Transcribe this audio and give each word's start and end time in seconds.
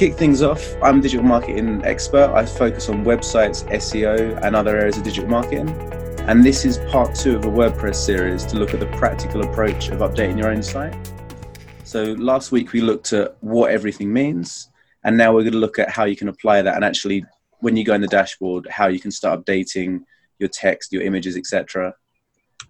kick 0.00 0.14
things 0.14 0.40
off, 0.40 0.76
I'm 0.82 1.00
a 1.00 1.02
digital 1.02 1.26
marketing 1.26 1.82
expert. 1.84 2.30
I 2.34 2.46
focus 2.46 2.88
on 2.88 3.04
websites, 3.04 3.68
SEO, 3.68 4.42
and 4.42 4.56
other 4.56 4.74
areas 4.78 4.96
of 4.96 5.02
digital 5.02 5.28
marketing. 5.28 5.68
And 6.20 6.42
this 6.42 6.64
is 6.64 6.78
part 6.90 7.14
two 7.14 7.36
of 7.36 7.44
a 7.44 7.48
WordPress 7.48 7.96
series 7.96 8.46
to 8.46 8.56
look 8.56 8.72
at 8.72 8.80
the 8.80 8.86
practical 8.96 9.42
approach 9.42 9.90
of 9.90 9.98
updating 9.98 10.38
your 10.38 10.48
own 10.48 10.62
site. 10.62 10.96
So 11.84 12.14
last 12.14 12.50
week 12.50 12.72
we 12.72 12.80
looked 12.80 13.12
at 13.12 13.36
what 13.40 13.72
everything 13.72 14.10
means, 14.10 14.70
and 15.04 15.18
now 15.18 15.34
we're 15.34 15.42
going 15.42 15.52
to 15.52 15.58
look 15.58 15.78
at 15.78 15.90
how 15.90 16.06
you 16.06 16.16
can 16.16 16.28
apply 16.28 16.62
that 16.62 16.76
and 16.76 16.82
actually, 16.82 17.26
when 17.58 17.76
you 17.76 17.84
go 17.84 17.92
in 17.92 18.00
the 18.00 18.06
dashboard, 18.06 18.66
how 18.70 18.86
you 18.86 19.00
can 19.00 19.10
start 19.10 19.44
updating 19.44 20.02
your 20.38 20.48
text, 20.48 20.94
your 20.94 21.02
images, 21.02 21.36
etc. 21.36 21.94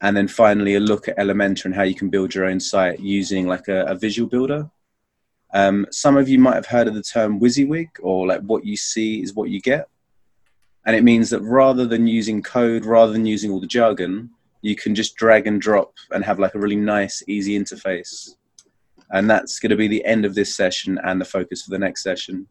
And 0.00 0.16
then 0.16 0.26
finally, 0.26 0.74
a 0.74 0.80
look 0.80 1.06
at 1.06 1.16
Elementor 1.16 1.66
and 1.66 1.76
how 1.76 1.84
you 1.84 1.94
can 1.94 2.08
build 2.08 2.34
your 2.34 2.46
own 2.46 2.58
site 2.58 2.98
using 2.98 3.46
like 3.46 3.68
a, 3.68 3.84
a 3.84 3.94
visual 3.94 4.28
builder. 4.28 4.68
Um, 5.52 5.86
some 5.90 6.16
of 6.16 6.28
you 6.28 6.38
might 6.38 6.54
have 6.54 6.66
heard 6.66 6.88
of 6.88 6.94
the 6.94 7.02
term 7.02 7.40
WYSIWYG, 7.40 7.88
or 8.02 8.26
like 8.26 8.40
what 8.42 8.64
you 8.64 8.76
see 8.76 9.22
is 9.22 9.34
what 9.34 9.50
you 9.50 9.60
get. 9.60 9.88
And 10.86 10.96
it 10.96 11.04
means 11.04 11.30
that 11.30 11.40
rather 11.42 11.86
than 11.86 12.06
using 12.06 12.42
code, 12.42 12.84
rather 12.84 13.12
than 13.12 13.26
using 13.26 13.50
all 13.50 13.60
the 13.60 13.66
jargon, 13.66 14.30
you 14.62 14.76
can 14.76 14.94
just 14.94 15.16
drag 15.16 15.46
and 15.46 15.60
drop 15.60 15.94
and 16.10 16.24
have 16.24 16.38
like 16.38 16.54
a 16.54 16.58
really 16.58 16.76
nice, 16.76 17.22
easy 17.26 17.58
interface. 17.58 18.36
And 19.10 19.28
that's 19.28 19.58
going 19.58 19.70
to 19.70 19.76
be 19.76 19.88
the 19.88 20.04
end 20.04 20.24
of 20.24 20.34
this 20.34 20.54
session 20.54 20.98
and 21.02 21.20
the 21.20 21.24
focus 21.24 21.62
for 21.62 21.70
the 21.70 21.78
next 21.78 22.02
session. 22.02 22.46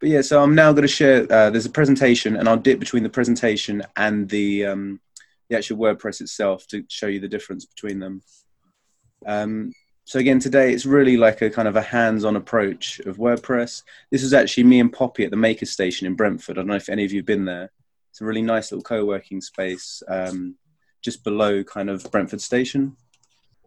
But 0.00 0.10
yeah, 0.10 0.20
so 0.20 0.42
I'm 0.42 0.54
now 0.54 0.72
going 0.72 0.82
to 0.82 0.88
share. 0.88 1.22
Uh, 1.30 1.50
there's 1.50 1.66
a 1.66 1.70
presentation, 1.70 2.36
and 2.36 2.48
I'll 2.48 2.56
dip 2.56 2.78
between 2.78 3.02
the 3.02 3.08
presentation 3.08 3.82
and 3.96 4.28
the 4.28 4.66
um, 4.66 5.00
the 5.48 5.56
actual 5.56 5.78
WordPress 5.78 6.20
itself 6.20 6.66
to 6.68 6.84
show 6.88 7.08
you 7.08 7.18
the 7.18 7.28
difference 7.28 7.64
between 7.64 7.98
them. 7.98 8.22
Um, 9.26 9.72
so 10.08 10.18
again, 10.18 10.38
today 10.38 10.72
it's 10.72 10.86
really 10.86 11.18
like 11.18 11.42
a 11.42 11.50
kind 11.50 11.68
of 11.68 11.76
a 11.76 11.82
hands-on 11.82 12.34
approach 12.34 12.98
of 13.00 13.18
WordPress. 13.18 13.82
This 14.10 14.22
is 14.22 14.32
actually 14.32 14.64
me 14.64 14.80
and 14.80 14.90
Poppy 14.90 15.22
at 15.22 15.30
the 15.30 15.36
Maker 15.36 15.66
Station 15.66 16.06
in 16.06 16.14
Brentford. 16.14 16.56
I 16.56 16.62
don't 16.62 16.68
know 16.68 16.76
if 16.76 16.88
any 16.88 17.04
of 17.04 17.12
you 17.12 17.18
have 17.18 17.26
been 17.26 17.44
there. 17.44 17.70
It's 18.08 18.22
a 18.22 18.24
really 18.24 18.40
nice 18.40 18.72
little 18.72 18.82
co-working 18.82 19.42
space 19.42 20.02
um, 20.08 20.54
just 21.02 21.24
below 21.24 21.62
kind 21.62 21.90
of 21.90 22.10
Brentford 22.10 22.40
Station. 22.40 22.96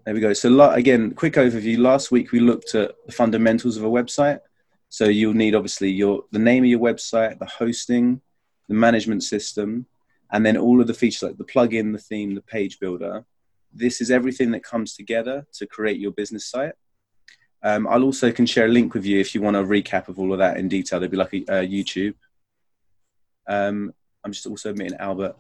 There 0.04 0.16
we 0.16 0.20
go. 0.20 0.34
So 0.34 0.72
again, 0.72 1.12
quick 1.12 1.34
overview. 1.34 1.78
Last 1.78 2.10
week 2.10 2.32
we 2.32 2.40
looked 2.40 2.74
at 2.74 2.96
the 3.06 3.12
fundamentals 3.12 3.78
of 3.78 3.84
a 3.84 3.88
website. 3.88 4.40
So 4.90 5.06
you'll 5.06 5.36
need 5.36 5.54
obviously 5.54 5.92
your 5.92 6.24
the 6.32 6.40
name 6.40 6.64
of 6.64 6.72
your 6.72 6.80
website, 6.80 7.38
the 7.38 7.46
hosting, 7.46 8.20
the 8.68 8.74
management 8.74 9.22
system, 9.22 9.86
and 10.32 10.44
then 10.44 10.58
all 10.58 10.82
of 10.82 10.88
the 10.88 10.96
features 10.96 11.22
like 11.22 11.38
the 11.38 11.46
plugin, 11.46 11.92
the 11.92 12.00
theme, 12.00 12.34
the 12.34 12.42
page 12.42 12.80
builder. 12.80 13.26
This 13.74 14.02
is 14.02 14.12
everything 14.12 14.52
that 14.52 14.64
comes 14.64 14.96
together 14.96 15.46
to 15.54 15.68
create 15.68 16.00
your 16.00 16.12
business 16.12 16.46
site. 16.46 16.74
Um, 17.64 17.88
I'll 17.88 18.04
also 18.04 18.32
can 18.32 18.46
share 18.46 18.66
a 18.66 18.70
link 18.70 18.94
with 18.94 19.06
you 19.06 19.20
if 19.20 19.36
you 19.36 19.42
want 19.42 19.56
a 19.56 19.64
recap 19.64 20.08
of 20.08 20.20
all 20.20 20.34
of 20.34 20.40
that 20.40 20.58
in 20.58 20.68
detail. 20.68 21.00
There'll 21.00 21.12
be 21.12 21.18
like 21.18 21.34
a, 21.34 21.62
a 21.62 21.68
YouTube. 21.68 22.16
Um, 23.48 23.94
I'm 24.24 24.32
just 24.32 24.48
also 24.48 24.74
meeting 24.74 24.98
Albert. 25.00 25.36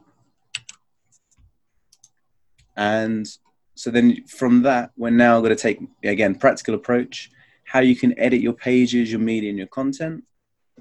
And 2.77 3.27
so 3.75 3.91
then 3.91 4.25
from 4.27 4.63
that, 4.63 4.91
we're 4.95 5.09
now 5.09 5.39
going 5.39 5.55
to 5.55 5.55
take, 5.55 5.79
again, 6.03 6.35
practical 6.35 6.75
approach, 6.75 7.31
how 7.65 7.79
you 7.79 7.95
can 7.95 8.17
edit 8.19 8.41
your 8.41 8.53
pages, 8.53 9.11
your 9.11 9.19
media, 9.19 9.49
and 9.49 9.57
your 9.57 9.67
content, 9.67 10.23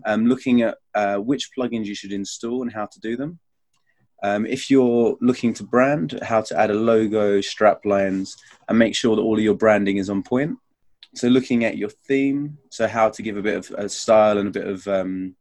um, 0.04 0.26
looking 0.26 0.62
at 0.62 0.76
uh, 0.94 1.16
which 1.16 1.50
plugins 1.56 1.86
you 1.86 1.94
should 1.94 2.12
install 2.12 2.62
and 2.62 2.72
how 2.72 2.86
to 2.86 3.00
do 3.00 3.16
them. 3.16 3.38
Um, 4.22 4.44
if 4.46 4.70
you're 4.70 5.16
looking 5.20 5.54
to 5.54 5.64
brand, 5.64 6.18
how 6.22 6.42
to 6.42 6.58
add 6.58 6.70
a 6.70 6.74
logo, 6.74 7.40
strap 7.40 7.84
lines, 7.84 8.36
and 8.68 8.78
make 8.78 8.94
sure 8.94 9.16
that 9.16 9.22
all 9.22 9.36
of 9.36 9.42
your 9.42 9.54
branding 9.54 9.96
is 9.96 10.10
on 10.10 10.22
point. 10.22 10.58
So 11.14 11.28
looking 11.28 11.64
at 11.64 11.76
your 11.76 11.88
theme, 11.88 12.58
so 12.70 12.86
how 12.86 13.08
to 13.10 13.22
give 13.22 13.36
a 13.36 13.42
bit 13.42 13.56
of 13.56 13.70
a 13.76 13.88
style 13.88 14.38
and 14.38 14.48
a 14.48 14.52
bit 14.52 14.66
of 14.66 14.86
um, 14.86 15.34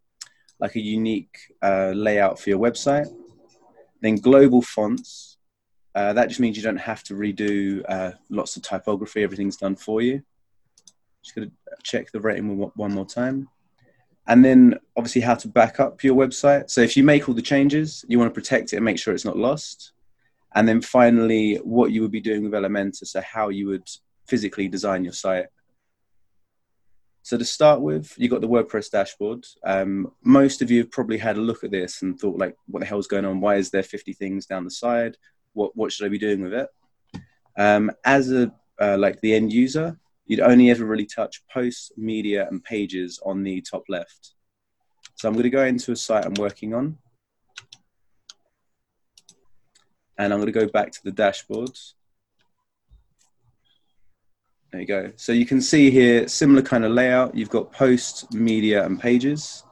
like 0.59 0.75
a 0.75 0.81
unique 0.81 1.37
uh, 1.61 1.91
layout 1.95 2.39
for 2.39 2.49
your 2.49 2.59
website. 2.59 3.07
Then 4.01 4.15
global 4.15 4.61
fonts, 4.61 5.37
uh, 5.93 6.13
that 6.13 6.29
just 6.29 6.39
means 6.39 6.55
you 6.55 6.63
don't 6.63 6.77
have 6.77 7.03
to 7.03 7.13
redo 7.13 7.83
uh, 7.87 8.11
lots 8.29 8.55
of 8.55 8.63
typography. 8.63 9.23
Everything's 9.23 9.57
done 9.57 9.75
for 9.75 10.01
you. 10.01 10.23
Just 11.21 11.35
going 11.35 11.49
to 11.49 11.55
check 11.83 12.11
the 12.11 12.21
rating 12.21 12.57
one 12.57 12.93
more 12.93 13.05
time. 13.05 13.49
And 14.29 14.45
then 14.45 14.79
obviously 14.95 15.21
how 15.21 15.35
to 15.35 15.47
back 15.49 15.81
up 15.81 16.03
your 16.03 16.15
website. 16.15 16.69
So 16.69 16.79
if 16.81 16.95
you 16.95 17.03
make 17.03 17.27
all 17.27 17.35
the 17.35 17.41
changes, 17.41 18.05
you 18.07 18.17
want 18.17 18.33
to 18.33 18.39
protect 18.39 18.71
it 18.71 18.77
and 18.77 18.85
make 18.85 18.97
sure 18.97 19.13
it's 19.13 19.25
not 19.25 19.37
lost. 19.37 19.91
And 20.55 20.67
then 20.67 20.81
finally, 20.81 21.55
what 21.57 21.91
you 21.91 22.01
would 22.01 22.11
be 22.11 22.21
doing 22.21 22.43
with 22.43 22.53
Elementor, 22.53 23.05
so 23.05 23.21
how 23.21 23.49
you 23.49 23.67
would 23.67 23.89
physically 24.27 24.67
design 24.67 25.03
your 25.03 25.13
site. 25.13 25.47
So 27.23 27.37
to 27.37 27.45
start 27.45 27.81
with, 27.81 28.13
you 28.17 28.29
got 28.29 28.41
the 28.41 28.47
WordPress 28.47 28.89
dashboard. 28.89 29.45
Um, 29.63 30.13
most 30.23 30.61
of 30.61 30.71
you 30.71 30.79
have 30.79 30.91
probably 30.91 31.17
had 31.17 31.37
a 31.37 31.41
look 31.41 31.63
at 31.63 31.71
this 31.71 32.01
and 32.01 32.17
thought 32.17 32.37
like, 32.37 32.55
what 32.67 32.79
the 32.79 32.85
hell's 32.85 33.07
going 33.07 33.25
on? 33.25 33.41
Why 33.41 33.55
is 33.55 33.69
there 33.69 33.83
50 33.83 34.13
things 34.13 34.45
down 34.45 34.63
the 34.63 34.71
side? 34.71 35.17
what 35.53 35.75
what 35.75 35.91
should 35.91 36.05
I 36.05 36.09
be 36.09 36.17
doing 36.17 36.41
with 36.41 36.53
it? 36.53 36.69
Um, 37.57 37.91
as 38.05 38.31
a 38.31 38.51
uh, 38.81 38.97
like 38.97 39.19
the 39.21 39.33
end 39.33 39.51
user, 39.51 39.99
you'd 40.29 40.39
only 40.39 40.69
ever 40.69 40.85
really 40.85 41.07
touch 41.07 41.41
posts, 41.51 41.91
media, 41.97 42.47
and 42.49 42.63
pages 42.63 43.19
on 43.25 43.43
the 43.43 43.59
top 43.61 43.83
left. 43.89 44.35
So 45.15 45.27
I'm 45.27 45.33
going 45.33 45.43
to 45.43 45.49
go 45.49 45.65
into 45.65 45.91
a 45.91 45.95
site 45.95 46.25
I'm 46.25 46.35
working 46.35 46.73
on, 46.73 46.97
and 50.17 50.31
I'm 50.31 50.39
going 50.39 50.53
to 50.53 50.59
go 50.59 50.67
back 50.67 50.91
to 50.93 50.99
the 51.03 51.11
dashboards. 51.11 51.93
There 54.71 54.81
you 54.81 54.87
go. 54.87 55.11
So 55.15 55.31
you 55.31 55.47
can 55.47 55.61
see 55.61 55.89
here, 55.89 56.27
similar 56.27 56.61
kind 56.61 56.85
of 56.85 56.91
layout. 56.91 57.35
You've 57.35 57.49
got 57.49 57.71
posts, 57.71 58.31
media, 58.31 58.85
and 58.85 58.99
pages. 58.99 59.63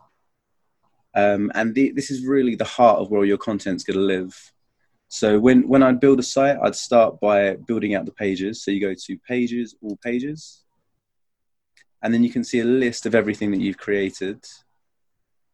Um, 1.14 1.52
and 1.54 1.76
the, 1.76 1.92
this 1.92 2.10
is 2.10 2.26
really 2.26 2.56
the 2.56 2.66
heart 2.66 3.00
of 3.00 3.12
where 3.12 3.24
your 3.24 3.38
content's 3.38 3.84
going 3.84 3.98
to 3.98 4.04
live. 4.04 4.36
So 5.10 5.40
when, 5.40 5.68
when 5.68 5.84
I'd 5.84 6.00
build 6.00 6.20
a 6.20 6.24
site, 6.24 6.58
I'd 6.62 6.76
start 6.76 7.20
by 7.20 7.56
building 7.56 7.96
out 7.96 8.06
the 8.06 8.12
pages. 8.12 8.64
So 8.64 8.72
you 8.72 8.82
go 8.82 8.94
to 8.94 9.18
pages, 9.20 9.76
all 9.82 9.98
pages, 10.04 10.64
and 12.04 12.14
then 12.14 12.24
you 12.24 12.30
can 12.30 12.44
see 12.44 12.60
a 12.60 12.66
list 12.66 13.06
of 13.06 13.16
everything 13.16 13.52
that 13.52 13.62
you've 13.62 13.78
created. 13.78 14.46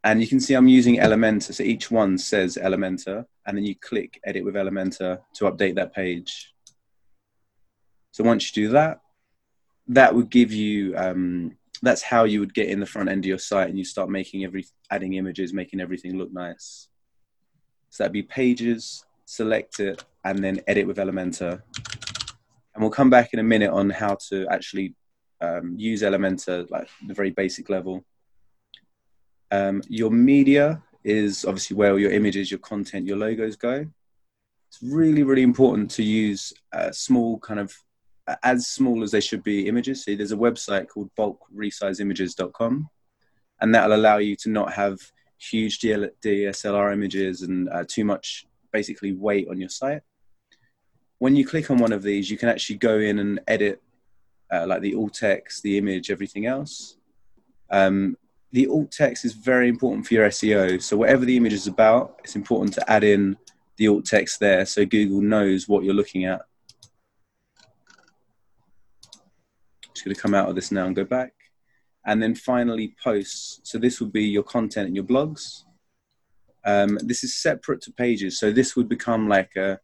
And 0.03 0.19
you 0.19 0.27
can 0.27 0.39
see 0.39 0.55
I'm 0.55 0.67
using 0.67 0.97
Elementor. 0.97 1.53
So 1.53 1.63
each 1.63 1.91
one 1.91 2.17
says 2.17 2.57
Elementor, 2.61 3.25
and 3.45 3.57
then 3.57 3.63
you 3.63 3.75
click 3.75 4.19
edit 4.25 4.43
with 4.43 4.55
Elementor 4.55 5.19
to 5.35 5.45
update 5.45 5.75
that 5.75 5.93
page. 5.93 6.53
So 8.11 8.23
once 8.23 8.55
you 8.55 8.67
do 8.67 8.73
that, 8.73 9.01
that 9.87 10.13
would 10.13 10.29
give 10.29 10.51
you, 10.51 10.95
um, 10.97 11.57
that's 11.81 12.01
how 12.01 12.23
you 12.23 12.39
would 12.39 12.53
get 12.53 12.69
in 12.69 12.79
the 12.79 12.85
front 12.85 13.09
end 13.09 13.25
of 13.25 13.29
your 13.29 13.39
site 13.39 13.69
and 13.69 13.77
you 13.77 13.85
start 13.85 14.09
making 14.09 14.43
every, 14.43 14.65
adding 14.89 15.13
images, 15.13 15.53
making 15.53 15.79
everything 15.79 16.17
look 16.17 16.31
nice. 16.33 16.87
So 17.89 18.03
that'd 18.03 18.13
be 18.13 18.23
pages, 18.23 19.05
select 19.33 19.79
it, 19.79 20.03
and 20.23 20.43
then 20.43 20.61
edit 20.67 20.87
with 20.87 20.97
Elementor. 20.97 21.61
And 22.73 22.81
we'll 22.81 22.89
come 22.89 23.09
back 23.09 23.33
in 23.33 23.39
a 23.39 23.43
minute 23.43 23.71
on 23.71 23.89
how 23.89 24.17
to 24.29 24.47
actually 24.47 24.95
um, 25.41 25.75
use 25.77 26.01
Elementor, 26.01 26.69
like 26.69 26.87
the 27.07 27.13
very 27.13 27.31
basic 27.31 27.69
level. 27.69 28.03
Um, 29.51 29.81
your 29.87 30.11
media 30.11 30.81
is 31.03 31.45
obviously 31.45 31.75
where 31.75 31.97
your 31.99 32.11
images, 32.11 32.49
your 32.49 32.59
content, 32.59 33.05
your 33.05 33.17
logos 33.17 33.55
go. 33.55 33.85
It's 34.69 34.79
really, 34.81 35.23
really 35.23 35.43
important 35.43 35.91
to 35.91 36.03
use 36.03 36.53
a 36.71 36.93
small 36.93 37.39
kind 37.39 37.59
of 37.59 37.75
as 38.41 38.67
small 38.67 39.03
as 39.03 39.11
they 39.11 39.19
should 39.19 39.43
be 39.43 39.67
images. 39.67 40.03
See, 40.03 40.15
there's 40.15 40.31
a 40.31 40.37
website 40.37 40.87
called 40.87 41.11
bulkresize.images.com, 41.19 42.89
and 43.59 43.75
that'll 43.75 43.95
allow 43.95 44.17
you 44.17 44.35
to 44.37 44.49
not 44.49 44.73
have 44.73 44.97
huge 45.37 45.79
DSLR 45.79 46.93
images 46.93 47.41
and 47.41 47.67
uh, 47.69 47.83
too 47.85 48.05
much 48.05 48.47
basically 48.73 49.13
weight 49.13 49.47
on 49.49 49.59
your 49.59 49.69
site. 49.69 50.01
When 51.19 51.35
you 51.37 51.45
click 51.47 51.71
on 51.71 51.77
one 51.77 51.93
of 51.93 52.03
these, 52.03 52.29
you 52.29 52.37
can 52.37 52.49
actually 52.49 52.77
go 52.77 52.99
in 52.99 53.19
and 53.19 53.39
edit 53.47 53.81
uh, 54.51 54.65
like 54.67 54.81
the 54.81 54.95
alt 54.95 55.13
text, 55.13 55.63
the 55.63 55.77
image, 55.77 56.11
everything 56.11 56.45
else. 56.45 56.97
Um, 57.69 58.17
the 58.51 58.67
alt 58.67 58.91
text 58.91 59.23
is 59.25 59.33
very 59.33 59.69
important 59.69 60.05
for 60.05 60.13
your 60.13 60.27
SEO. 60.27 60.81
So 60.81 60.97
whatever 60.97 61.25
the 61.25 61.37
image 61.37 61.53
is 61.53 61.67
about, 61.67 62.19
it's 62.23 62.35
important 62.35 62.73
to 62.73 62.91
add 62.91 63.03
in 63.03 63.37
the 63.77 63.87
alt 63.87 64.05
text 64.05 64.39
there 64.39 64.65
so 64.65 64.85
Google 64.85 65.21
knows 65.21 65.67
what 65.67 65.83
you're 65.83 65.93
looking 65.93 66.25
at. 66.25 66.41
Just 69.93 70.05
going 70.05 70.15
to 70.15 70.21
come 70.21 70.35
out 70.35 70.49
of 70.49 70.55
this 70.55 70.71
now 70.71 70.85
and 70.85 70.95
go 70.95 71.05
back. 71.05 71.33
And 72.05 72.21
then 72.21 72.35
finally 72.35 72.95
posts. 73.01 73.61
So 73.63 73.77
this 73.77 73.99
will 73.99 74.09
be 74.09 74.25
your 74.25 74.43
content 74.43 74.87
and 74.87 74.95
your 74.95 75.05
blogs. 75.05 75.63
Um, 76.65 76.97
this 77.01 77.23
is 77.23 77.35
separate 77.35 77.81
to 77.81 77.91
pages, 77.91 78.39
so 78.39 78.51
this 78.51 78.75
would 78.75 78.87
become 78.89 79.27
like 79.27 79.55
a 79.55 79.79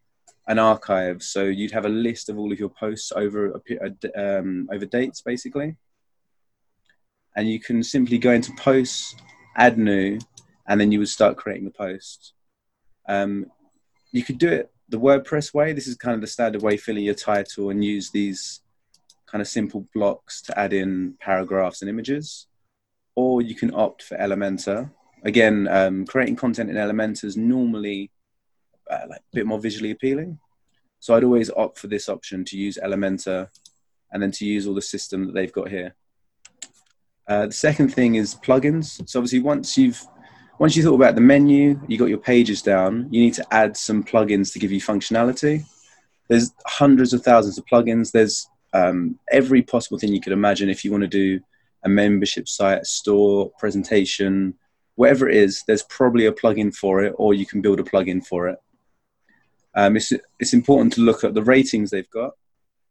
an 0.48 0.58
archive. 0.58 1.22
So 1.22 1.44
you'd 1.44 1.72
have 1.72 1.86
a 1.86 1.90
list 1.90 2.30
of 2.30 2.40
all 2.40 2.52
of 2.52 2.60
your 2.60 2.70
posts 2.70 3.12
over 3.16 3.62
a, 3.82 4.40
um, 4.40 4.68
over 4.72 4.86
dates, 4.86 5.22
basically, 5.22 5.76
and 7.36 7.50
you 7.50 7.60
can 7.60 7.84
simply 7.84 8.18
go 8.18 8.32
into 8.32 8.52
posts, 8.54 9.16
add 9.56 9.78
new, 9.78 10.20
and 10.68 10.80
then 10.80 10.92
you 10.92 11.00
would 11.00 11.10
start 11.10 11.38
creating 11.38 11.66
the 11.66 11.72
post. 11.72 12.34
Um, 13.08 13.48
you 14.12 14.24
could 14.24 14.38
do 14.38 14.50
it 14.50 14.72
the 14.88 15.00
WordPress 15.00 15.54
way. 15.54 15.74
This 15.74 15.88
is 15.88 15.96
kind 15.96 16.16
of 16.16 16.22
the 16.22 16.28
standard 16.28 16.64
way, 16.64 16.78
filling 16.78 17.04
your 17.04 17.14
title 17.14 17.70
and 17.70 17.84
use 17.84 18.10
these 18.10 18.62
kind 19.28 19.42
of 19.42 19.48
simple 19.48 19.88
blocks 19.94 20.42
to 20.42 20.58
add 20.58 20.74
in 20.74 21.14
paragraphs 21.20 21.82
and 21.82 21.90
images 21.90 22.48
or 23.20 23.42
you 23.42 23.54
can 23.54 23.74
opt 23.74 24.02
for 24.02 24.18
Elementor. 24.18 24.90
Again, 25.24 25.68
um, 25.70 26.06
creating 26.06 26.38
content 26.38 26.70
in 26.70 26.76
Elementor 26.76 27.26
is 27.26 27.38
normally 27.38 28.12
uh, 28.90 29.06
like 29.10 29.20
a 29.20 29.36
bit 29.36 29.46
more 29.46 29.60
visually 29.60 29.92
appealing. 29.92 30.40
So 31.00 31.16
I'd 31.16 31.24
always 31.24 31.50
opt 31.52 31.78
for 31.78 31.88
this 31.88 32.10
option 32.10 32.44
to 32.46 32.58
use 32.58 32.78
Elementor 32.84 33.50
and 34.12 34.22
then 34.22 34.32
to 34.32 34.46
use 34.46 34.68
all 34.68 34.74
the 34.74 34.82
system 34.82 35.26
that 35.26 35.34
they've 35.34 35.52
got 35.52 35.70
here. 35.70 35.96
Uh, 37.28 37.46
the 37.46 37.54
second 37.54 37.94
thing 37.94 38.16
is 38.16 38.36
plugins. 38.36 39.08
So 39.08 39.20
obviously 39.20 39.40
once 39.40 39.78
you've 39.78 40.04
once 40.58 40.76
you 40.76 40.84
thought 40.84 40.96
about 40.96 41.16
the 41.16 41.22
menu, 41.22 41.80
you 41.88 41.98
got 41.98 42.10
your 42.10 42.18
pages 42.18 42.62
down, 42.62 43.08
you 43.12 43.22
need 43.22 43.34
to 43.36 43.54
add 43.54 43.78
some 43.78 44.04
plugins 44.04 44.52
to 44.52 44.60
give 44.60 44.74
you 44.74 44.82
functionality. 44.82 45.64
There's 46.28 46.52
hundreds 46.66 47.14
of 47.14 47.24
thousands 47.24 47.58
of 47.58 47.66
plugins. 47.66 48.12
There's 48.12 48.50
um, 48.74 49.18
every 49.32 49.62
possible 49.62 49.98
thing 49.98 50.14
you 50.14 50.20
could 50.20 50.34
imagine 50.34 50.70
if 50.70 50.84
you 50.84 50.92
want 50.92 51.04
to 51.04 51.08
do 51.08 51.40
a 51.86 51.90
membership 51.90 52.50
site, 52.50 52.82
a 52.82 52.86
store, 52.86 53.52
presentation, 53.58 54.54
whatever 55.00 55.30
it 55.30 55.38
is, 55.38 55.64
there's 55.66 55.84
probably 55.84 56.26
a 56.26 56.32
plugin 56.34 56.76
for 56.76 57.02
it, 57.02 57.14
or 57.16 57.34
you 57.34 57.46
can 57.46 57.62
build 57.62 57.80
a 57.80 57.84
plugin 57.84 58.22
for 58.22 58.50
it. 58.50 58.60
Um, 59.74 59.96
it's, 59.96 60.12
it's 60.42 60.54
important 60.54 60.92
to 60.94 61.02
look 61.02 61.24
at 61.24 61.34
the 61.34 61.42
ratings 61.42 61.90
they've 61.90 62.10
got, 62.10 62.34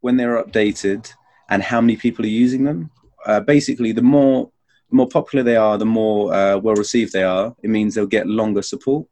when 0.01 0.17
they're 0.17 0.43
updated, 0.43 1.13
and 1.51 1.63
how 1.63 1.83
many 1.83 1.97
people 1.97 2.25
are 2.25 2.29
using 2.45 2.65
them. 2.65 2.91
Uh, 3.27 3.41
basically, 3.41 3.93
the 3.93 4.01
more 4.01 4.51
the 4.89 4.97
more 4.97 5.07
popular 5.07 5.43
they 5.43 5.57
are, 5.57 5.77
the 5.77 5.85
more 5.85 6.33
uh, 6.33 6.57
well 6.57 6.77
received 6.77 7.13
they 7.13 7.25
are. 7.25 7.55
It 7.63 7.69
means 7.69 7.95
they'll 7.95 8.07
get 8.07 8.27
longer 8.27 8.63
support. 8.63 9.07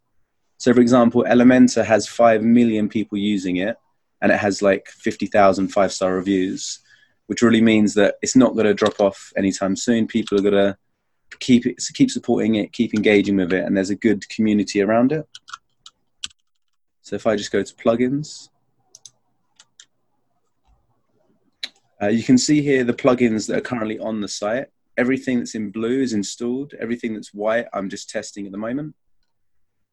So, 0.56 0.72
for 0.72 0.80
example, 0.80 1.22
Elementor 1.28 1.84
has 1.84 2.08
5 2.08 2.42
million 2.42 2.88
people 2.88 3.18
using 3.18 3.56
it 3.56 3.76
and 4.22 4.32
it 4.32 4.38
has 4.38 4.62
like 4.62 4.88
50,000 4.88 5.68
five 5.68 5.92
star 5.92 6.14
reviews, 6.14 6.78
which 7.26 7.42
really 7.42 7.60
means 7.60 7.92
that 7.92 8.14
it's 8.22 8.36
not 8.36 8.54
going 8.54 8.64
to 8.64 8.72
drop 8.72 8.98
off 9.00 9.34
anytime 9.36 9.76
soon. 9.76 10.06
People 10.06 10.38
are 10.38 10.42
going 10.50 10.54
to 10.54 10.78
keep 11.40 11.66
it, 11.66 11.82
keep 11.94 12.10
supporting 12.10 12.56
it, 12.56 12.72
keep 12.72 12.94
engaging 12.94 13.36
with 13.36 13.52
it, 13.52 13.64
and 13.64 13.76
there's 13.76 13.90
a 13.90 13.96
good 13.96 14.28
community 14.28 14.82
around 14.82 15.12
it. 15.12 15.26
So, 17.02 17.16
if 17.16 17.26
I 17.26 17.36
just 17.36 17.52
go 17.52 17.62
to 17.62 17.74
plugins, 17.74 18.48
uh, 22.02 22.08
you 22.08 22.22
can 22.22 22.38
see 22.38 22.62
here 22.62 22.84
the 22.84 22.92
plugins 22.92 23.46
that 23.48 23.58
are 23.58 23.62
currently 23.62 23.98
on 23.98 24.20
the 24.20 24.28
site 24.28 24.68
everything 24.96 25.38
that's 25.38 25.54
in 25.54 25.70
blue 25.70 26.00
is 26.00 26.12
installed. 26.12 26.74
Everything 26.78 27.14
that's 27.14 27.34
white, 27.34 27.66
I'm 27.72 27.88
just 27.88 28.10
testing 28.10 28.46
at 28.46 28.52
the 28.52 28.58
moment. 28.58 28.94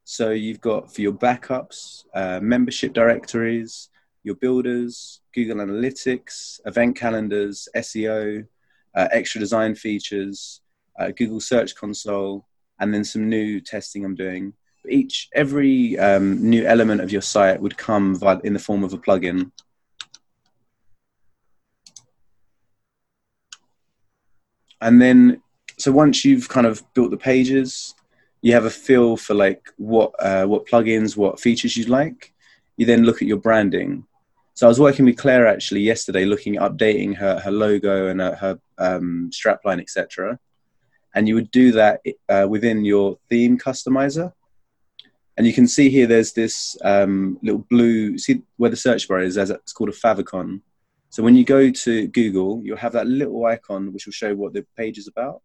So 0.05 0.31
you've 0.31 0.61
got 0.61 0.93
for 0.93 1.01
your 1.01 1.13
backups, 1.13 2.03
uh, 2.13 2.39
membership 2.41 2.93
directories, 2.93 3.89
your 4.23 4.35
builders, 4.35 5.21
Google 5.33 5.57
Analytics, 5.57 6.59
event 6.65 6.95
calendars, 6.95 7.67
SEO, 7.75 8.45
uh, 8.95 9.07
extra 9.11 9.39
design 9.39 9.75
features, 9.75 10.61
uh, 10.99 11.11
Google 11.11 11.39
Search 11.39 11.75
Console, 11.75 12.45
and 12.79 12.93
then 12.93 13.03
some 13.03 13.29
new 13.29 13.59
testing 13.59 14.05
I'm 14.05 14.15
doing. 14.15 14.53
Each 14.89 15.29
every 15.33 15.97
um, 15.97 16.49
new 16.49 16.65
element 16.65 17.01
of 17.01 17.11
your 17.11 17.21
site 17.21 17.61
would 17.61 17.77
come 17.77 18.19
in 18.43 18.53
the 18.53 18.59
form 18.59 18.83
of 18.83 18.93
a 18.93 18.97
plugin. 18.97 19.51
and 24.83 25.01
then 25.01 25.41
so 25.77 25.91
once 25.91 26.23
you've 26.23 26.49
kind 26.49 26.67
of 26.67 26.83
built 26.93 27.09
the 27.09 27.17
pages 27.17 27.95
you 28.41 28.53
have 28.53 28.65
a 28.65 28.69
feel 28.69 29.17
for 29.17 29.33
like 29.33 29.69
what 29.77 30.11
uh, 30.19 30.45
what 30.45 30.67
plugins 30.67 31.17
what 31.17 31.39
features 31.39 31.75
you'd 31.75 31.89
like 31.89 32.33
you 32.77 32.85
then 32.85 33.03
look 33.03 33.21
at 33.21 33.27
your 33.27 33.37
branding 33.37 34.05
so 34.53 34.67
i 34.67 34.69
was 34.69 34.79
working 34.79 35.05
with 35.05 35.17
claire 35.17 35.47
actually 35.47 35.81
yesterday 35.81 36.25
looking 36.25 36.57
at 36.57 36.63
updating 36.63 37.15
her, 37.15 37.39
her 37.39 37.51
logo 37.51 38.07
and 38.07 38.19
her, 38.19 38.35
her 38.35 38.59
um, 38.77 39.29
strapline 39.31 39.81
etc 39.81 40.37
and 41.15 41.27
you 41.27 41.35
would 41.35 41.51
do 41.51 41.71
that 41.71 42.01
uh, 42.29 42.47
within 42.49 42.83
your 42.85 43.17
theme 43.29 43.57
customizer 43.57 44.33
and 45.37 45.47
you 45.47 45.53
can 45.53 45.67
see 45.67 45.89
here 45.89 46.05
there's 46.05 46.33
this 46.33 46.77
um, 46.83 47.39
little 47.41 47.65
blue 47.69 48.17
see 48.17 48.41
where 48.57 48.69
the 48.69 48.75
search 48.75 49.07
bar 49.07 49.19
is 49.19 49.37
it's 49.37 49.73
called 49.73 49.89
a 49.89 49.93
favicon 49.93 50.61
so 51.13 51.21
when 51.21 51.35
you 51.35 51.45
go 51.45 51.69
to 51.69 52.07
Google, 52.07 52.59
you'll 52.63 52.77
have 52.77 52.93
that 52.93 53.05
little 53.05 53.45
icon 53.45 53.93
which 53.93 54.07
will 54.07 54.13
show 54.13 54.33
what 54.33 54.51
the 54.51 54.65
page 54.75 54.97
is 54.97 55.07
about. 55.07 55.43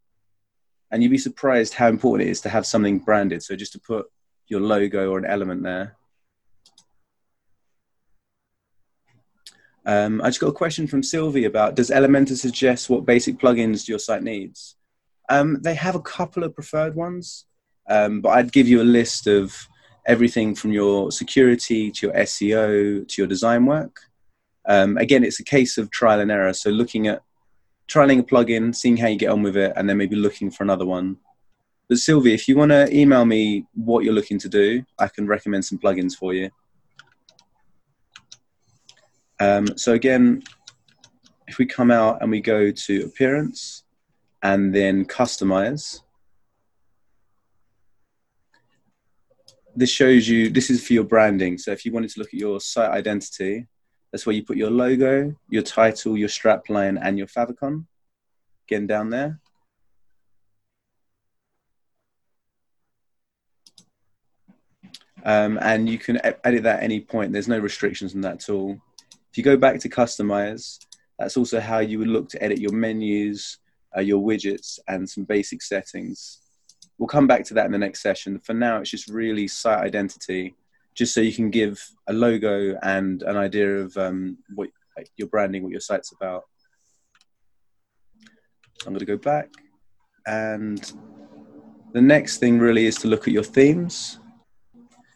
And 0.90 1.02
you'd 1.02 1.10
be 1.10 1.18
surprised 1.18 1.74
how 1.74 1.88
important 1.88 2.26
it 2.26 2.30
is 2.30 2.40
to 2.40 2.48
have 2.48 2.64
something 2.64 3.00
branded. 3.00 3.42
So 3.42 3.54
just 3.54 3.74
to 3.74 3.78
put 3.78 4.06
your 4.46 4.62
logo 4.62 5.10
or 5.10 5.18
an 5.18 5.26
element 5.26 5.62
there. 5.64 5.94
Um, 9.84 10.22
I 10.22 10.28
just 10.28 10.40
got 10.40 10.46
a 10.46 10.52
question 10.52 10.86
from 10.86 11.02
Sylvie 11.02 11.44
about 11.44 11.74
does 11.74 11.90
Elementor 11.90 12.38
suggest 12.38 12.88
what 12.88 13.04
basic 13.04 13.36
plugins 13.36 13.88
your 13.88 13.98
site 13.98 14.22
needs? 14.22 14.74
Um, 15.28 15.58
they 15.60 15.74
have 15.74 15.94
a 15.94 16.00
couple 16.00 16.42
of 16.44 16.54
preferred 16.54 16.94
ones, 16.94 17.44
um, 17.88 18.20
but 18.20 18.30
I'd 18.30 18.52
give 18.52 18.68
you 18.68 18.80
a 18.80 18.84
list 18.84 19.26
of 19.26 19.68
everything 20.06 20.54
from 20.54 20.72
your 20.72 21.12
security 21.12 21.90
to 21.90 22.06
your 22.06 22.14
SEO 22.16 23.06
to 23.06 23.22
your 23.22 23.28
design 23.28 23.66
work. 23.66 24.00
Um, 24.66 24.96
again, 24.96 25.24
it's 25.24 25.40
a 25.40 25.44
case 25.44 25.78
of 25.78 25.90
trial 25.90 26.20
and 26.20 26.30
error. 26.30 26.52
So 26.52 26.70
looking 26.70 27.08
at 27.08 27.22
trialing 27.88 28.20
a 28.20 28.22
plugin, 28.22 28.74
seeing 28.74 28.96
how 28.96 29.08
you 29.08 29.18
get 29.18 29.30
on 29.30 29.42
with 29.42 29.56
it, 29.56 29.72
and 29.76 29.88
then 29.88 29.96
maybe 29.96 30.16
looking 30.16 30.50
for 30.50 30.62
another 30.62 30.86
one. 30.86 31.18
But 31.88 31.98
Sylvie, 31.98 32.34
if 32.34 32.48
you 32.48 32.56
want 32.56 32.70
to 32.70 32.94
email 32.94 33.24
me 33.24 33.66
what 33.74 34.04
you're 34.04 34.14
looking 34.14 34.38
to 34.40 34.48
do, 34.48 34.84
I 34.98 35.08
can 35.08 35.26
recommend 35.26 35.64
some 35.64 35.78
plugins 35.78 36.14
for 36.14 36.34
you. 36.34 36.50
Um, 39.40 39.78
so 39.78 39.92
again, 39.92 40.42
if 41.46 41.58
we 41.58 41.64
come 41.64 41.90
out 41.90 42.20
and 42.20 42.30
we 42.30 42.40
go 42.40 42.70
to 42.70 43.04
appearance 43.04 43.84
and 44.42 44.74
then 44.74 45.04
customize, 45.04 46.00
this 49.74 49.90
shows 49.90 50.28
you, 50.28 50.50
this 50.50 50.70
is 50.70 50.84
for 50.84 50.92
your 50.92 51.04
branding. 51.04 51.56
So 51.56 51.70
if 51.70 51.84
you 51.84 51.92
wanted 51.92 52.10
to 52.10 52.20
look 52.20 52.28
at 52.28 52.40
your 52.40 52.60
site 52.60 52.90
identity, 52.90 53.66
that's 54.10 54.26
where 54.26 54.34
you 54.34 54.44
put 54.44 54.56
your 54.56 54.70
logo, 54.70 55.34
your 55.48 55.62
title, 55.62 56.16
your 56.16 56.28
strapline, 56.28 56.98
and 57.00 57.16
your 57.18 57.26
favicon. 57.26 57.84
Again, 58.66 58.86
down 58.86 59.10
there. 59.10 59.40
Um, 65.24 65.58
and 65.60 65.88
you 65.88 65.98
can 65.98 66.20
edit 66.44 66.62
that 66.62 66.78
at 66.78 66.82
any 66.82 67.00
point. 67.00 67.32
There's 67.32 67.48
no 67.48 67.58
restrictions 67.58 68.14
on 68.14 68.20
that 68.22 68.40
tool. 68.40 68.80
If 69.30 69.36
you 69.36 69.44
go 69.44 69.56
back 69.56 69.78
to 69.80 69.88
customize, 69.88 70.78
that's 71.18 71.36
also 71.36 71.60
how 71.60 71.78
you 71.80 71.98
would 71.98 72.08
look 72.08 72.28
to 72.30 72.42
edit 72.42 72.58
your 72.58 72.72
menus, 72.72 73.58
uh, 73.96 74.00
your 74.00 74.22
widgets, 74.22 74.78
and 74.88 75.08
some 75.08 75.24
basic 75.24 75.62
settings. 75.62 76.40
We'll 76.98 77.08
come 77.08 77.26
back 77.26 77.44
to 77.44 77.54
that 77.54 77.66
in 77.66 77.72
the 77.72 77.78
next 77.78 78.02
session. 78.02 78.40
For 78.40 78.54
now, 78.54 78.80
it's 78.80 78.90
just 78.90 79.08
really 79.08 79.48
site 79.48 79.84
identity 79.84 80.54
just 80.94 81.14
so 81.14 81.20
you 81.20 81.32
can 81.32 81.50
give 81.50 81.80
a 82.08 82.12
logo 82.12 82.76
and 82.82 83.22
an 83.22 83.36
idea 83.36 83.78
of 83.78 83.96
um, 83.96 84.38
what 84.54 84.68
your 85.16 85.28
branding, 85.28 85.62
what 85.62 85.70
your 85.70 85.80
site's 85.80 86.12
about. 86.12 86.42
I'm 88.84 88.92
going 88.92 88.98
to 88.98 89.04
go 89.04 89.16
back, 89.16 89.48
and 90.26 90.92
the 91.92 92.02
next 92.02 92.38
thing 92.38 92.58
really 92.58 92.86
is 92.86 92.96
to 92.96 93.08
look 93.08 93.26
at 93.26 93.34
your 93.34 93.44
themes. 93.44 94.18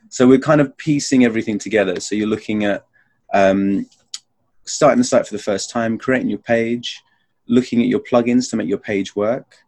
So 0.08 0.28
we're 0.28 0.38
kind 0.38 0.60
of 0.60 0.76
piecing 0.76 1.24
everything 1.24 1.58
together. 1.58 1.98
So 2.00 2.14
you're 2.14 2.28
looking 2.28 2.64
at 2.64 2.84
um, 3.32 3.88
starting 4.64 4.98
the 4.98 5.04
site 5.04 5.26
for 5.26 5.34
the 5.34 5.42
first 5.42 5.70
time, 5.70 5.98
creating 5.98 6.28
your 6.28 6.38
page, 6.38 7.00
looking 7.46 7.80
at 7.80 7.88
your 7.88 8.00
plugins 8.00 8.50
to 8.50 8.56
make 8.56 8.68
your 8.68 8.78
page 8.78 9.14
work, 9.16 9.58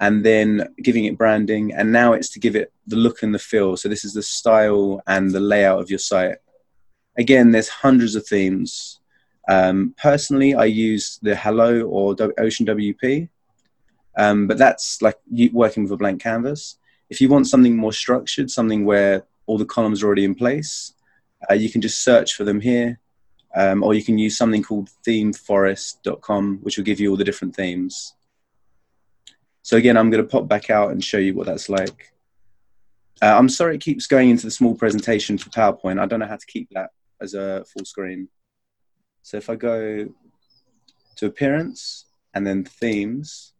and 0.00 0.24
then 0.24 0.74
giving 0.82 1.04
it 1.04 1.18
branding. 1.18 1.72
And 1.74 1.92
now 1.92 2.14
it's 2.14 2.30
to 2.30 2.40
give 2.40 2.56
it 2.56 2.72
the 2.86 2.96
look 2.96 3.22
and 3.22 3.34
the 3.34 3.38
feel. 3.38 3.76
So 3.76 3.88
this 3.88 4.04
is 4.04 4.14
the 4.14 4.22
style 4.22 5.02
and 5.06 5.30
the 5.30 5.40
layout 5.40 5.80
of 5.80 5.90
your 5.90 5.98
site. 5.98 6.38
Again, 7.18 7.50
there's 7.50 7.68
hundreds 7.68 8.14
of 8.14 8.26
themes. 8.26 9.00
Um, 9.48 9.94
personally, 10.00 10.54
I 10.54 10.64
use 10.66 11.18
the 11.22 11.34
Hello 11.34 11.82
or 11.82 12.16
Ocean 12.38 12.66
WP, 12.66 13.28
um, 14.16 14.46
but 14.46 14.58
that's 14.58 15.02
like 15.02 15.16
working 15.52 15.82
with 15.82 15.92
a 15.92 15.96
blank 15.96 16.22
canvas. 16.22 16.76
If 17.08 17.20
you 17.20 17.28
want 17.28 17.48
something 17.48 17.76
more 17.76 17.92
structured, 17.92 18.50
something 18.50 18.84
where 18.84 19.24
all 19.46 19.58
the 19.58 19.64
columns 19.64 20.02
are 20.02 20.06
already 20.06 20.24
in 20.24 20.34
place, 20.34 20.94
uh, 21.50 21.54
you 21.54 21.68
can 21.68 21.80
just 21.80 22.04
search 22.04 22.34
for 22.34 22.44
them 22.44 22.60
here, 22.60 23.00
um, 23.54 23.82
or 23.82 23.94
you 23.94 24.02
can 24.02 24.18
use 24.18 24.36
something 24.36 24.62
called 24.62 24.90
themeforest.com, 25.06 26.58
which 26.62 26.76
will 26.76 26.84
give 26.84 27.00
you 27.00 27.10
all 27.10 27.16
the 27.16 27.24
different 27.24 27.54
themes. 27.54 28.14
So 29.62 29.76
again, 29.76 29.96
I'm 29.96 30.10
going 30.10 30.22
to 30.22 30.28
pop 30.28 30.48
back 30.48 30.70
out 30.70 30.90
and 30.90 31.02
show 31.02 31.18
you 31.18 31.34
what 31.34 31.46
that's 31.46 31.68
like. 31.68 32.12
Uh, 33.22 33.36
I'm 33.36 33.48
sorry 33.48 33.74
it 33.74 33.82
keeps 33.82 34.06
going 34.06 34.30
into 34.30 34.46
the 34.46 34.50
small 34.50 34.74
presentation 34.74 35.36
for 35.36 35.50
PowerPoint. 35.50 36.00
I 36.00 36.06
don't 36.06 36.20
know 36.20 36.26
how 36.26 36.36
to 36.36 36.46
keep 36.46 36.68
that 36.70 36.90
as 37.20 37.34
a 37.34 37.64
full 37.66 37.84
screen. 37.84 38.28
So 39.22 39.36
if 39.36 39.50
I 39.50 39.56
go 39.56 40.08
to 41.16 41.26
appearance 41.26 42.06
and 42.32 42.46
then 42.46 42.64
themes, 42.64 43.52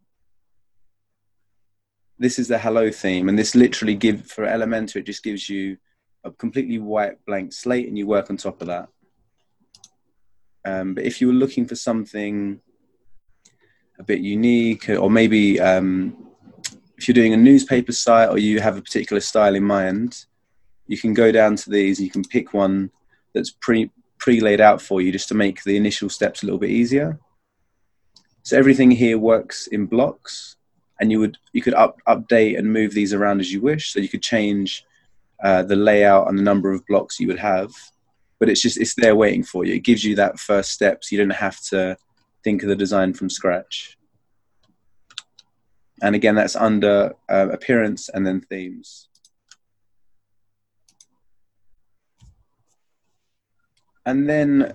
this 2.18 2.38
is 2.38 2.48
the 2.48 2.58
hello 2.58 2.90
theme. 2.90 3.28
And 3.28 3.38
this 3.38 3.54
literally 3.54 3.94
give 3.94 4.26
for 4.26 4.46
Elementor, 4.46 4.96
it 4.96 5.06
just 5.06 5.22
gives 5.22 5.48
you 5.48 5.76
a 6.24 6.30
completely 6.30 6.78
white 6.78 7.24
blank 7.26 7.52
slate 7.52 7.88
and 7.88 7.98
you 7.98 8.06
work 8.06 8.30
on 8.30 8.36
top 8.36 8.60
of 8.62 8.68
that. 8.68 8.88
Um, 10.64 10.94
but 10.94 11.04
if 11.04 11.20
you 11.20 11.28
were 11.28 11.32
looking 11.32 11.66
for 11.66 11.74
something 11.74 12.60
a 13.98 14.02
bit 14.02 14.20
unique 14.20 14.88
or 14.88 15.10
maybe 15.10 15.60
um, 15.60 16.16
if 16.96 17.08
you're 17.08 17.14
doing 17.14 17.32
a 17.32 17.36
newspaper 17.36 17.92
site 17.92 18.28
or 18.28 18.38
you 18.38 18.60
have 18.60 18.76
a 18.76 18.82
particular 18.82 19.20
style 19.20 19.54
in 19.54 19.64
mind, 19.64 20.26
you 20.86 20.98
can 20.98 21.14
go 21.14 21.30
down 21.32 21.56
to 21.56 21.70
these 21.70 21.98
and 21.98 22.06
you 22.06 22.10
can 22.10 22.24
pick 22.24 22.52
one 22.52 22.90
that's 23.32 23.50
pre 23.50 23.90
pre 24.18 24.40
laid 24.40 24.60
out 24.60 24.82
for 24.82 25.00
you 25.00 25.10
just 25.10 25.28
to 25.28 25.34
make 25.34 25.62
the 25.62 25.76
initial 25.76 26.08
steps 26.08 26.42
a 26.42 26.46
little 26.46 26.58
bit 26.58 26.70
easier. 26.70 27.18
So 28.42 28.58
everything 28.58 28.90
here 28.90 29.18
works 29.18 29.66
in 29.68 29.86
blocks, 29.86 30.56
and 31.00 31.10
you 31.10 31.20
would 31.20 31.38
you 31.52 31.62
could 31.62 31.74
up, 31.74 32.00
update 32.06 32.58
and 32.58 32.72
move 32.72 32.92
these 32.92 33.14
around 33.14 33.40
as 33.40 33.52
you 33.52 33.60
wish. 33.60 33.92
So 33.92 34.00
you 34.00 34.08
could 34.08 34.22
change 34.22 34.84
uh, 35.42 35.62
the 35.62 35.76
layout 35.76 36.28
and 36.28 36.38
the 36.38 36.42
number 36.42 36.72
of 36.72 36.86
blocks 36.86 37.20
you 37.20 37.28
would 37.28 37.38
have, 37.38 37.70
but 38.40 38.48
it's 38.48 38.62
just 38.62 38.80
it's 38.80 38.94
there 38.94 39.14
waiting 39.14 39.44
for 39.44 39.64
you. 39.64 39.74
It 39.74 39.84
gives 39.84 40.02
you 40.02 40.16
that 40.16 40.40
first 40.40 40.72
step, 40.72 41.04
so 41.04 41.14
you 41.14 41.20
don't 41.20 41.30
have 41.30 41.60
to 41.66 41.96
think 42.42 42.62
of 42.62 42.68
the 42.70 42.74
design 42.74 43.12
from 43.12 43.30
scratch. 43.30 43.96
And 46.02 46.16
again, 46.16 46.34
that's 46.34 46.56
under 46.56 47.14
uh, 47.28 47.48
appearance 47.52 48.08
and 48.08 48.26
then 48.26 48.40
themes. 48.40 49.08
And 54.06 54.26
then 54.26 54.74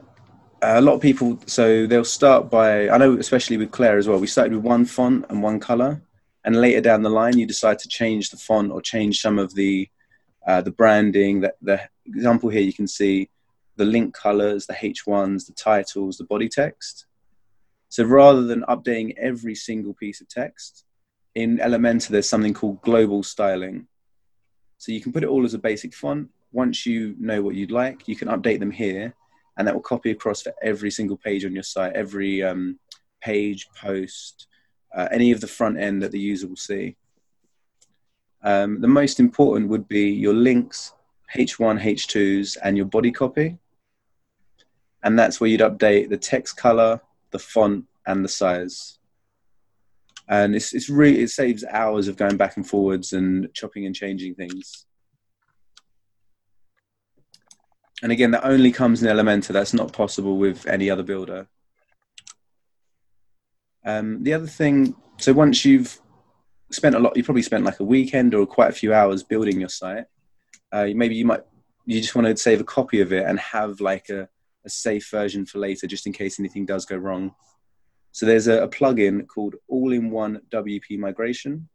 a 0.62 0.82
lot 0.82 0.94
of 0.94 1.02
people, 1.02 1.40
so 1.48 1.88
they'll 1.88 2.06
start 2.06 2.52
by, 2.52 2.90
I 2.90 2.98
know 3.00 3.18
especially 3.18 3.58
with 3.58 3.72
Claire 3.72 3.98
as 3.98 4.08
well, 4.08 4.20
we 4.20 4.28
started 4.28 4.54
with 4.54 4.64
one 4.64 4.86
font 4.86 5.26
and 5.30 5.42
one 5.42 5.60
color. 5.60 6.00
And 6.44 6.62
later 6.62 6.80
down 6.80 7.02
the 7.02 7.10
line, 7.10 7.40
you 7.40 7.48
decide 7.48 7.80
to 7.80 7.88
change 7.88 8.30
the 8.30 8.38
font 8.38 8.72
or 8.72 8.80
change 8.80 9.20
some 9.20 9.40
of 9.40 9.56
the 9.56 9.90
uh, 10.46 10.62
the 10.62 10.70
branding. 10.70 11.42
That 11.42 11.56
the 11.60 11.82
example 12.06 12.50
here, 12.50 12.62
you 12.62 12.72
can 12.72 12.88
see 12.88 13.30
the 13.78 13.86
link 13.86 14.14
colors, 14.14 14.66
the 14.66 14.74
H1s, 14.74 15.48
the 15.48 15.54
titles, 15.54 16.18
the 16.18 16.26
body 16.26 16.50
text. 16.50 17.06
So 17.90 18.04
rather 18.04 18.44
than 18.44 18.64
updating 18.64 19.16
every 19.18 19.56
single 19.56 19.94
piece 19.94 20.22
of 20.22 20.28
text, 20.28 20.86
in 21.36 21.58
Elementor, 21.58 22.08
there's 22.08 22.30
something 22.30 22.54
called 22.54 22.82
global 22.82 23.22
styling. 23.22 23.88
So 24.78 24.92
you 24.92 25.02
can 25.02 25.12
put 25.12 25.24
it 25.24 25.30
all 25.30 25.46
as 25.46 25.54
a 25.54 25.60
basic 25.60 25.94
font. 25.94 26.30
Once 26.52 26.86
you 26.86 27.16
know 27.20 27.42
what 27.42 27.56
you'd 27.56 27.72
like, 27.72 28.08
you 28.08 28.16
can 28.16 28.30
update 28.30 28.60
them 28.60 28.72
here, 28.72 29.14
and 29.58 29.68
that 29.68 29.74
will 29.74 29.82
copy 29.82 30.12
across 30.12 30.42
for 30.42 30.54
every 30.62 30.92
single 30.92 31.18
page 31.18 31.46
on 31.46 31.54
your 31.54 31.64
site, 31.64 31.94
every 31.94 32.42
um, 32.42 32.80
page, 33.22 33.68
post, 33.76 34.48
uh, 34.96 35.08
any 35.12 35.32
of 35.32 35.42
the 35.42 35.48
front 35.48 35.78
end 35.78 36.02
that 36.02 36.12
the 36.12 36.20
user 36.20 36.48
will 36.48 36.56
see. 36.56 36.96
Um, 38.44 38.80
the 38.80 38.88
most 38.88 39.20
important 39.20 39.70
would 39.70 39.88
be 39.88 40.10
your 40.12 40.34
links, 40.34 40.94
H1, 41.36 41.82
H2s, 41.82 42.58
and 42.64 42.78
your 42.78 42.86
body 42.86 43.12
copy. 43.12 43.58
And 45.06 45.18
that's 45.18 45.40
where 45.40 45.50
you'd 45.50 45.62
update 45.62 46.10
the 46.10 46.18
text 46.18 46.58
color, 46.58 47.00
the 47.32 47.40
font, 47.40 47.86
and 48.06 48.26
the 48.26 48.30
size 48.30 49.00
and 50.28 50.56
it's 50.56 50.74
it's 50.74 50.90
really 50.90 51.22
it 51.22 51.30
saves 51.30 51.64
hours 51.70 52.08
of 52.08 52.18
going 52.18 52.38
back 52.38 52.58
and 52.58 52.68
forwards 52.68 53.14
and 53.14 53.54
chopping 53.54 53.86
and 53.86 53.96
changing 53.96 54.36
things. 54.36 54.86
And 58.02 58.12
again, 58.12 58.32
that 58.32 58.46
only 58.46 58.72
comes 58.72 59.02
in 59.02 59.10
Elementor. 59.10 59.54
That's 59.54 59.74
not 59.74 59.94
possible 59.94 60.38
with 60.38 60.68
any 60.68 60.90
other 60.90 61.04
builder. 61.04 61.48
Um, 63.86 64.24
the 64.24 64.34
other 64.34 64.48
thing, 64.48 64.96
so 65.18 65.32
once 65.32 65.64
you've 65.64 66.00
spent 66.72 66.96
a 66.96 67.00
lot, 67.00 67.16
you 67.16 67.24
probably 67.24 67.42
spent 67.42 67.64
like 67.64 67.80
a 67.80 67.86
weekend 67.86 68.34
or 68.34 68.46
quite 68.46 68.72
a 68.72 68.74
few 68.74 68.94
hours 68.94 69.24
building 69.24 69.60
your 69.60 69.70
site. 69.70 70.06
Uh, 70.72 70.88
maybe 70.94 71.16
you 71.16 71.26
might 71.26 71.44
you 71.86 72.02
just 72.02 72.16
want 72.16 72.28
to 72.28 72.36
save 72.36 72.60
a 72.60 72.66
copy 72.66 73.00
of 73.00 73.14
it 73.14 73.26
and 73.26 73.40
have 73.40 73.80
like 73.80 74.10
a, 74.10 74.28
a 74.66 74.70
safe 74.70 75.10
version 75.10 75.46
for 75.46 75.60
later, 75.60 75.88
just 75.88 76.08
in 76.08 76.14
case 76.14 76.40
anything 76.40 76.66
does 76.66 76.86
go 76.86 76.98
wrong. 76.98 77.34
So 78.12 78.26
there's 78.26 78.48
a, 78.48 78.64
a 78.64 78.68
plugin 78.68 79.28
called 79.28 79.56
All-in-One 79.68 80.42
WP 80.52 80.98
Migration, 80.98 81.70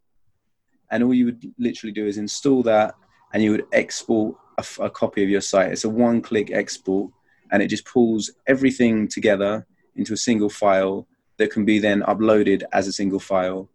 and 0.91 1.03
all 1.03 1.15
you 1.15 1.27
would 1.27 1.55
literally 1.59 1.93
do 1.93 2.07
is 2.07 2.19
install 2.19 2.63
that, 2.65 2.95
and 3.33 3.43
you 3.43 3.53
would 3.53 3.67
export 3.73 4.37
a, 4.59 4.85
a 4.85 4.91
copy 4.91 5.23
of 5.23 5.31
your 5.31 5.41
site. 5.41 5.71
It's 5.71 5.85
a 5.85 5.91
one-click 5.91 6.51
export, 6.51 7.13
and 7.53 7.63
it 7.63 7.69
just 7.69 7.85
pulls 7.85 8.31
everything 8.47 9.07
together 9.07 9.67
into 9.97 10.15
a 10.15 10.17
single 10.17 10.51
file 10.51 11.07
that 11.37 11.51
can 11.51 11.65
be 11.65 11.79
then 11.79 12.03
uploaded 12.03 12.63
as 12.73 12.87
a 12.87 12.93
single 12.93 13.21
file. 13.21 13.69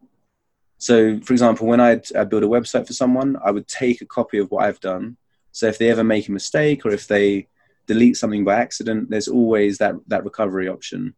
So, 0.77 1.19
for 1.22 1.34
example, 1.34 1.67
when 1.67 1.79
I 1.79 1.95
build 1.95 2.43
a 2.43 2.48
website 2.48 2.86
for 2.86 2.93
someone, 2.93 3.38
I 3.43 3.51
would 3.51 3.67
take 3.67 4.01
a 4.01 4.05
copy 4.05 4.39
of 4.39 4.51
what 4.51 4.65
I've 4.65 4.79
done. 4.79 5.17
So, 5.51 5.67
if 5.67 5.77
they 5.77 5.89
ever 5.89 6.03
make 6.03 6.27
a 6.27 6.31
mistake 6.31 6.86
or 6.86 6.91
if 6.91 7.07
they 7.07 7.48
delete 7.87 8.17
something 8.17 8.43
by 8.43 8.55
accident, 8.55 9.09
there's 9.09 9.27
always 9.27 9.77
that, 9.77 9.95
that 10.07 10.23
recovery 10.23 10.67
option. 10.67 11.15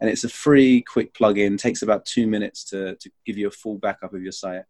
And 0.00 0.08
it's 0.08 0.24
a 0.24 0.28
free 0.28 0.82
quick 0.82 1.12
plugin 1.12 1.58
takes 1.58 1.82
about 1.82 2.06
two 2.06 2.26
minutes 2.26 2.64
to, 2.70 2.96
to 2.96 3.10
give 3.26 3.36
you 3.36 3.48
a 3.48 3.52
full 3.52 3.78
backup 3.78 4.14
of 4.14 4.22
your 4.22 4.32
site. 4.32 4.64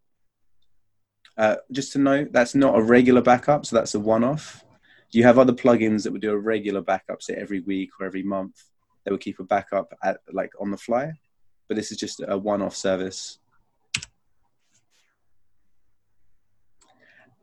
Uh, 1.36 1.56
just 1.70 1.92
to 1.92 1.98
note 1.98 2.32
that's 2.32 2.54
not 2.54 2.76
a 2.76 2.82
regular 2.82 3.22
backup 3.22 3.64
so 3.64 3.76
that's 3.76 3.94
a 3.94 4.00
one-off. 4.00 4.64
You 5.12 5.22
have 5.22 5.38
other 5.38 5.52
plugins 5.52 6.02
that 6.02 6.12
would 6.12 6.20
do 6.20 6.32
a 6.32 6.38
regular 6.38 6.82
backup 6.82 7.22
say 7.22 7.34
every 7.34 7.60
week 7.60 7.90
or 7.98 8.06
every 8.06 8.22
month 8.22 8.62
that 9.04 9.12
would 9.12 9.20
keep 9.20 9.38
a 9.38 9.44
backup 9.44 9.92
at 10.02 10.18
like 10.32 10.52
on 10.60 10.70
the 10.70 10.76
fly. 10.76 11.12
But 11.68 11.76
this 11.76 11.92
is 11.92 11.98
just 11.98 12.20
a 12.26 12.36
one-off 12.36 12.74
service. 12.74 13.38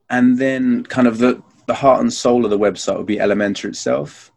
And 0.10 0.38
then 0.38 0.84
kind 0.84 1.08
of 1.08 1.18
the 1.18 1.42
the 1.68 1.74
heart 1.74 2.02
and 2.02 2.12
soul 2.12 2.44
of 2.44 2.52
the 2.52 2.58
website 2.58 2.98
would 2.98 3.06
be 3.06 3.18
elementor 3.18 3.66
itself 3.66 4.32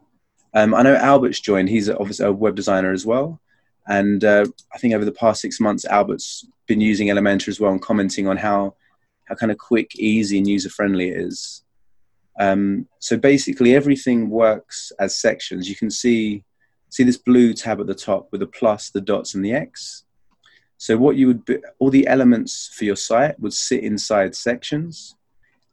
um, 0.54 0.74
I 0.74 0.82
know 0.82 0.94
Albert's 0.94 1.40
joined. 1.40 1.68
He's 1.68 1.88
obviously 1.88 2.26
a 2.26 2.32
web 2.32 2.56
designer 2.56 2.92
as 2.92 3.06
well. 3.06 3.40
And 3.86 4.24
uh, 4.24 4.46
I 4.74 4.78
think 4.78 4.94
over 4.94 5.04
the 5.04 5.12
past 5.12 5.40
six 5.40 5.60
months, 5.60 5.84
Albert's 5.84 6.46
been 6.66 6.80
using 6.80 7.08
Elementor 7.08 7.48
as 7.48 7.60
well 7.60 7.72
and 7.72 7.82
commenting 7.82 8.28
on 8.28 8.36
how, 8.36 8.74
how 9.24 9.34
kind 9.34 9.52
of 9.52 9.58
quick, 9.58 9.96
easy, 9.96 10.38
and 10.38 10.46
user 10.46 10.68
friendly 10.68 11.08
it 11.10 11.18
is. 11.18 11.62
Um, 12.38 12.88
so 12.98 13.16
basically, 13.16 13.74
everything 13.74 14.30
works 14.30 14.92
as 14.98 15.20
sections. 15.20 15.68
You 15.68 15.76
can 15.76 15.90
see 15.90 16.44
see 16.88 17.04
this 17.04 17.18
blue 17.18 17.54
tab 17.54 17.80
at 17.80 17.86
the 17.86 17.94
top 17.94 18.28
with 18.32 18.40
the 18.40 18.46
plus, 18.48 18.90
the 18.90 19.00
dots, 19.00 19.34
and 19.34 19.44
the 19.44 19.52
X. 19.52 20.02
So 20.76 20.96
what 20.96 21.14
you 21.14 21.28
would 21.28 21.44
be, 21.44 21.58
all 21.78 21.90
the 21.90 22.06
elements 22.08 22.68
for 22.74 22.84
your 22.84 22.96
site 22.96 23.38
would 23.38 23.52
sit 23.52 23.84
inside 23.84 24.34
sections, 24.34 25.14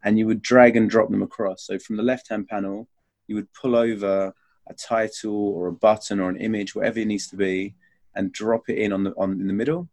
and 0.04 0.18
you 0.18 0.25
would 0.27 0.42
drag 0.42 0.75
and 0.77 0.89
drop 0.89 1.10
them 1.10 1.24
across. 1.24 1.66
So 1.66 1.80
from 1.80 1.98
the 1.98 2.04
left-hand 2.04 2.48
panel, 2.48 2.88
you 3.27 3.36
would 3.36 3.51
pull 3.54 3.75
over 3.75 4.34
a 4.70 4.74
title 4.74 5.50
or 5.56 5.68
a 5.68 5.74
button 5.74 6.20
or 6.20 6.30
an 6.30 6.38
image, 6.38 6.75
whatever 6.75 7.00
it 7.00 7.08
needs 7.08 7.27
to 7.30 7.36
be, 7.36 7.74
and 8.16 8.32
drop 8.32 8.70
it 8.70 8.77
in 8.77 8.92
on 8.92 9.04
the 9.04 9.12
on 9.18 9.32
in 9.34 9.48
the 9.48 9.54
middle, 9.54 9.89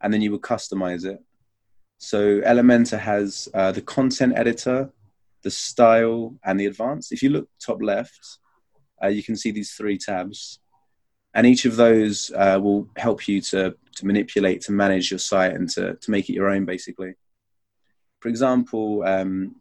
and 0.00 0.12
then 0.12 0.20
you 0.20 0.32
would 0.32 0.42
customize 0.42 1.04
it. 1.04 1.22
So 1.98 2.40
Elementor 2.40 2.98
has 2.98 3.48
uh, 3.54 3.72
the 3.72 3.82
content 3.82 4.34
editor, 4.36 4.90
the 5.42 5.50
style, 5.50 6.34
and 6.44 6.58
the 6.58 6.66
advanced. 6.66 7.12
If 7.12 7.22
you 7.22 7.30
look 7.30 7.48
top 7.64 7.82
left, 7.82 8.38
uh, 9.02 9.08
you 9.08 9.22
can 9.22 9.36
see 9.36 9.50
these 9.50 9.72
three 9.72 9.98
tabs, 9.98 10.60
and 11.34 11.46
each 11.46 11.64
of 11.64 11.76
those 11.76 12.30
uh, 12.34 12.58
will 12.60 12.88
help 12.96 13.28
you 13.28 13.40
to 13.42 13.76
to 13.96 14.06
manipulate, 14.06 14.60
to 14.62 14.72
manage 14.72 15.10
your 15.10 15.18
site, 15.18 15.54
and 15.54 15.68
to 15.70 15.94
to 15.94 16.10
make 16.10 16.28
it 16.28 16.34
your 16.34 16.48
own, 16.48 16.64
basically. 16.64 17.14
For 18.20 18.28
example, 18.28 19.02
um, 19.04 19.56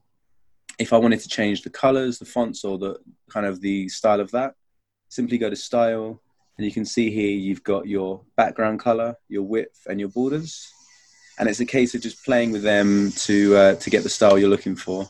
if 0.80 0.94
I 0.94 0.98
wanted 0.98 1.20
to 1.22 1.30
change 1.30 1.62
the 1.62 1.70
colors, 1.70 2.20
the 2.20 2.26
fonts, 2.26 2.64
or 2.64 2.78
the 2.78 2.98
kind 3.30 3.46
of 3.46 3.62
the 3.62 3.90
style 3.90 4.20
of 4.20 4.32
that, 4.32 4.56
simply 5.10 5.38
go 5.38 5.50
to 5.50 5.56
style, 5.56 6.22
and 6.58 6.66
you 6.66 6.72
can 6.72 6.86
see 6.86 7.12
here 7.12 7.30
you've 7.30 7.64
got 7.64 7.88
your 7.88 8.22
background 8.36 8.80
color, 8.80 9.16
your 9.30 9.44
width, 9.44 9.86
and 9.90 10.00
your 10.00 10.10
borders. 10.10 10.72
And 11.40 11.48
it's 11.48 11.60
a 11.60 11.66
case 11.66 11.94
of 11.94 12.02
just 12.02 12.26
playing 12.26 12.52
with 12.52 12.64
them 12.64 13.12
to 13.12 13.56
uh, 13.56 13.76
to 13.76 13.90
get 13.90 14.04
the 14.04 14.10
style 14.10 14.40
you're 14.40 14.50
looking 14.50 14.76
for. 14.76 15.08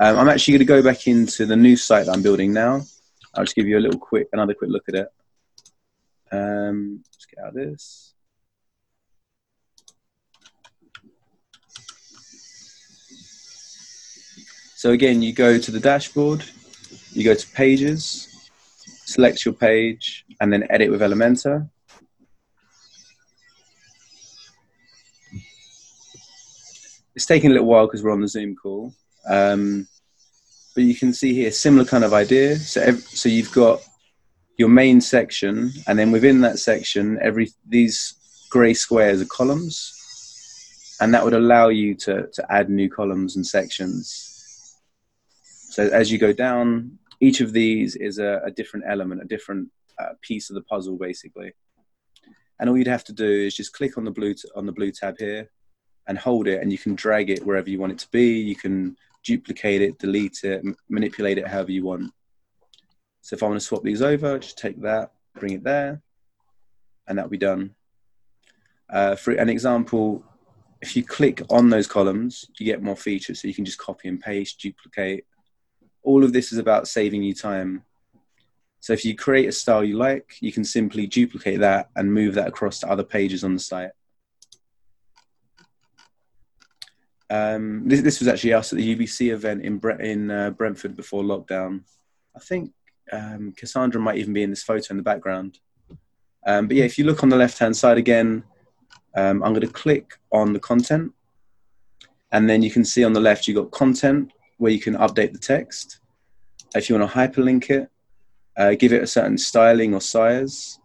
Um, 0.00 0.18
I'm 0.18 0.28
actually 0.28 0.52
going 0.54 0.66
to 0.66 0.82
go 0.82 0.82
back 0.82 1.06
into 1.06 1.46
the 1.46 1.56
new 1.56 1.76
site 1.76 2.06
that 2.06 2.12
I'm 2.12 2.22
building 2.22 2.52
now. 2.52 2.82
I'll 3.32 3.44
just 3.44 3.54
give 3.54 3.68
you 3.68 3.78
a 3.78 3.80
little 3.80 3.98
quick, 3.98 4.28
another 4.32 4.54
quick 4.54 4.70
look 4.70 4.88
at 4.88 4.96
it. 4.96 5.08
Um, 6.32 7.04
let's 7.12 7.26
get 7.26 7.44
out 7.44 7.48
of 7.48 7.54
this. 7.54 8.13
So 14.84 14.90
again, 14.90 15.22
you 15.22 15.32
go 15.32 15.56
to 15.56 15.70
the 15.70 15.80
dashboard, 15.80 16.44
you 17.12 17.24
go 17.24 17.32
to 17.32 17.48
pages, 17.52 18.50
select 19.06 19.42
your 19.42 19.54
page, 19.54 20.26
and 20.42 20.52
then 20.52 20.66
edit 20.68 20.90
with 20.90 21.00
Elementor. 21.00 21.70
It's 27.14 27.24
taking 27.24 27.48
a 27.50 27.54
little 27.54 27.66
while 27.66 27.86
because 27.86 28.02
we're 28.02 28.12
on 28.12 28.20
the 28.20 28.28
Zoom 28.28 28.56
call. 28.56 28.92
Um, 29.26 29.88
but 30.74 30.84
you 30.84 30.94
can 30.94 31.14
see 31.14 31.32
here, 31.32 31.50
similar 31.50 31.86
kind 31.86 32.04
of 32.04 32.12
idea. 32.12 32.56
So, 32.56 32.92
so 32.92 33.30
you've 33.30 33.52
got 33.52 33.80
your 34.58 34.68
main 34.68 35.00
section, 35.00 35.72
and 35.86 35.98
then 35.98 36.12
within 36.12 36.42
that 36.42 36.58
section, 36.58 37.18
every 37.22 37.50
these 37.66 38.16
grey 38.50 38.74
squares 38.74 39.22
are 39.22 39.26
columns, 39.34 39.94
and 41.00 41.14
that 41.14 41.24
would 41.24 41.32
allow 41.32 41.70
you 41.70 41.94
to, 41.94 42.28
to 42.34 42.52
add 42.52 42.68
new 42.68 42.90
columns 42.90 43.36
and 43.36 43.46
sections. 43.46 44.32
So 45.74 45.88
as 45.88 46.12
you 46.12 46.18
go 46.18 46.32
down, 46.32 47.00
each 47.20 47.40
of 47.40 47.52
these 47.52 47.96
is 47.96 48.20
a, 48.20 48.40
a 48.44 48.50
different 48.52 48.84
element, 48.88 49.22
a 49.22 49.24
different 49.24 49.70
uh, 49.98 50.12
piece 50.22 50.48
of 50.48 50.54
the 50.54 50.62
puzzle, 50.62 50.96
basically. 50.96 51.52
And 52.60 52.70
all 52.70 52.78
you'd 52.78 52.86
have 52.86 53.02
to 53.06 53.12
do 53.12 53.28
is 53.28 53.56
just 53.56 53.72
click 53.72 53.98
on 53.98 54.04
the 54.04 54.12
blue 54.12 54.36
on 54.54 54.66
the 54.66 54.72
blue 54.78 54.92
tab 54.92 55.16
here, 55.18 55.50
and 56.06 56.16
hold 56.16 56.46
it, 56.46 56.62
and 56.62 56.70
you 56.70 56.78
can 56.78 56.94
drag 56.94 57.28
it 57.28 57.44
wherever 57.44 57.68
you 57.68 57.80
want 57.80 57.90
it 57.90 57.98
to 57.98 58.08
be. 58.12 58.38
You 58.38 58.54
can 58.54 58.96
duplicate 59.24 59.82
it, 59.82 59.98
delete 59.98 60.44
it, 60.44 60.60
m- 60.64 60.76
manipulate 60.88 61.38
it 61.38 61.48
however 61.48 61.72
you 61.72 61.84
want. 61.84 62.12
So 63.22 63.34
if 63.34 63.42
I 63.42 63.46
want 63.46 63.58
to 63.58 63.66
swap 63.66 63.82
these 63.82 64.00
over, 64.00 64.38
just 64.38 64.56
take 64.56 64.80
that, 64.82 65.10
bring 65.40 65.54
it 65.54 65.64
there, 65.64 66.02
and 67.08 67.18
that'll 67.18 67.28
be 67.28 67.36
done. 67.36 67.74
Uh, 68.88 69.16
for 69.16 69.32
an 69.32 69.48
example, 69.48 70.24
if 70.80 70.94
you 70.94 71.02
click 71.02 71.42
on 71.50 71.68
those 71.68 71.88
columns, 71.88 72.44
you 72.60 72.64
get 72.64 72.80
more 72.80 72.96
features. 72.96 73.42
So 73.42 73.48
you 73.48 73.54
can 73.54 73.64
just 73.64 73.78
copy 73.78 74.06
and 74.06 74.20
paste, 74.20 74.60
duplicate. 74.60 75.26
All 76.04 76.22
of 76.22 76.32
this 76.32 76.52
is 76.52 76.58
about 76.58 76.86
saving 76.86 77.22
you 77.22 77.34
time. 77.34 77.82
So 78.80 78.92
if 78.92 79.04
you 79.04 79.16
create 79.16 79.48
a 79.48 79.52
style 79.52 79.82
you 79.82 79.96
like, 79.96 80.36
you 80.40 80.52
can 80.52 80.62
simply 80.62 81.06
duplicate 81.06 81.60
that 81.60 81.88
and 81.96 82.12
move 82.12 82.34
that 82.34 82.48
across 82.48 82.80
to 82.80 82.90
other 82.90 83.02
pages 83.02 83.42
on 83.42 83.54
the 83.54 83.60
site. 83.60 83.90
Um, 87.30 87.88
this, 87.88 88.02
this 88.02 88.20
was 88.20 88.28
actually 88.28 88.52
us 88.52 88.72
at 88.72 88.76
the 88.76 88.94
UBC 88.94 89.32
event 89.32 89.62
in, 89.62 89.78
Bre- 89.78 89.92
in 89.92 90.30
uh, 90.30 90.50
Brentford 90.50 90.94
before 90.94 91.22
lockdown. 91.22 91.80
I 92.36 92.40
think 92.40 92.72
um, 93.10 93.54
Cassandra 93.56 94.00
might 94.00 94.18
even 94.18 94.34
be 94.34 94.42
in 94.42 94.50
this 94.50 94.62
photo 94.62 94.92
in 94.92 94.98
the 94.98 95.02
background. 95.02 95.58
Um, 96.46 96.68
but 96.68 96.76
yeah, 96.76 96.84
if 96.84 96.98
you 96.98 97.04
look 97.04 97.22
on 97.22 97.30
the 97.30 97.36
left 97.36 97.58
hand 97.58 97.74
side 97.74 97.96
again, 97.96 98.44
um, 99.16 99.42
I'm 99.42 99.54
going 99.54 99.66
to 99.66 99.68
click 99.68 100.18
on 100.30 100.52
the 100.52 100.60
content. 100.60 101.12
And 102.32 102.50
then 102.50 102.62
you 102.62 102.70
can 102.70 102.84
see 102.84 103.02
on 103.04 103.14
the 103.14 103.20
left, 103.20 103.48
you've 103.48 103.56
got 103.56 103.70
content 103.70 104.30
where 104.56 104.72
you 104.72 104.80
can 104.80 104.94
update 104.94 105.32
the 105.32 105.38
text. 105.38 106.00
If 106.74 106.88
you 106.88 106.98
want 106.98 107.10
to 107.10 107.16
hyperlink 107.16 107.70
it, 107.70 107.88
uh, 108.56 108.74
give 108.74 108.92
it 108.92 109.02
a 109.02 109.06
certain 109.06 109.38
styling 109.38 109.94
or 109.94 110.00
size. 110.00 110.78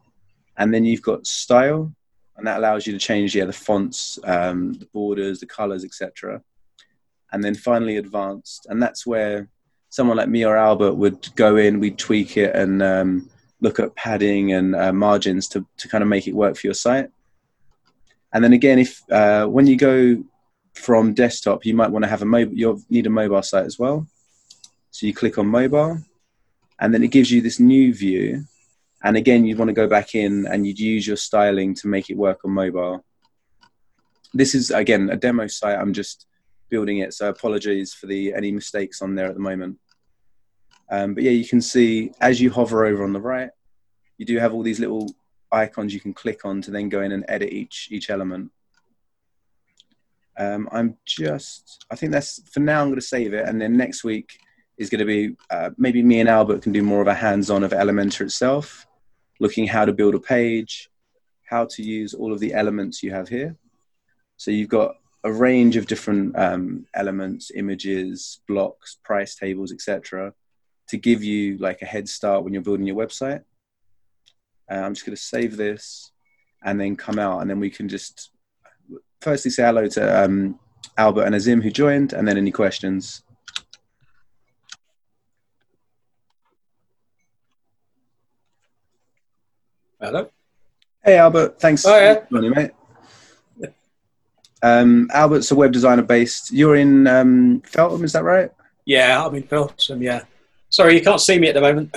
And 0.57 0.73
then 0.73 0.83
you've 0.85 1.01
got 1.01 1.25
style, 1.25 1.93
and 2.35 2.47
that 2.47 2.57
allows 2.57 2.85
you 2.85 2.93
to 2.93 2.99
change 2.99 3.35
yeah, 3.35 3.45
the 3.45 3.53
fonts, 3.53 4.19
um, 4.23 4.73
the 4.73 4.85
borders, 4.87 5.39
the 5.39 5.45
colors, 5.45 5.85
etc. 5.85 6.41
And 7.31 7.43
then 7.43 7.55
finally, 7.55 7.97
advanced. 7.97 8.67
And 8.69 8.81
that's 8.81 9.05
where 9.05 9.49
someone 9.89 10.17
like 10.17 10.29
me 10.29 10.45
or 10.45 10.57
Albert 10.57 10.93
would 10.93 11.33
go 11.35 11.57
in, 11.57 11.79
we'd 11.79 11.97
tweak 11.97 12.37
it 12.37 12.55
and 12.55 12.81
um, 12.81 13.29
look 13.61 13.79
at 13.79 13.95
padding 13.95 14.53
and 14.53 14.75
uh, 14.75 14.93
margins 14.93 15.47
to, 15.49 15.65
to 15.77 15.87
kind 15.87 16.01
of 16.01 16.07
make 16.07 16.27
it 16.27 16.35
work 16.35 16.55
for 16.55 16.67
your 16.67 16.73
site. 16.73 17.09
And 18.31 18.43
then 18.43 18.53
again, 18.53 18.79
if 18.79 19.01
uh, 19.11 19.47
when 19.47 19.65
you 19.65 19.75
go 19.75 20.23
from 20.79 21.13
desktop, 21.13 21.65
you 21.65 21.75
might 21.75 21.91
want 21.91 22.03
to 22.03 22.09
have 22.09 22.21
a 22.21 22.25
mobile. 22.25 22.53
You'll 22.55 22.81
need 22.89 23.05
a 23.05 23.11
mobile 23.11 23.43
site 23.43 23.65
as 23.65 23.77
well. 23.77 24.07
So 24.91 25.05
you 25.05 25.13
click 25.13 25.37
on 25.37 25.47
mobile, 25.47 25.99
and 26.79 26.93
then 26.93 27.03
it 27.03 27.11
gives 27.11 27.31
you 27.31 27.41
this 27.41 27.59
new 27.59 27.93
view. 27.93 28.45
And 29.03 29.15
again, 29.15 29.45
you'd 29.45 29.59
want 29.59 29.69
to 29.69 29.73
go 29.73 29.87
back 29.87 30.15
in 30.15 30.45
and 30.47 30.65
you'd 30.65 30.79
use 30.79 31.07
your 31.07 31.15
styling 31.15 31.73
to 31.75 31.87
make 31.87 32.09
it 32.09 32.17
work 32.17 32.39
on 32.43 32.51
mobile. 32.51 33.05
This 34.33 34.53
is 34.55 34.71
again 34.71 35.09
a 35.09 35.15
demo 35.15 35.47
site. 35.47 35.77
I'm 35.77 35.93
just 35.93 36.27
building 36.69 36.99
it, 36.99 37.13
so 37.13 37.29
apologies 37.29 37.93
for 37.93 38.07
the 38.07 38.33
any 38.33 38.51
mistakes 38.51 39.01
on 39.01 39.15
there 39.15 39.27
at 39.27 39.35
the 39.35 39.39
moment. 39.39 39.77
Um, 40.91 41.13
but 41.13 41.23
yeah, 41.23 41.31
you 41.31 41.47
can 41.47 41.61
see 41.61 42.11
as 42.19 42.41
you 42.41 42.49
hover 42.49 42.85
over 42.85 43.03
on 43.03 43.13
the 43.13 43.21
right, 43.21 43.51
you 44.17 44.25
do 44.25 44.37
have 44.37 44.53
all 44.53 44.63
these 44.63 44.79
little 44.79 45.09
icons 45.51 45.93
you 45.93 45.99
can 45.99 46.13
click 46.13 46.45
on 46.45 46.61
to 46.61 46.71
then 46.71 46.89
go 46.89 47.01
in 47.01 47.11
and 47.11 47.25
edit 47.27 47.51
each 47.51 47.89
each 47.91 48.09
element. 48.09 48.51
Um, 50.39 50.69
I'm 50.71 50.95
just, 51.05 51.85
I 51.91 51.95
think 51.97 52.13
that's 52.13 52.41
for 52.49 52.61
now. 52.61 52.81
I'm 52.81 52.87
going 52.87 52.95
to 52.95 53.05
save 53.05 53.33
it, 53.33 53.47
and 53.47 53.61
then 53.61 53.75
next 53.75 54.05
week 54.05 54.39
is 54.77 54.89
going 54.89 54.99
to 54.99 55.05
be 55.05 55.35
uh, 55.49 55.71
maybe 55.77 56.01
me 56.01 56.21
and 56.21 56.29
Albert 56.29 56.61
can 56.61 56.71
do 56.71 56.81
more 56.81 57.01
of 57.01 57.07
a 57.07 57.13
hands-on 57.13 57.63
of 57.63 57.71
Elementor 57.71 58.21
itself, 58.21 58.87
looking 59.41 59.67
how 59.67 59.83
to 59.83 59.91
build 59.91 60.15
a 60.15 60.19
page, 60.19 60.89
how 61.45 61.65
to 61.65 61.83
use 61.83 62.13
all 62.13 62.31
of 62.31 62.39
the 62.39 62.53
elements 62.53 63.03
you 63.03 63.11
have 63.11 63.27
here. 63.27 63.57
So 64.37 64.49
you've 64.49 64.69
got 64.69 64.95
a 65.25 65.31
range 65.31 65.75
of 65.75 65.87
different 65.87 66.39
um, 66.39 66.85
elements, 66.93 67.51
images, 67.53 68.39
blocks, 68.47 68.97
price 69.03 69.35
tables, 69.35 69.73
etc., 69.73 70.33
to 70.87 70.97
give 70.97 71.21
you 71.21 71.57
like 71.57 71.81
a 71.81 71.85
head 71.85 72.07
start 72.07 72.45
when 72.45 72.53
you're 72.53 72.63
building 72.63 72.87
your 72.87 72.95
website. 72.95 73.43
Uh, 74.71 74.75
I'm 74.75 74.93
just 74.93 75.05
going 75.05 75.15
to 75.15 75.21
save 75.21 75.57
this 75.57 76.13
and 76.63 76.79
then 76.79 76.95
come 76.95 77.19
out, 77.19 77.41
and 77.41 77.49
then 77.49 77.59
we 77.59 77.69
can 77.69 77.89
just 77.89 78.31
firstly 79.21 79.51
say 79.51 79.63
hello 79.63 79.87
to 79.87 80.23
um, 80.23 80.59
Albert 80.97 81.23
and 81.25 81.35
Azim 81.35 81.61
who 81.61 81.69
joined, 81.71 82.13
and 82.13 82.27
then 82.27 82.37
any 82.37 82.51
questions. 82.51 83.23
Hello. 89.99 90.29
Hey 91.03 91.17
Albert, 91.17 91.59
thanks 91.59 91.85
Oh, 91.85 91.97
yeah. 91.97 92.15
for 92.25 92.27
joining, 92.41 92.51
mate. 92.51 92.71
Um, 94.61 95.09
Albert's 95.13 95.51
a 95.51 95.55
web 95.55 95.71
designer 95.71 96.01
based. 96.01 96.51
You're 96.51 96.75
in 96.75 97.07
um, 97.07 97.61
Feltham, 97.61 98.03
is 98.03 98.11
that 98.13 98.23
right? 98.23 98.51
Yeah, 98.85 99.25
I'm 99.25 99.33
in 99.35 99.43
Feltham. 99.43 100.01
Yeah. 100.01 100.23
Sorry, 100.69 100.95
you 100.95 101.01
can't 101.01 101.21
see 101.21 101.39
me 101.39 101.47
at 101.47 101.53
the 101.55 101.61
moment. 101.61 101.95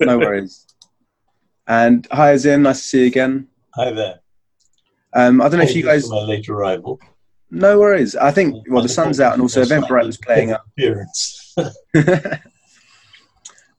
No 0.00 0.18
worries. 0.18 0.64
and 1.66 2.06
hi 2.12 2.30
Azim, 2.32 2.62
nice 2.62 2.80
to 2.82 2.84
see 2.88 3.00
you 3.00 3.06
again. 3.06 3.48
Hi 3.74 3.90
there. 3.90 4.20
Um, 5.14 5.40
I 5.40 5.48
don't 5.48 5.58
know 5.58 5.64
if 5.64 5.74
you 5.74 5.82
guys. 5.82 6.08
my 6.08 6.22
late 6.22 6.48
arrival. 6.48 7.00
No 7.50 7.78
worries. 7.78 8.14
I 8.14 8.30
think 8.30 8.68
well 8.68 8.82
the 8.82 8.88
sun's 8.88 9.20
out 9.20 9.32
and 9.32 9.42
also 9.42 9.62
Eventbrite 9.62 10.06
was 10.06 10.18
playing 10.18 10.52
up. 10.52 10.66
Appearance. 10.66 11.54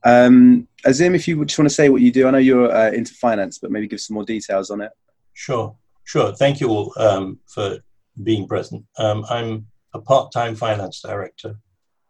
um, 0.04 0.68
Azim, 0.86 1.14
if 1.14 1.28
you 1.28 1.38
would 1.38 1.50
just 1.50 1.60
want 1.60 1.70
to 1.70 1.76
say 1.76 1.90
what 1.90 2.02
you 2.02 2.12
do, 2.12 2.28
I 2.28 2.32
know 2.32 2.40
you're 2.40 2.72
uh, 2.72 2.92
into 2.92 3.14
finance, 3.14 3.60
but 3.60 3.72
maybe 3.72 3.88
give 3.88 4.02
some 4.02 4.16
more 4.16 4.26
details 4.26 4.72
on 4.72 4.82
it. 4.82 4.92
Sure, 5.34 5.76
sure. 6.04 6.34
Thank 6.34 6.60
you 6.60 6.70
all 6.70 6.94
um, 6.98 7.40
for 7.48 7.78
being 8.24 8.48
present. 8.48 8.86
Um, 8.98 9.24
I'm 9.30 9.68
a 9.94 10.02
part-time 10.02 10.56
finance 10.56 11.02
director 11.02 11.56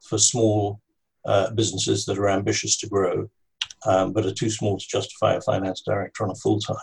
for 0.02 0.18
small 0.18 0.80
uh, 1.26 1.52
businesses 1.52 2.06
that 2.06 2.18
are 2.18 2.30
ambitious 2.30 2.78
to 2.78 2.88
grow, 2.88 3.30
um, 3.86 4.14
but 4.14 4.26
are 4.26 4.34
too 4.34 4.50
small 4.50 4.78
to 4.78 4.88
justify 4.88 5.34
a 5.34 5.42
finance 5.42 5.82
director 5.86 6.24
on 6.24 6.32
a 6.32 6.36
full-time 6.36 6.78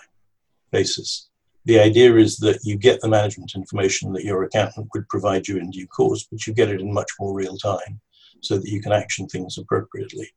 basis. 0.70 1.30
The 1.66 1.80
idea 1.80 2.14
is 2.16 2.38
that 2.38 2.60
you 2.62 2.76
get 2.76 3.00
the 3.00 3.08
management 3.08 3.52
information 3.56 4.12
that 4.12 4.24
your 4.24 4.44
accountant 4.44 4.88
would 4.94 5.08
provide 5.08 5.48
you 5.48 5.58
in 5.58 5.70
due 5.70 5.88
course, 5.88 6.26
but 6.30 6.46
you 6.46 6.54
get 6.54 6.68
it 6.68 6.80
in 6.80 6.94
much 6.94 7.10
more 7.18 7.34
real 7.34 7.56
time 7.58 8.00
so 8.40 8.56
that 8.56 8.68
you 8.68 8.80
can 8.80 8.92
action 8.92 9.26
things 9.26 9.58
appropriately. 9.58 10.28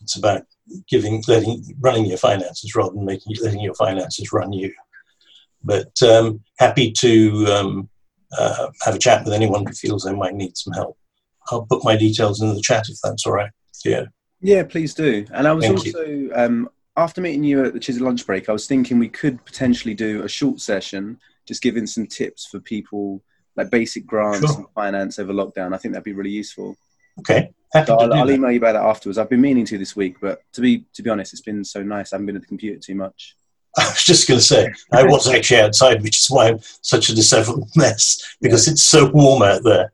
It's 0.00 0.16
about 0.16 0.44
giving, 0.88 1.22
letting, 1.28 1.62
running 1.80 2.06
your 2.06 2.16
finances 2.16 2.74
rather 2.74 2.94
than 2.94 3.04
making, 3.04 3.36
letting 3.42 3.60
your 3.60 3.74
finances 3.74 4.32
run 4.32 4.52
you. 4.52 4.72
But 5.62 5.92
um, 6.02 6.40
happy 6.58 6.90
to 6.92 7.46
um, 7.46 7.88
uh, 8.38 8.68
have 8.82 8.94
a 8.94 8.98
chat 8.98 9.24
with 9.24 9.34
anyone 9.34 9.66
who 9.66 9.72
feels 9.72 10.04
they 10.04 10.14
might 10.14 10.34
need 10.34 10.56
some 10.56 10.72
help. 10.72 10.96
I'll 11.50 11.66
put 11.66 11.84
my 11.84 11.96
details 11.96 12.40
in 12.40 12.54
the 12.54 12.62
chat 12.62 12.88
if 12.88 12.96
that's 13.02 13.26
all 13.26 13.32
right. 13.32 13.50
Yeah. 13.84 14.04
Yeah, 14.40 14.62
please 14.62 14.94
do. 14.94 15.26
And 15.32 15.46
I 15.46 15.52
was 15.52 15.66
Thank 15.66 15.78
also 15.78 16.28
um, 16.34 16.70
after 16.98 17.20
meeting 17.20 17.44
you 17.44 17.64
at 17.64 17.72
the 17.72 17.80
Chisel 17.80 18.04
lunch 18.04 18.26
break, 18.26 18.48
I 18.48 18.52
was 18.52 18.66
thinking 18.66 18.98
we 18.98 19.08
could 19.08 19.42
potentially 19.44 19.94
do 19.94 20.22
a 20.24 20.28
short 20.28 20.60
session, 20.60 21.18
just 21.46 21.62
giving 21.62 21.86
some 21.86 22.06
tips 22.06 22.46
for 22.46 22.60
people 22.60 23.22
like 23.56 23.70
basic 23.70 24.04
grants 24.06 24.40
Sure. 24.40 24.56
and 24.58 24.66
finance 24.74 25.18
over 25.18 25.32
lockdown. 25.32 25.74
I 25.74 25.78
think 25.78 25.94
that'd 25.94 26.04
be 26.04 26.12
really 26.12 26.30
useful. 26.30 26.76
Okay. 27.20 27.50
So 27.86 27.96
I'll, 27.98 28.12
I'll 28.14 28.30
email 28.30 28.50
you 28.50 28.58
about 28.58 28.72
that 28.72 28.84
afterwards. 28.84 29.18
I've 29.18 29.28
been 29.30 29.40
meaning 29.40 29.64
to 29.66 29.78
this 29.78 29.94
week, 29.94 30.16
but 30.20 30.40
to 30.54 30.60
be 30.60 30.84
to 30.94 31.02
be 31.02 31.10
honest, 31.10 31.32
it's 31.32 31.42
been 31.42 31.64
so 31.64 31.82
nice. 31.82 32.12
I 32.12 32.16
haven't 32.16 32.26
been 32.26 32.36
at 32.36 32.42
the 32.42 32.48
computer 32.48 32.80
too 32.80 32.94
much. 32.94 33.36
I 33.78 33.84
was 33.88 34.02
just 34.02 34.26
going 34.26 34.40
to 34.40 34.44
say, 34.44 34.72
I 34.92 35.04
was 35.04 35.28
actually 35.28 35.60
outside, 35.60 36.02
which 36.02 36.18
is 36.20 36.30
why 36.30 36.48
I'm 36.48 36.58
such 36.82 37.10
a 37.10 37.14
disheveled 37.14 37.68
mess 37.76 38.36
because 38.40 38.66
it's 38.66 38.82
so 38.82 39.10
warm 39.10 39.42
out 39.42 39.62
there. 39.62 39.92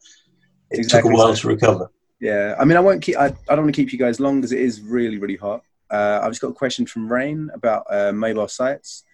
It 0.71 0.79
Exactly 0.79 1.11
took 1.11 1.19
a 1.19 1.23
while 1.23 1.35
so. 1.35 1.43
to 1.43 1.49
recover. 1.49 1.91
Yeah, 2.21 2.55
I 2.59 2.65
mean, 2.65 2.77
I 2.77 2.81
won't 2.81 3.03
keep. 3.03 3.17
I, 3.17 3.27
I 3.27 3.31
don't 3.55 3.65
want 3.65 3.75
to 3.75 3.83
keep 3.83 3.93
you 3.93 3.99
guys 3.99 4.21
long 4.21 4.41
because 4.41 4.53
it 4.53 4.61
is 4.61 4.81
really, 4.81 5.19
really 5.19 5.37
hot. 5.37 5.63
Uh, 5.95 6.19
I've 6.21 6.33
just 6.33 6.41
got 6.41 6.49
a 6.49 6.55
question 6.65 6.87
from 6.87 7.13
Rain 7.13 7.51
about 7.55 7.87
uh, 7.89 8.13
mobile 8.13 8.49
sites. 8.49 9.05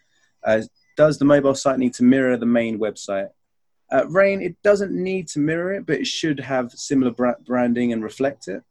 Uh, 0.42 0.62
does 0.96 1.18
the 1.18 1.26
mobile 1.26 1.54
site 1.54 1.78
need 1.78 1.92
to 1.94 2.04
mirror 2.04 2.38
the 2.38 2.46
main 2.46 2.78
website? 2.78 3.28
Uh, 3.92 4.06
Rain, 4.08 4.40
it 4.40 4.56
doesn't 4.62 4.92
need 4.92 5.28
to 5.28 5.40
mirror 5.40 5.74
it, 5.74 5.84
but 5.84 5.98
it 5.98 6.06
should 6.06 6.40
have 6.40 6.72
similar 6.72 7.10
bra- 7.10 7.40
branding 7.44 7.92
and 7.92 8.02
reflect 8.02 8.48
it. 8.48 8.62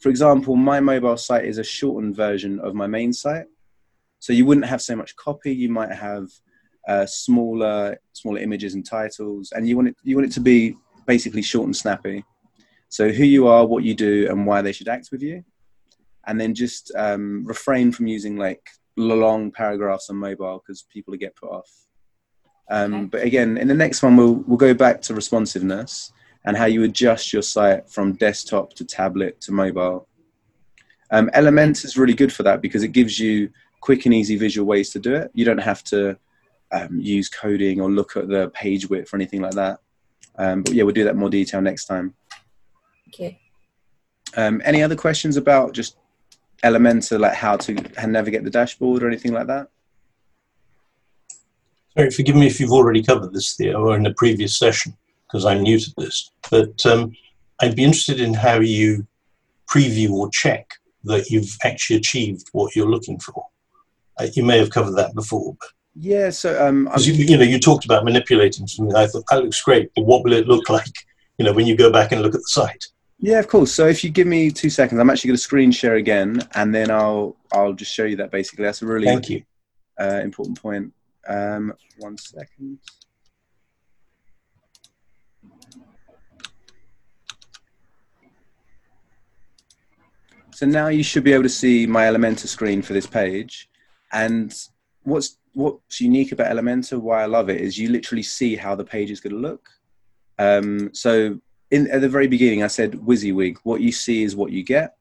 For 0.00 0.08
example, 0.08 0.56
my 0.56 0.80
mobile 0.80 1.16
site 1.16 1.44
is 1.44 1.58
a 1.58 1.62
shortened 1.78 2.16
version 2.16 2.58
of 2.58 2.74
my 2.74 2.88
main 2.88 3.12
site, 3.12 3.46
so 4.18 4.32
you 4.32 4.46
wouldn't 4.46 4.66
have 4.66 4.82
so 4.82 4.96
much 4.96 5.14
copy. 5.14 5.54
You 5.54 5.68
might 5.68 5.92
have 5.92 6.26
uh, 6.88 7.06
smaller, 7.06 7.96
smaller 8.14 8.40
images 8.40 8.74
and 8.74 8.84
titles, 8.84 9.52
and 9.52 9.68
you 9.68 9.76
want 9.76 9.88
it. 9.88 9.96
You 10.02 10.16
want 10.16 10.26
it 10.26 10.34
to 10.34 10.40
be 10.40 10.76
basically 11.06 11.42
short 11.42 11.66
and 11.66 11.76
snappy. 11.76 12.24
So 12.88 13.10
who 13.10 13.24
you 13.24 13.46
are, 13.46 13.64
what 13.64 13.84
you 13.84 13.94
do, 13.94 14.26
and 14.28 14.44
why 14.44 14.60
they 14.60 14.72
should 14.72 14.88
act 14.88 15.10
with 15.12 15.22
you, 15.22 15.44
and 16.26 16.40
then 16.40 16.54
just 16.54 16.92
um, 16.96 17.44
refrain 17.44 17.92
from 17.92 18.06
using 18.06 18.36
like 18.36 18.68
long 18.96 19.50
paragraphs 19.50 20.10
on 20.10 20.16
mobile 20.16 20.62
because 20.64 20.82
people 20.82 21.14
get 21.16 21.36
put 21.36 21.50
off. 21.50 21.70
Um, 22.70 22.94
Okay. 22.94 23.04
But 23.06 23.22
again, 23.22 23.58
in 23.58 23.68
the 23.68 23.74
next 23.74 24.02
one, 24.02 24.16
we'll 24.16 24.36
we'll 24.46 24.56
go 24.56 24.74
back 24.74 25.02
to 25.02 25.14
responsiveness 25.14 26.12
and 26.44 26.56
how 26.56 26.66
you 26.66 26.82
adjust 26.84 27.32
your 27.32 27.42
site 27.42 27.88
from 27.88 28.12
desktop 28.14 28.74
to 28.74 28.84
tablet 28.84 29.40
to 29.42 29.52
mobile. 29.52 30.08
Um, 31.10 31.30
Element 31.32 31.84
is 31.84 31.96
really 31.96 32.14
good 32.14 32.32
for 32.32 32.42
that 32.42 32.60
because 32.60 32.82
it 32.82 32.88
gives 32.88 33.18
you 33.18 33.50
quick 33.80 34.04
and 34.04 34.14
easy 34.14 34.36
visual 34.36 34.66
ways 34.66 34.90
to 34.90 34.98
do 34.98 35.14
it. 35.14 35.30
You 35.34 35.44
don't 35.44 35.58
have 35.58 35.84
to 35.84 36.18
um, 36.72 36.98
use 36.98 37.28
coding 37.28 37.80
or 37.80 37.90
look 37.90 38.16
at 38.16 38.28
the 38.28 38.50
page 38.50 38.88
width 38.88 39.12
or 39.12 39.16
anything 39.16 39.40
like 39.40 39.54
that. 39.54 39.78
Um, 40.36 40.62
but 40.62 40.74
yeah, 40.74 40.82
we'll 40.82 40.94
do 40.94 41.04
that 41.04 41.10
in 41.10 41.18
more 41.18 41.30
detail 41.30 41.60
next 41.60 41.84
time. 41.86 42.14
Okay. 43.08 43.38
Um, 44.36 44.60
any 44.64 44.82
other 44.82 44.96
questions 44.96 45.36
about 45.36 45.72
just 45.72 45.96
Elementor, 46.64 47.20
like 47.20 47.34
how 47.34 47.56
to 47.58 47.74
navigate 48.06 48.42
the 48.42 48.50
dashboard 48.50 49.02
or 49.02 49.08
anything 49.08 49.32
like 49.32 49.46
that? 49.46 49.68
Sorry, 51.96 52.10
forgive 52.10 52.34
me 52.34 52.46
if 52.46 52.58
you've 52.58 52.72
already 52.72 53.02
covered 53.02 53.32
this, 53.32 53.54
Theo, 53.54 53.84
or 53.84 53.96
in 53.96 54.06
a 54.06 54.14
previous 54.14 54.58
session, 54.58 54.96
because 55.26 55.44
I'm 55.44 55.62
new 55.62 55.78
to 55.78 55.94
this. 55.96 56.30
But 56.50 56.84
um, 56.86 57.12
I'd 57.60 57.76
be 57.76 57.84
interested 57.84 58.18
in 58.18 58.34
how 58.34 58.58
you 58.60 59.06
preview 59.72 60.10
or 60.10 60.28
check 60.30 60.68
that 61.04 61.30
you've 61.30 61.56
actually 61.62 61.96
achieved 61.96 62.48
what 62.52 62.74
you're 62.74 62.90
looking 62.90 63.20
for. 63.20 63.46
Uh, 64.18 64.26
you 64.34 64.42
may 64.42 64.58
have 64.58 64.70
covered 64.70 64.96
that 64.96 65.14
before, 65.14 65.54
but 65.60 65.68
Yeah, 65.94 66.30
so 66.30 66.66
um, 66.66 66.88
you, 66.98 67.12
you 67.12 67.36
know, 67.36 67.44
you 67.44 67.60
talked 67.60 67.84
about 67.84 68.04
manipulating 68.04 68.66
something. 68.66 68.96
I 68.96 69.06
thought 69.06 69.24
that 69.30 69.42
looks 69.42 69.62
great, 69.62 69.90
but 69.94 70.04
what 70.06 70.24
will 70.24 70.32
it 70.32 70.48
look 70.48 70.68
like? 70.68 70.94
You 71.38 71.44
know, 71.44 71.52
when 71.52 71.66
you 71.66 71.76
go 71.76 71.92
back 71.92 72.12
and 72.12 72.22
look 72.22 72.34
at 72.34 72.40
the 72.40 72.48
site. 72.48 72.86
Yeah, 73.24 73.38
of 73.38 73.48
course. 73.48 73.72
So 73.72 73.86
if 73.86 74.04
you 74.04 74.10
give 74.10 74.26
me 74.26 74.50
two 74.50 74.68
seconds, 74.68 75.00
I'm 75.00 75.08
actually 75.08 75.28
going 75.28 75.36
to 75.36 75.42
screen 75.42 75.72
share 75.72 75.94
again, 75.94 76.46
and 76.54 76.74
then 76.74 76.90
I'll 76.90 77.36
I'll 77.52 77.72
just 77.72 77.92
show 77.92 78.04
you 78.04 78.16
that. 78.16 78.30
Basically, 78.30 78.64
that's 78.64 78.82
a 78.82 78.86
really 78.86 79.06
Thank 79.06 79.30
you. 79.30 79.42
uh, 79.98 80.20
important 80.22 80.60
point. 80.60 80.92
Um, 81.26 81.72
one 81.98 82.18
second. 82.18 82.78
So 90.52 90.66
now 90.66 90.88
you 90.88 91.02
should 91.02 91.24
be 91.24 91.32
able 91.32 91.42
to 91.44 91.48
see 91.48 91.86
my 91.86 92.04
Elementor 92.04 92.46
screen 92.46 92.82
for 92.82 92.92
this 92.92 93.06
page. 93.06 93.70
And 94.12 94.54
what's 95.02 95.38
what's 95.54 96.00
unique 96.00 96.32
about 96.32 96.54
Elementor, 96.54 97.00
why 97.00 97.22
I 97.22 97.26
love 97.26 97.48
it, 97.48 97.60
is 97.60 97.78
you 97.78 97.88
literally 97.88 98.22
see 98.22 98.54
how 98.54 98.74
the 98.74 98.84
page 98.84 99.10
is 99.10 99.20
going 99.20 99.34
to 99.34 99.40
look. 99.40 99.70
Um, 100.38 100.90
so 100.92 101.40
in 101.74 101.90
at 101.90 102.00
the 102.00 102.08
very 102.08 102.28
beginning, 102.28 102.62
I 102.62 102.68
said 102.68 102.92
WYSIWYG. 102.92 103.56
What 103.64 103.80
you 103.80 103.90
see 103.90 104.22
is 104.22 104.36
what 104.36 104.52
you 104.52 104.62
get. 104.62 104.96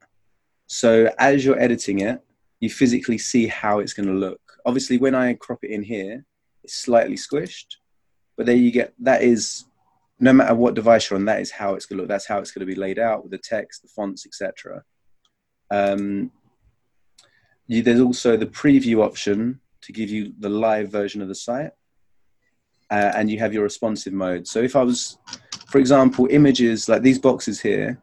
So 0.68 1.14
as 1.20 1.46
you're 1.46 1.60
editing 1.60 2.00
it, 2.00 2.22
you 2.60 2.70
physically 2.70 3.18
see 3.18 3.48
how 3.48 3.80
it's 3.80 3.94
going 3.94 4.08
to 4.08 4.14
look. 4.14 4.42
Obviously, 4.66 4.98
when 4.98 5.14
I 5.14 5.34
crop 5.34 5.64
it 5.64 5.72
in 5.72 5.84
here, 5.84 6.26
it's 6.64 6.76
slightly 6.76 7.16
squished, 7.16 7.76
but 8.38 8.46
there 8.46 8.56
you 8.56 8.72
get 8.72 8.94
that 9.00 9.22
is 9.22 9.66
no 10.20 10.34
matter 10.34 10.56
what 10.56 10.74
device 10.74 11.10
you're 11.10 11.20
on, 11.20 11.26
that 11.26 11.42
is 11.42 11.52
how 11.52 11.76
it's 11.76 11.86
going 11.86 11.98
to 11.98 12.04
look. 12.04 12.10
That's 12.10 12.26
how 12.26 12.40
it's 12.40 12.52
going 12.52 12.66
to 12.66 12.74
be 12.74 12.80
laid 12.80 12.98
out 12.98 13.24
with 13.24 13.32
the 13.32 13.38
text, 13.38 13.82
the 13.82 13.90
fonts, 13.90 14.26
etc. 14.26 14.84
Um, 15.70 16.32
you, 17.68 17.84
there's 17.84 18.00
also 18.00 18.38
the 18.38 18.46
preview 18.46 19.04
option 19.04 19.60
to 19.82 19.92
give 19.92 20.10
you 20.10 20.34
the 20.40 20.50
live 20.50 20.90
version 20.90 21.22
of 21.22 21.28
the 21.28 21.36
site, 21.36 21.72
uh, 22.90 23.12
and 23.16 23.30
you 23.30 23.40
have 23.40 23.54
your 23.54 23.64
responsive 23.64 24.14
mode. 24.14 24.48
So 24.48 24.60
if 24.60 24.76
I 24.76 24.84
was, 24.84 25.18
for 25.68 25.80
example, 25.80 26.28
images 26.30 26.88
like 26.88 27.02
these 27.02 27.20
boxes 27.20 27.62
here, 27.62 28.00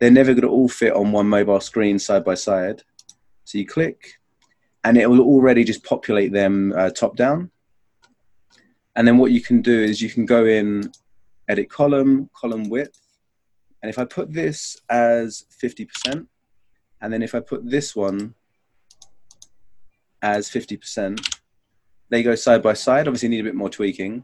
they're 0.00 0.10
never 0.10 0.32
going 0.32 0.42
to 0.42 0.48
all 0.48 0.68
fit 0.68 0.92
on 0.92 1.12
one 1.12 1.28
mobile 1.28 1.60
screen 1.60 1.98
side 1.98 2.24
by 2.24 2.34
side. 2.34 2.82
So 3.44 3.58
you 3.58 3.66
click, 3.66 4.18
and 4.84 4.98
it 4.98 5.08
will 5.08 5.20
already 5.20 5.64
just 5.64 5.84
populate 5.84 6.32
them 6.32 6.72
uh, 6.76 6.90
top 6.90 7.16
down. 7.16 7.50
And 8.96 9.06
then 9.06 9.18
what 9.18 9.30
you 9.30 9.40
can 9.40 9.62
do 9.62 9.82
is 9.82 10.02
you 10.02 10.10
can 10.10 10.26
go 10.26 10.44
in, 10.44 10.90
edit 11.48 11.70
column, 11.70 12.28
column 12.34 12.68
width. 12.68 13.00
And 13.82 13.90
if 13.90 13.98
I 13.98 14.04
put 14.04 14.32
this 14.32 14.76
as 14.88 15.44
50%, 15.62 16.26
and 17.00 17.12
then 17.12 17.22
if 17.22 17.34
I 17.34 17.40
put 17.40 17.68
this 17.68 17.96
one 17.96 18.34
as 20.20 20.48
50%, 20.48 21.41
they 22.12 22.22
go 22.22 22.34
side 22.34 22.62
by 22.62 22.74
side. 22.74 23.08
Obviously, 23.08 23.30
need 23.30 23.40
a 23.40 23.44
bit 23.44 23.54
more 23.54 23.70
tweaking. 23.70 24.22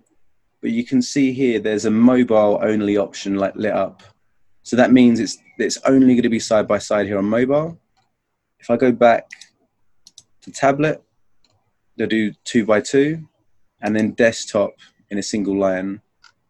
But 0.60 0.72
you 0.72 0.84
can 0.84 1.00
see 1.00 1.32
here 1.32 1.58
there's 1.58 1.86
a 1.86 1.90
mobile 1.90 2.60
only 2.62 2.98
option 2.98 3.36
like 3.36 3.56
lit 3.56 3.72
up. 3.72 4.02
So 4.62 4.76
that 4.76 4.92
means 4.92 5.18
it's, 5.20 5.38
it's 5.58 5.78
only 5.86 6.14
going 6.14 6.22
to 6.24 6.28
be 6.28 6.38
side 6.38 6.68
by 6.68 6.76
side 6.76 7.06
here 7.06 7.16
on 7.16 7.24
mobile. 7.24 7.80
If 8.60 8.68
I 8.68 8.76
go 8.76 8.92
back 8.92 9.30
to 10.42 10.50
tablet, 10.52 11.02
they'll 11.96 12.08
do 12.08 12.34
two 12.44 12.66
by 12.66 12.82
two, 12.82 13.26
and 13.80 13.96
then 13.96 14.10
desktop 14.10 14.72
in 15.08 15.16
a 15.16 15.22
single 15.22 15.56
line. 15.56 16.02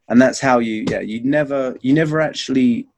And 0.09 0.21
that's 0.21 0.41
how 0.41 0.59
you, 0.59 0.87
yeah, 0.91 1.01
you 1.01 1.23
never, 1.23 1.77
you 1.83 1.95
never 1.95 2.21
actually 2.21 2.89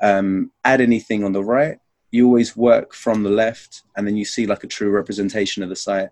um, 0.00 0.52
add 0.64 0.80
anything 0.80 1.22
on 1.22 1.32
the 1.32 1.44
right. 1.44 1.78
You 2.12 2.24
always 2.24 2.56
work 2.56 2.94
from 2.94 3.24
the 3.24 3.30
left, 3.30 3.82
and 3.94 4.06
then 4.06 4.16
you 4.16 4.24
see 4.24 4.46
like 4.46 4.64
a 4.64 4.68
true 4.68 4.90
representation 4.90 5.62
of 5.62 5.68
the 5.68 5.76
site. 5.76 6.08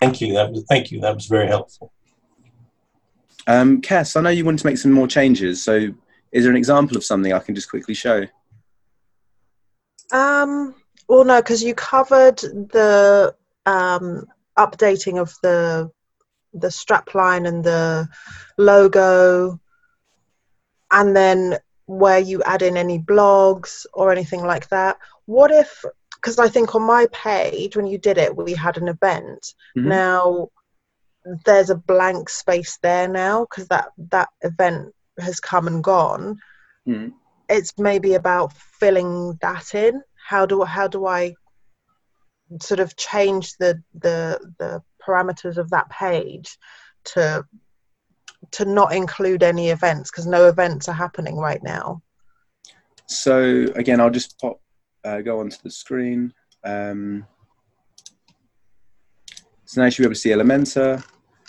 Thank 0.00 0.20
you. 0.20 0.34
That 0.34 0.52
was, 0.52 0.64
thank 0.68 0.90
you. 0.90 1.00
That 1.00 1.14
was 1.14 1.26
very 1.26 1.46
helpful. 1.46 1.92
Um, 3.46 3.80
Cass, 3.80 4.16
I 4.16 4.20
know 4.20 4.30
you 4.30 4.44
wanted 4.44 4.60
to 4.60 4.66
make 4.66 4.78
some 4.78 4.92
more 4.92 5.06
changes. 5.06 5.62
So, 5.62 5.94
is 6.32 6.44
there 6.44 6.50
an 6.50 6.56
example 6.56 6.96
of 6.96 7.04
something 7.04 7.32
I 7.32 7.38
can 7.38 7.54
just 7.54 7.70
quickly 7.70 7.94
show? 7.94 8.26
Um, 10.12 10.74
well, 11.08 11.24
no, 11.24 11.40
because 11.40 11.62
you 11.62 11.74
covered 11.74 12.38
the 12.38 13.34
um, 13.64 14.26
updating 14.58 15.20
of 15.20 15.34
the 15.42 15.90
the 16.54 16.70
strap 16.70 17.14
line 17.14 17.46
and 17.46 17.62
the 17.62 18.08
logo, 18.56 19.60
and 20.90 21.14
then 21.14 21.58
where 21.86 22.18
you 22.18 22.42
add 22.42 22.62
in 22.62 22.76
any 22.76 22.98
blogs 22.98 23.86
or 23.94 24.10
anything 24.10 24.42
like 24.42 24.68
that. 24.70 24.98
What 25.26 25.50
if? 25.50 25.84
Because 26.26 26.40
I 26.40 26.48
think 26.48 26.74
on 26.74 26.82
my 26.82 27.06
page 27.12 27.76
when 27.76 27.86
you 27.86 27.98
did 27.98 28.18
it, 28.18 28.36
we 28.36 28.52
had 28.52 28.78
an 28.78 28.88
event. 28.88 29.54
Mhm. 29.78 29.84
Now 29.84 30.48
there's 31.44 31.70
a 31.70 31.76
blank 31.76 32.28
space 32.28 32.78
there 32.82 33.06
now 33.06 33.44
because 33.44 33.68
that 33.68 33.92
that 34.10 34.30
event 34.40 34.92
has 35.20 35.38
come 35.38 35.68
and 35.68 35.84
gone. 35.84 36.40
Mhm. 36.84 37.14
It's 37.48 37.78
maybe 37.78 38.14
about 38.14 38.52
filling 38.54 39.38
that 39.40 39.72
in. 39.76 40.02
How 40.16 40.46
do 40.46 40.64
how 40.64 40.88
do 40.88 41.06
I 41.06 41.36
sort 42.60 42.80
of 42.80 42.96
change 42.96 43.56
the 43.58 43.80
the 43.94 44.40
the 44.58 44.82
parameters 45.00 45.58
of 45.58 45.70
that 45.70 45.88
page 45.90 46.58
to 47.14 47.46
to 48.50 48.64
not 48.64 48.92
include 48.92 49.44
any 49.44 49.70
events 49.70 50.10
because 50.10 50.26
no 50.26 50.48
events 50.48 50.88
are 50.88 51.00
happening 51.04 51.36
right 51.36 51.62
now. 51.62 52.02
So 53.06 53.66
again, 53.76 54.00
I'll 54.00 54.10
just 54.10 54.36
pop, 54.40 54.60
uh, 55.06 55.20
go 55.20 55.40
onto 55.40 55.56
the 55.62 55.70
screen. 55.70 56.32
Um, 56.64 57.26
so 59.64 59.80
now 59.80 59.86
you 59.86 59.90
should 59.90 60.02
be 60.02 60.06
able 60.06 60.14
to 60.14 60.20
see 60.20 60.30
Elementor. 60.30 61.02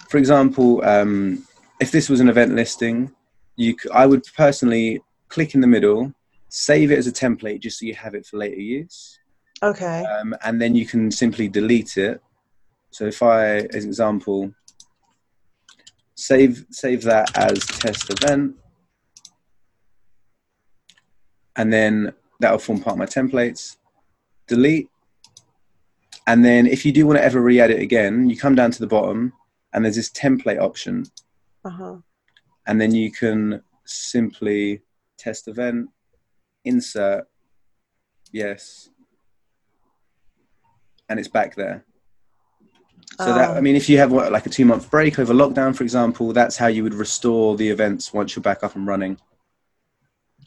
For 0.09 0.17
example, 0.17 0.83
um, 0.85 1.45
if 1.79 1.91
this 1.91 2.09
was 2.09 2.19
an 2.19 2.29
event 2.29 2.53
listing, 2.55 3.11
you 3.55 3.75
c- 3.79 3.89
I 3.93 4.05
would 4.05 4.23
personally 4.35 5.01
click 5.29 5.55
in 5.55 5.61
the 5.61 5.67
middle, 5.67 6.13
save 6.49 6.91
it 6.91 6.99
as 6.99 7.07
a 7.07 7.11
template 7.11 7.59
just 7.59 7.79
so 7.79 7.85
you 7.85 7.95
have 7.95 8.15
it 8.15 8.25
for 8.25 8.37
later 8.37 8.61
use, 8.61 9.19
Okay. 9.61 10.03
um, 10.05 10.35
and 10.43 10.61
then 10.61 10.75
you 10.75 10.85
can 10.85 11.11
simply 11.11 11.47
delete 11.47 11.97
it. 11.97 12.21
So 12.91 13.05
if 13.05 13.21
I, 13.21 13.57
as 13.77 13.83
an 13.83 13.89
example, 13.89 14.53
save 16.15 16.65
save 16.71 17.01
that 17.03 17.37
as 17.37 17.59
test 17.65 18.09
event, 18.09 18.55
and 21.55 21.73
then 21.73 22.13
that 22.39 22.51
will 22.51 22.59
form 22.59 22.79
part 22.79 22.93
of 22.93 22.99
my 22.99 23.05
templates. 23.05 23.77
Delete, 24.47 24.89
and 26.25 26.43
then 26.43 26.65
if 26.67 26.85
you 26.85 26.91
do 26.91 27.05
want 27.07 27.17
to 27.19 27.23
ever 27.23 27.41
re-edit 27.41 27.79
again, 27.79 28.29
you 28.29 28.37
come 28.37 28.55
down 28.55 28.71
to 28.71 28.79
the 28.79 28.87
bottom, 28.87 29.33
and 29.73 29.83
there's 29.83 29.95
this 29.95 30.09
template 30.09 30.59
option, 30.61 31.05
Uh-huh. 31.65 31.97
and 32.65 32.79
then 32.79 32.93
you 32.95 33.11
can 33.11 33.61
simply 33.85 34.81
test 35.17 35.47
event, 35.47 35.89
insert, 36.63 37.27
yes, 38.31 38.89
and 41.09 41.19
it's 41.19 41.27
back 41.29 41.55
there. 41.55 41.85
So 43.19 43.33
that 43.33 43.51
Oh. 43.51 43.53
I 43.55 43.61
mean, 43.61 43.75
if 43.75 43.89
you 43.89 43.97
have 43.97 44.11
what, 44.11 44.31
like 44.31 44.45
a 44.45 44.49
two 44.49 44.65
month 44.65 44.91
break 44.91 45.17
over 45.17 45.33
lockdown, 45.33 45.75
for 45.75 45.83
example, 45.83 46.33
that's 46.33 46.57
how 46.57 46.67
you 46.67 46.83
would 46.83 46.93
restore 46.93 47.55
the 47.55 47.69
events 47.69 48.13
once 48.13 48.35
you're 48.35 48.43
back 48.43 48.63
up 48.63 48.75
and 48.75 48.85
running. 48.85 49.17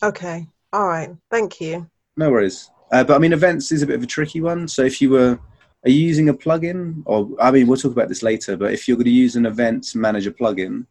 Okay. 0.02 0.46
All 0.72 0.86
right. 0.86 1.10
Thank 1.30 1.60
you. 1.60 1.88
No 2.16 2.30
worries. 2.30 2.70
Uh, 2.92 3.04
but 3.04 3.14
I 3.14 3.18
mean, 3.18 3.32
events 3.32 3.72
is 3.72 3.82
a 3.82 3.86
bit 3.86 3.96
of 3.96 4.02
a 4.02 4.06
tricky 4.06 4.40
one. 4.40 4.68
So 4.68 4.82
if 4.82 5.00
you 5.00 5.10
were, 5.10 5.38
are 5.84 5.90
you 5.90 6.00
using 6.00 6.28
a 6.28 6.34
plugin, 6.34 7.02
or 7.06 7.28
I 7.40 7.50
mean, 7.50 7.66
we'll 7.66 7.78
talk 7.78 7.92
about 7.92 8.08
this 8.08 8.22
later. 8.22 8.56
But 8.56 8.72
if 8.72 8.86
you're 8.86 8.96
going 8.96 9.04
to 9.04 9.10
use 9.10 9.36
an 9.36 9.46
events 9.46 9.94
manager 9.94 10.30
plugin, 10.30 10.86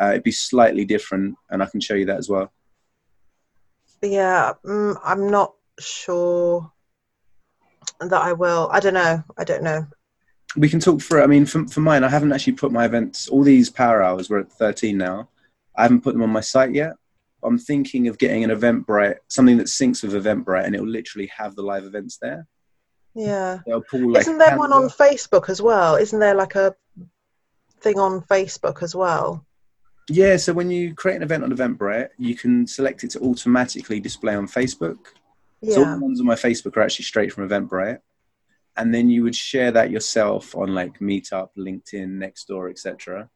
uh, 0.00 0.10
it'd 0.10 0.22
be 0.22 0.32
slightly 0.32 0.84
different, 0.84 1.36
and 1.50 1.62
I 1.62 1.66
can 1.66 1.80
show 1.80 1.94
you 1.94 2.06
that 2.06 2.18
as 2.18 2.28
well. 2.28 2.52
Yeah, 4.02 4.52
mm, 4.64 4.98
I'm 5.02 5.30
not 5.30 5.54
sure 5.78 6.70
that 8.00 8.20
I 8.20 8.32
will. 8.32 8.68
I 8.72 8.80
don't 8.80 8.94
know. 8.94 9.22
I 9.38 9.44
don't 9.44 9.62
know. 9.62 9.86
We 10.56 10.68
can 10.68 10.80
talk 10.80 11.00
through. 11.00 11.22
I 11.22 11.26
mean, 11.26 11.46
for, 11.46 11.66
for 11.66 11.80
mine, 11.80 12.04
I 12.04 12.08
haven't 12.08 12.32
actually 12.32 12.54
put 12.54 12.72
my 12.72 12.84
events. 12.84 13.28
All 13.28 13.42
these 13.42 13.70
power 13.70 14.02
hours. 14.02 14.28
We're 14.28 14.40
at 14.40 14.52
13 14.52 14.96
now. 14.96 15.28
I 15.76 15.82
haven't 15.82 16.02
put 16.02 16.12
them 16.14 16.22
on 16.22 16.30
my 16.30 16.40
site 16.40 16.74
yet. 16.74 16.94
I'm 17.44 17.58
thinking 17.58 18.08
of 18.08 18.18
getting 18.18 18.44
an 18.44 18.50
Eventbrite, 18.50 19.16
something 19.28 19.58
that 19.58 19.66
syncs 19.66 20.02
with 20.02 20.12
Eventbrite, 20.12 20.64
and 20.64 20.74
it 20.74 20.80
will 20.80 20.88
literally 20.88 21.30
have 21.36 21.54
the 21.54 21.62
live 21.62 21.84
events 21.84 22.18
there. 22.20 22.46
Yeah. 23.14 23.60
Pull 23.90 24.12
like. 24.12 24.22
Isn't 24.22 24.38
there 24.38 24.58
one 24.58 24.72
on 24.72 24.88
Facebook 24.88 25.48
as 25.48 25.62
well? 25.62 25.96
Isn't 25.96 26.18
there 26.18 26.34
like 26.34 26.54
a 26.54 26.74
thing 27.80 27.98
on 27.98 28.22
Facebook 28.22 28.82
as 28.82 28.94
well? 28.94 29.46
Yeah, 30.10 30.36
so 30.36 30.52
when 30.52 30.70
you 30.70 30.94
create 30.94 31.16
an 31.16 31.22
event 31.22 31.44
on 31.44 31.52
Eventbrite, 31.52 32.10
you 32.18 32.34
can 32.34 32.66
select 32.66 33.04
it 33.04 33.10
to 33.12 33.20
automatically 33.20 34.00
display 34.00 34.34
on 34.34 34.46
Facebook. 34.46 34.98
Yeah. 35.62 35.74
So 35.74 35.84
all 35.84 35.94
the 35.94 36.04
ones 36.04 36.20
on 36.20 36.26
my 36.26 36.34
Facebook 36.34 36.76
are 36.76 36.82
actually 36.82 37.06
straight 37.06 37.32
from 37.32 37.48
Eventbrite. 37.48 38.00
And 38.76 38.92
then 38.92 39.08
you 39.08 39.22
would 39.22 39.36
share 39.36 39.70
that 39.70 39.90
yourself 39.90 40.54
on 40.56 40.74
like 40.74 40.98
Meetup, 40.98 41.50
LinkedIn, 41.56 42.18
Nextdoor, 42.18 42.70
etc. 42.70 43.30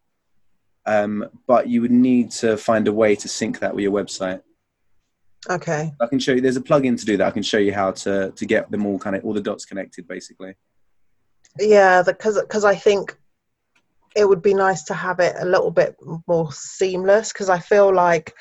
Um, 0.88 1.28
but 1.46 1.68
you 1.68 1.82
would 1.82 1.90
need 1.90 2.30
to 2.30 2.56
find 2.56 2.88
a 2.88 2.92
way 2.92 3.14
to 3.14 3.28
sync 3.28 3.58
that 3.58 3.74
with 3.74 3.82
your 3.82 3.92
website. 3.92 4.40
Okay. 5.50 5.92
I 6.00 6.06
can 6.06 6.18
show 6.18 6.32
you. 6.32 6.40
There's 6.40 6.56
a 6.56 6.62
plugin 6.62 6.98
to 6.98 7.04
do 7.04 7.18
that. 7.18 7.26
I 7.26 7.30
can 7.30 7.42
show 7.42 7.58
you 7.58 7.74
how 7.74 7.90
to 7.92 8.32
to 8.34 8.46
get 8.46 8.70
them 8.70 8.86
all 8.86 8.98
kind 8.98 9.14
of 9.14 9.22
all 9.22 9.34
the 9.34 9.42
dots 9.42 9.66
connected, 9.66 10.08
basically. 10.08 10.54
Yeah, 11.60 12.02
because 12.02 12.40
because 12.40 12.64
I 12.64 12.74
think 12.74 13.14
it 14.16 14.26
would 14.26 14.40
be 14.40 14.54
nice 14.54 14.82
to 14.84 14.94
have 14.94 15.20
it 15.20 15.36
a 15.38 15.44
little 15.44 15.70
bit 15.70 15.94
more 16.26 16.50
seamless. 16.52 17.34
Because 17.34 17.50
I 17.50 17.58
feel 17.58 17.94
like 17.94 18.32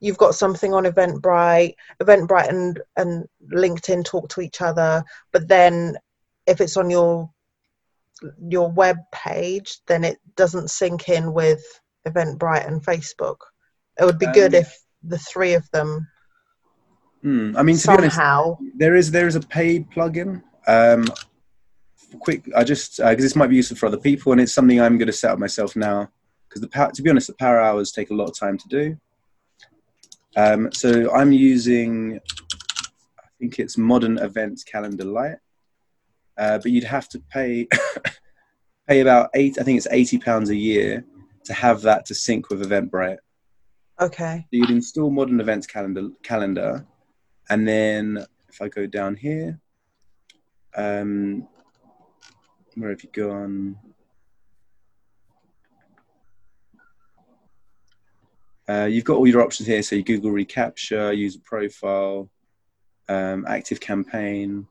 you've 0.00 0.16
got 0.16 0.36
something 0.36 0.72
on 0.72 0.84
Eventbrite, 0.84 1.74
Eventbrite 2.00 2.48
and 2.48 2.80
and 2.96 3.24
LinkedIn 3.52 4.04
talk 4.04 4.28
to 4.28 4.40
each 4.40 4.60
other, 4.60 5.02
but 5.32 5.48
then 5.48 5.96
if 6.46 6.60
it's 6.60 6.76
on 6.76 6.88
your 6.88 7.28
your 8.48 8.70
web 8.70 8.98
page, 9.12 9.80
then 9.88 10.04
it 10.04 10.18
doesn't 10.36 10.70
sync 10.70 11.08
in 11.08 11.32
with 11.32 11.64
Eventbrite 12.06 12.66
and 12.66 12.84
Facebook. 12.84 13.36
It 14.00 14.04
would 14.04 14.18
be 14.18 14.26
good 14.32 14.54
Um, 14.54 14.60
if 14.62 14.78
the 15.02 15.18
three 15.18 15.54
of 15.54 15.68
them 15.70 16.06
Hmm. 17.22 17.56
I 17.56 17.62
mean, 17.64 17.76
to 17.76 17.88
be 17.88 17.92
honest, 17.92 18.14
somehow. 18.14 18.56
there 18.76 18.94
is 18.94 19.10
there 19.10 19.26
is 19.26 19.34
a 19.34 19.40
paid 19.40 19.90
plugin. 19.90 20.42
Um, 20.68 21.06
quick, 22.20 22.48
I 22.54 22.62
just 22.62 22.98
because 22.98 23.16
this 23.24 23.34
might 23.34 23.48
be 23.48 23.56
useful 23.56 23.76
for 23.76 23.86
other 23.86 23.96
people, 23.98 24.30
and 24.30 24.40
it's 24.40 24.52
something 24.52 24.80
I'm 24.80 24.96
going 24.96 25.08
to 25.08 25.12
set 25.12 25.32
up 25.32 25.38
myself 25.38 25.74
now. 25.74 26.08
Because 26.48 26.60
the 26.60 26.68
power, 26.68 26.92
to 26.92 27.02
be 27.02 27.10
honest, 27.10 27.26
the 27.26 27.34
power 27.34 27.60
hours 27.60 27.90
take 27.90 28.10
a 28.10 28.14
lot 28.14 28.28
of 28.28 28.38
time 28.38 28.56
to 28.58 28.68
do. 28.68 28.96
Um, 30.36 30.70
so 30.70 31.12
I'm 31.12 31.32
using, 31.32 32.20
I 33.18 33.26
think 33.40 33.58
it's 33.58 33.76
Modern 33.76 34.18
Events 34.18 34.62
Calendar 34.62 35.04
Lite, 35.04 35.38
uh, 36.38 36.58
but 36.58 36.70
you'd 36.70 36.84
have 36.84 37.08
to 37.08 37.18
pay 37.30 37.66
pay 38.88 39.00
about 39.00 39.30
eight. 39.34 39.58
I 39.58 39.64
think 39.64 39.78
it's 39.78 39.88
eighty 39.90 40.18
pounds 40.18 40.50
a 40.50 40.56
year 40.56 41.04
to 41.46 41.54
have 41.54 41.82
that 41.82 42.06
to 42.06 42.14
sync 42.14 42.50
with 42.50 42.62
Eventbrite. 42.62 43.18
Okay. 44.00 44.44
So 44.44 44.48
you'd 44.50 44.70
install 44.70 45.10
Modern 45.10 45.40
Events 45.40 45.66
Calendar, 45.66 46.08
calendar, 46.22 46.86
and 47.48 47.66
then 47.66 48.24
if 48.48 48.60
I 48.60 48.68
go 48.68 48.86
down 48.86 49.16
here, 49.16 49.58
um, 50.76 51.48
where 52.74 52.90
have 52.90 53.02
you 53.02 53.10
gone? 53.12 53.76
Uh, 58.68 58.84
you've 58.84 59.04
got 59.04 59.16
all 59.16 59.26
your 59.26 59.42
options 59.42 59.66
here. 59.66 59.82
So 59.82 59.96
you 59.96 60.02
Google 60.02 60.32
reCAPTCHA, 60.32 61.16
user 61.16 61.38
profile, 61.44 62.28
um, 63.08 63.46
active 63.48 63.80
campaign. 63.80 64.66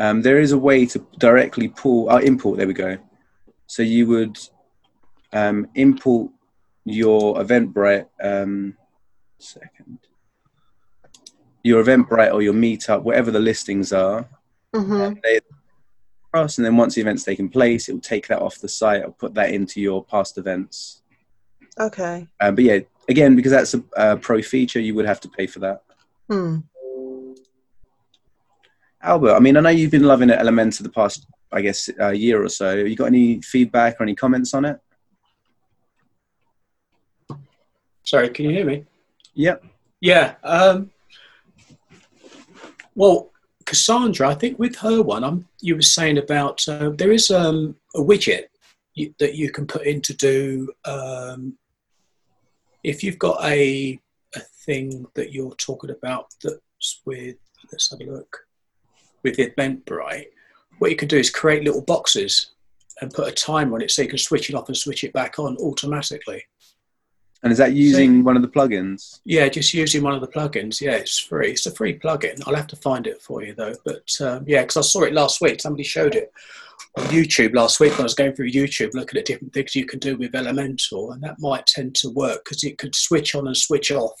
Um, 0.00 0.22
there 0.22 0.40
is 0.40 0.52
a 0.52 0.58
way 0.58 0.86
to 0.86 1.06
directly 1.18 1.68
pull, 1.68 2.10
uh, 2.10 2.20
import. 2.20 2.56
There 2.56 2.66
we 2.66 2.72
go. 2.72 2.96
So 3.66 3.82
you 3.82 4.06
would 4.06 4.38
um, 5.32 5.68
import 5.74 6.32
your 6.84 7.36
Eventbrite. 7.36 8.06
Um, 8.20 8.76
second, 9.38 9.98
your 11.62 11.84
Eventbrite 11.84 12.32
or 12.32 12.40
your 12.40 12.54
Meetup, 12.54 13.02
whatever 13.02 13.30
the 13.30 13.40
listings 13.40 13.92
are. 13.92 14.26
hmm 14.74 15.12
They 15.22 15.40
and 16.32 16.64
then 16.64 16.76
once 16.76 16.94
the 16.94 17.00
event's 17.00 17.24
taken 17.24 17.48
place, 17.48 17.88
it 17.88 17.92
will 17.92 18.00
take 18.00 18.28
that 18.28 18.40
off 18.40 18.60
the 18.60 18.68
site 18.68 19.04
or 19.04 19.12
put 19.12 19.34
that 19.34 19.52
into 19.52 19.80
your 19.80 20.04
past 20.04 20.38
events. 20.38 21.02
Okay. 21.78 22.26
Um, 22.40 22.54
but 22.54 22.64
yeah, 22.64 22.78
again, 23.08 23.36
because 23.36 23.52
that's 23.52 23.74
a, 23.74 23.82
a 23.96 24.16
pro 24.16 24.40
feature, 24.40 24.80
you 24.80 24.94
would 24.94 25.06
have 25.06 25.20
to 25.20 25.28
pay 25.28 25.46
for 25.46 25.58
that. 25.58 25.82
Hmm. 26.30 26.58
Albert, 29.02 29.34
I 29.34 29.38
mean, 29.38 29.56
I 29.56 29.60
know 29.60 29.70
you've 29.70 29.90
been 29.90 30.04
loving 30.04 30.28
Elementor 30.28 30.82
the 30.82 30.90
past, 30.90 31.26
I 31.52 31.62
guess, 31.62 31.88
uh, 31.98 32.10
year 32.10 32.42
or 32.42 32.48
so. 32.48 32.78
Have 32.78 32.88
you 32.88 32.96
got 32.96 33.06
any 33.06 33.40
feedback 33.40 34.00
or 34.00 34.02
any 34.02 34.14
comments 34.14 34.52
on 34.52 34.64
it? 34.66 34.78
Sorry, 38.04 38.28
can 38.28 38.46
you 38.46 38.50
hear 38.50 38.66
me? 38.66 38.84
Yep. 39.34 39.64
Yeah. 40.00 40.34
Um, 40.42 40.90
well, 42.94 43.30
Cassandra, 43.64 44.28
I 44.28 44.34
think 44.34 44.58
with 44.58 44.76
her 44.76 45.02
one, 45.02 45.24
I'm, 45.24 45.46
you 45.60 45.76
were 45.76 45.82
saying 45.82 46.18
about 46.18 46.66
uh, 46.68 46.90
there 46.90 47.12
is 47.12 47.30
um, 47.30 47.76
a 47.94 48.00
widget 48.00 48.44
you, 48.94 49.14
that 49.18 49.34
you 49.34 49.50
can 49.50 49.66
put 49.66 49.86
in 49.86 50.00
to 50.02 50.14
do 50.14 50.72
um, 50.84 51.56
if 52.82 53.02
you've 53.04 53.18
got 53.18 53.42
a 53.44 54.00
a 54.36 54.40
thing 54.64 55.06
that 55.14 55.32
you're 55.32 55.54
talking 55.56 55.90
about 55.90 56.26
that's 56.42 57.00
with 57.04 57.36
let's 57.72 57.90
have 57.90 58.00
a 58.00 58.04
look 58.04 58.46
with 59.22 59.36
Eventbrite. 59.36 60.26
What 60.78 60.90
you 60.90 60.96
can 60.96 61.08
do 61.08 61.18
is 61.18 61.30
create 61.30 61.64
little 61.64 61.82
boxes 61.82 62.52
and 63.00 63.12
put 63.12 63.28
a 63.28 63.32
timer 63.32 63.74
on 63.76 63.82
it 63.82 63.90
so 63.90 64.02
you 64.02 64.08
can 64.08 64.18
switch 64.18 64.50
it 64.50 64.54
off 64.54 64.68
and 64.68 64.76
switch 64.76 65.04
it 65.04 65.12
back 65.12 65.38
on 65.38 65.56
automatically. 65.58 66.44
And 67.42 67.50
is 67.50 67.58
that 67.58 67.72
using 67.72 68.22
one 68.22 68.36
of 68.36 68.42
the 68.42 68.48
plugins? 68.48 69.20
Yeah, 69.24 69.48
just 69.48 69.72
using 69.72 70.02
one 70.02 70.12
of 70.14 70.20
the 70.20 70.28
plugins. 70.28 70.80
Yeah, 70.80 70.92
it's 70.92 71.18
free. 71.18 71.52
It's 71.52 71.64
a 71.64 71.70
free 71.70 71.98
plugin. 71.98 72.42
I'll 72.46 72.54
have 72.54 72.66
to 72.68 72.76
find 72.76 73.06
it 73.06 73.22
for 73.22 73.42
you 73.42 73.54
though. 73.54 73.74
But 73.84 74.08
um, 74.20 74.44
yeah, 74.46 74.60
because 74.60 74.76
I 74.76 74.82
saw 74.82 75.02
it 75.04 75.14
last 75.14 75.40
week. 75.40 75.60
Somebody 75.60 75.84
showed 75.84 76.14
it 76.16 76.30
on 76.98 77.04
YouTube 77.06 77.54
last 77.54 77.80
week. 77.80 77.92
when 77.92 78.00
I 78.00 78.04
was 78.04 78.14
going 78.14 78.34
through 78.34 78.50
YouTube 78.50 78.92
looking 78.92 79.18
at 79.18 79.24
different 79.24 79.54
things 79.54 79.74
you 79.74 79.86
can 79.86 79.98
do 80.00 80.18
with 80.18 80.32
Elementor, 80.32 81.14
and 81.14 81.22
that 81.22 81.36
might 81.38 81.64
tend 81.66 81.94
to 81.96 82.10
work 82.10 82.44
because 82.44 82.62
it 82.62 82.76
could 82.76 82.94
switch 82.94 83.34
on 83.34 83.46
and 83.46 83.56
switch 83.56 83.90
off 83.90 84.12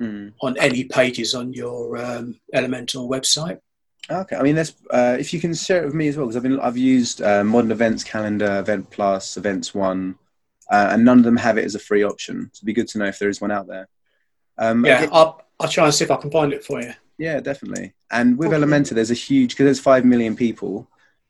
Hmm. 0.00 0.28
on 0.42 0.56
any 0.58 0.84
pages 0.84 1.34
on 1.36 1.52
your 1.52 1.96
um, 1.98 2.40
Elementor 2.54 3.08
website. 3.08 3.60
Okay, 4.10 4.36
I 4.36 4.42
mean, 4.42 4.54
that's 4.54 4.74
uh, 4.90 5.16
if 5.18 5.32
you 5.32 5.40
can 5.40 5.54
share 5.54 5.82
it 5.82 5.86
with 5.86 5.94
me 5.94 6.08
as 6.08 6.16
well, 6.16 6.26
because 6.26 6.36
I've 6.36 6.42
been 6.42 6.60
I've 6.60 6.76
used 6.76 7.22
uh, 7.22 7.42
Modern 7.42 7.72
Events 7.72 8.04
Calendar, 8.04 8.58
Event 8.58 8.90
Plus, 8.90 9.36
Events 9.38 9.74
One, 9.74 10.16
uh, 10.70 10.88
and 10.92 11.04
none 11.04 11.18
of 11.18 11.24
them 11.24 11.38
have 11.38 11.56
it 11.56 11.64
as 11.64 11.74
a 11.74 11.78
free 11.78 12.02
option. 12.04 12.50
So 12.52 12.58
it'd 12.58 12.66
be 12.66 12.74
good 12.74 12.88
to 12.88 12.98
know 12.98 13.06
if 13.06 13.18
there 13.18 13.30
is 13.30 13.40
one 13.40 13.50
out 13.50 13.66
there. 13.66 13.88
Um, 14.58 14.84
Yeah, 14.84 15.02
okay- 15.04 15.08
I'll, 15.10 15.42
I'll 15.58 15.68
try 15.68 15.84
and 15.86 15.94
see 15.94 16.04
if 16.04 16.10
I 16.10 16.16
can 16.16 16.30
find 16.30 16.52
it 16.52 16.64
for 16.64 16.82
you. 16.82 16.92
yeah, 17.16 17.40
definitely. 17.40 17.94
And 18.10 18.36
with 18.36 18.52
Okay. 18.52 18.58
Elementor, 18.62 18.90
there's 18.90 19.10
a 19.10 19.14
huge 19.14 19.50
because 19.52 19.64
there's 19.64 19.80
five 19.80 20.04
million 20.04 20.36
people. 20.36 20.88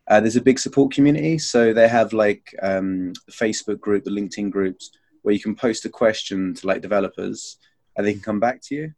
Uh, 0.08 0.20
there's 0.20 0.36
a 0.36 0.40
big 0.42 0.58
support 0.58 0.92
community, 0.92 1.38
so 1.38 1.72
they 1.72 1.88
have 1.88 2.12
like 2.12 2.54
um, 2.60 3.12
the 3.26 3.32
Facebook 3.32 3.78
group, 3.80 4.02
the 4.04 4.10
LinkedIn 4.10 4.50
groups, 4.50 4.90
where 5.22 5.32
you 5.32 5.40
can 5.40 5.54
post 5.54 5.84
a 5.84 5.88
question 5.88 6.52
to 6.54 6.66
like 6.66 6.82
developers, 6.82 7.56
and 7.96 8.04
they 8.06 8.12
can 8.12 8.20
come 8.20 8.40
back 8.40 8.60
to 8.62 8.74
you. 8.74 8.92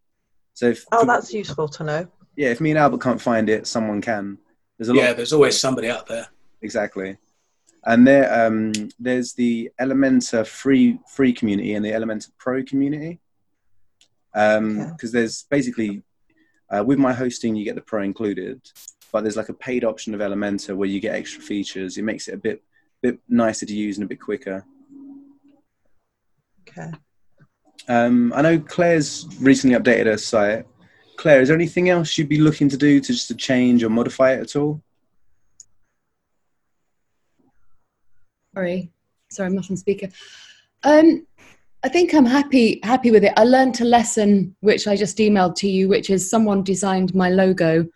So 0.54 0.66
if, 0.70 0.84
Oh, 0.92 1.04
that's 1.04 1.32
useful 1.32 1.68
to 1.68 1.84
know. 1.84 2.08
Yeah, 2.36 2.50
if 2.50 2.60
me 2.60 2.70
and 2.70 2.78
Albert 2.78 3.00
can't 3.00 3.20
find 3.20 3.48
it, 3.48 3.66
someone 3.66 4.00
can. 4.00 4.38
There's 4.78 4.88
a 4.90 4.94
lot 4.94 5.02
Yeah, 5.02 5.12
there's 5.14 5.32
always 5.32 5.58
somebody 5.58 5.88
out 5.88 6.06
there. 6.06 6.26
exactly 6.62 7.16
and 7.88 8.04
there 8.06 8.26
um 8.46 8.72
there's 8.98 9.32
the 9.34 9.70
elementor 9.80 10.44
free 10.44 10.98
free 11.08 11.32
community 11.32 11.74
and 11.74 11.84
the 11.84 11.90
elementor 11.90 12.30
pro 12.38 12.62
community 12.64 13.20
um 14.34 14.80
Okay. 14.80 14.90
because 14.92 15.12
there's 15.12 15.44
basically 15.44 16.02
uh, 16.70 16.82
with 16.84 16.98
my 16.98 17.12
hosting 17.12 17.54
you 17.54 17.64
get 17.64 17.76
the 17.76 17.80
pro 17.80 18.02
included 18.02 18.60
but 19.12 19.20
there's 19.22 19.36
like 19.36 19.50
a 19.50 19.54
paid 19.68 19.84
option 19.84 20.14
of 20.14 20.20
elementor 20.20 20.74
where 20.76 20.88
you 20.88 20.98
get 20.98 21.14
extra 21.14 21.40
features 21.40 21.96
it 21.96 22.02
makes 22.02 22.26
it 22.26 22.34
a 22.34 22.38
bit 22.38 22.60
bit 23.02 23.20
nicer 23.28 23.64
to 23.66 23.74
use 23.74 23.98
and 23.98 24.04
a 24.04 24.08
bit 24.08 24.20
quicker 24.20 24.64
Okay. 26.68 26.90
um 27.88 28.32
i 28.34 28.42
know 28.42 28.58
claire's 28.58 29.26
recently 29.40 29.78
updated 29.78 30.06
her 30.06 30.18
site 30.18 30.66
claire 31.16 31.40
is 31.40 31.48
there 31.48 31.56
anything 31.56 31.88
else 31.88 32.16
you'd 32.16 32.28
be 32.28 32.40
looking 32.40 32.68
to 32.68 32.76
do 32.76 33.00
to 33.00 33.12
just 33.12 33.28
to 33.28 33.34
change 33.34 33.82
or 33.82 33.90
modify 33.90 34.32
it 34.32 34.40
at 34.40 34.56
all 34.56 34.82
Sorry, 38.56 38.90
sorry, 39.28 39.48
I'm 39.48 39.54
not 39.54 39.70
on 39.70 39.76
speaker. 39.76 40.08
Um, 40.82 41.26
I 41.84 41.90
think 41.90 42.14
I'm 42.14 42.24
happy 42.24 42.80
happy 42.82 43.10
with 43.10 43.22
it. 43.22 43.34
I 43.36 43.44
learned 43.44 43.78
a 43.82 43.84
lesson 43.84 44.56
which 44.60 44.88
I 44.88 44.96
just 44.96 45.18
emailed 45.18 45.56
to 45.56 45.68
you, 45.68 45.90
which 45.90 46.08
is 46.08 46.30
someone 46.30 46.62
designed 46.62 47.14
my 47.14 47.28
logo, 47.28 47.86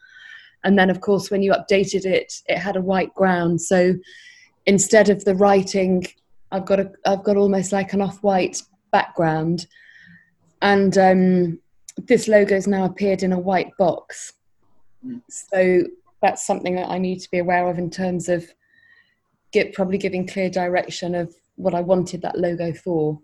and 0.62 0.78
then 0.78 0.90
of 0.90 1.00
course 1.00 1.30
when 1.30 1.42
you 1.42 1.52
updated 1.52 2.04
it, 2.04 2.30
it 2.46 2.58
had 2.58 2.76
a 2.76 2.82
white 2.82 3.14
ground. 3.14 3.62
So 3.62 3.94
instead 4.66 5.08
of 5.08 5.24
the 5.24 5.34
writing, 5.34 6.06
I've 6.52 6.66
got 6.66 6.78
a 6.78 6.92
I've 7.06 7.24
got 7.24 7.38
almost 7.38 7.72
like 7.72 7.94
an 7.94 8.02
off-white 8.02 8.62
background, 8.92 9.66
and 10.60 10.98
um, 10.98 11.58
this 12.06 12.28
logo's 12.28 12.66
now 12.66 12.84
appeared 12.84 13.22
in 13.22 13.32
a 13.32 13.38
white 13.38 13.70
box. 13.78 14.32
Mm. 15.04 15.22
So 15.28 15.84
that's 16.22 16.46
something 16.46 16.74
that 16.74 16.88
I 16.88 16.98
need 16.98 17.20
to 17.20 17.30
be 17.30 17.38
aware 17.38 17.68
of 17.68 17.78
in 17.78 17.90
terms 17.90 18.28
of 18.28 18.46
get 19.52 19.72
probably 19.72 19.98
giving 19.98 20.26
clear 20.26 20.50
direction 20.50 21.14
of 21.14 21.34
what 21.56 21.74
I 21.74 21.80
wanted 21.80 22.22
that 22.22 22.38
logo 22.38 22.72
for. 22.72 23.18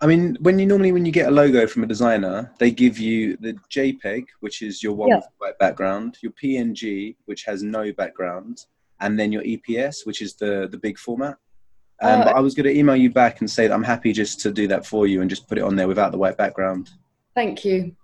I 0.00 0.06
mean, 0.06 0.36
when 0.40 0.58
you 0.58 0.66
normally 0.66 0.92
when 0.92 1.06
you 1.06 1.12
get 1.12 1.28
a 1.28 1.30
logo 1.30 1.66
from 1.66 1.82
a 1.82 1.86
designer, 1.86 2.52
they 2.58 2.70
give 2.70 2.98
you 2.98 3.36
the 3.38 3.54
JPEG, 3.70 4.26
which 4.40 4.62
is 4.62 4.82
your 4.82 4.94
one 4.94 5.08
Yeah. 5.08 5.20
white 5.38 5.58
background, 5.58 6.18
your 6.20 6.32
PNG, 6.32 7.16
which 7.24 7.44
has 7.44 7.62
no 7.62 7.92
background, 7.92 8.66
and 9.00 9.18
then 9.18 9.32
your 9.32 9.42
EPS, 9.42 10.04
which 10.04 10.20
is 10.20 10.34
the 10.34 10.68
the 10.70 10.78
big 10.78 10.98
format. 10.98 11.36
Um, 12.02 12.20
Oh, 12.20 12.24
but 12.24 12.36
I 12.36 12.40
was 12.40 12.54
going 12.54 12.64
to 12.64 12.78
email 12.78 12.96
you 12.96 13.10
back 13.10 13.40
and 13.40 13.50
say 13.50 13.66
that 13.66 13.72
I'm 13.72 13.82
happy 13.82 14.12
just 14.12 14.38
to 14.40 14.52
do 14.52 14.68
that 14.68 14.84
for 14.84 15.06
you 15.06 15.22
and 15.22 15.30
just 15.30 15.48
put 15.48 15.56
it 15.56 15.62
on 15.62 15.76
there 15.76 15.88
without 15.88 16.12
the 16.12 16.18
white 16.18 16.36
background. 16.36 16.90
Thank 17.34 17.64
you. 17.64 17.96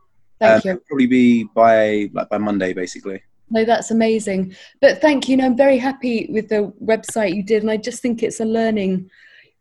Thank 0.43 0.67
Um, 0.67 0.73
you. 0.73 0.83
probably 0.89 1.07
be 1.07 1.45
by 1.55 2.11
like 2.13 2.29
by 2.29 2.39
Monday, 2.39 2.73
basically. 2.73 3.23
No, 3.51 3.65
that's 3.65 3.91
amazing. 3.91 4.57
But 4.81 5.01
thank 5.01 5.29
you. 5.29 5.37
No, 5.37 5.45
I'm 5.45 5.57
very 5.57 5.79
happy 5.79 6.27
with 6.31 6.49
the 6.49 6.73
website 6.83 7.35
you 7.37 7.43
did, 7.43 7.63
and 7.63 7.71
I 7.71 7.77
just 7.77 8.03
think 8.03 8.23
it's 8.23 8.41
a 8.41 8.45
learning 8.45 9.09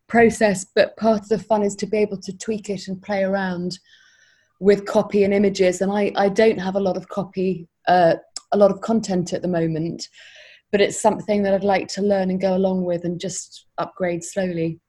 process. 0.08 0.65
But 0.76 0.98
part 0.98 1.22
of 1.22 1.30
the 1.30 1.39
fun 1.39 1.62
is 1.63 1.76
to 1.76 1.86
be 1.86 1.98
able 1.98 2.17
to 2.22 2.38
tweak 2.38 2.70
it 2.70 2.88
and 2.88 3.02
play 3.02 3.24
around 3.24 3.78
with 4.60 4.86
copy 4.86 5.24
and 5.24 5.34
images. 5.34 5.82
And 5.82 5.91
I, 5.91 6.12
I 6.15 6.30
don't 6.30 6.60
have 6.60 6.76
a 6.76 6.80
lot 6.80 6.98
of 6.98 7.08
copy, 7.10 7.67
uh, 7.88 8.15
a 8.52 8.58
lot 8.58 8.72
of 8.72 8.82
content 8.82 9.34
at 9.34 9.41
the 9.41 9.48
moment, 9.48 10.08
but 10.72 10.82
it's 10.82 11.02
something 11.02 11.44
that 11.44 11.54
I'd 11.54 11.63
like 11.63 11.88
to 11.89 12.02
learn 12.02 12.30
and 12.30 12.39
go 12.39 12.56
along 12.56 12.86
with 12.86 13.04
and 13.04 13.20
just 13.20 13.65
upgrade 13.78 14.24
slowly. 14.24 14.80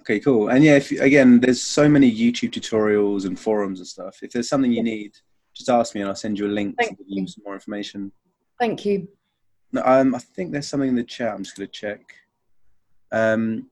Okay, 0.00 0.20
cool. 0.20 0.48
And 0.48 0.64
yeah, 0.64 0.76
if, 0.76 0.90
again, 0.92 1.40
there's 1.40 1.62
so 1.62 1.88
many 1.88 2.10
YouTube 2.10 2.50
tutorials 2.50 3.26
and 3.26 3.38
forums 3.38 3.80
and 3.80 3.86
stuff. 3.86 4.18
If 4.22 4.32
there's 4.32 4.48
something 4.48 4.72
you 4.72 4.82
need, 4.82 5.12
just 5.54 5.68
ask 5.68 5.94
me 5.94 6.00
and 6.00 6.08
I'll 6.10 6.16
send 6.16 6.38
you 6.38 6.46
a 6.46 6.48
link 6.48 6.76
Thank 6.78 6.90
to 6.90 6.96
give 6.96 7.06
you 7.08 7.22
you. 7.22 7.28
some 7.28 7.44
more 7.44 7.54
information. 7.54 8.12
Thank 8.58 8.84
you. 8.84 9.08
No, 9.72 9.82
um, 9.84 10.14
I 10.14 10.18
think 10.18 10.52
there's 10.52 10.68
something 10.68 10.88
in 10.88 10.94
the 10.94 11.02
chat. 11.04 11.34
I'm 11.34 11.42
just 11.44 11.56
going 11.56 11.66
to 11.68 11.72
check. 11.72 12.00
Um, 13.12 13.68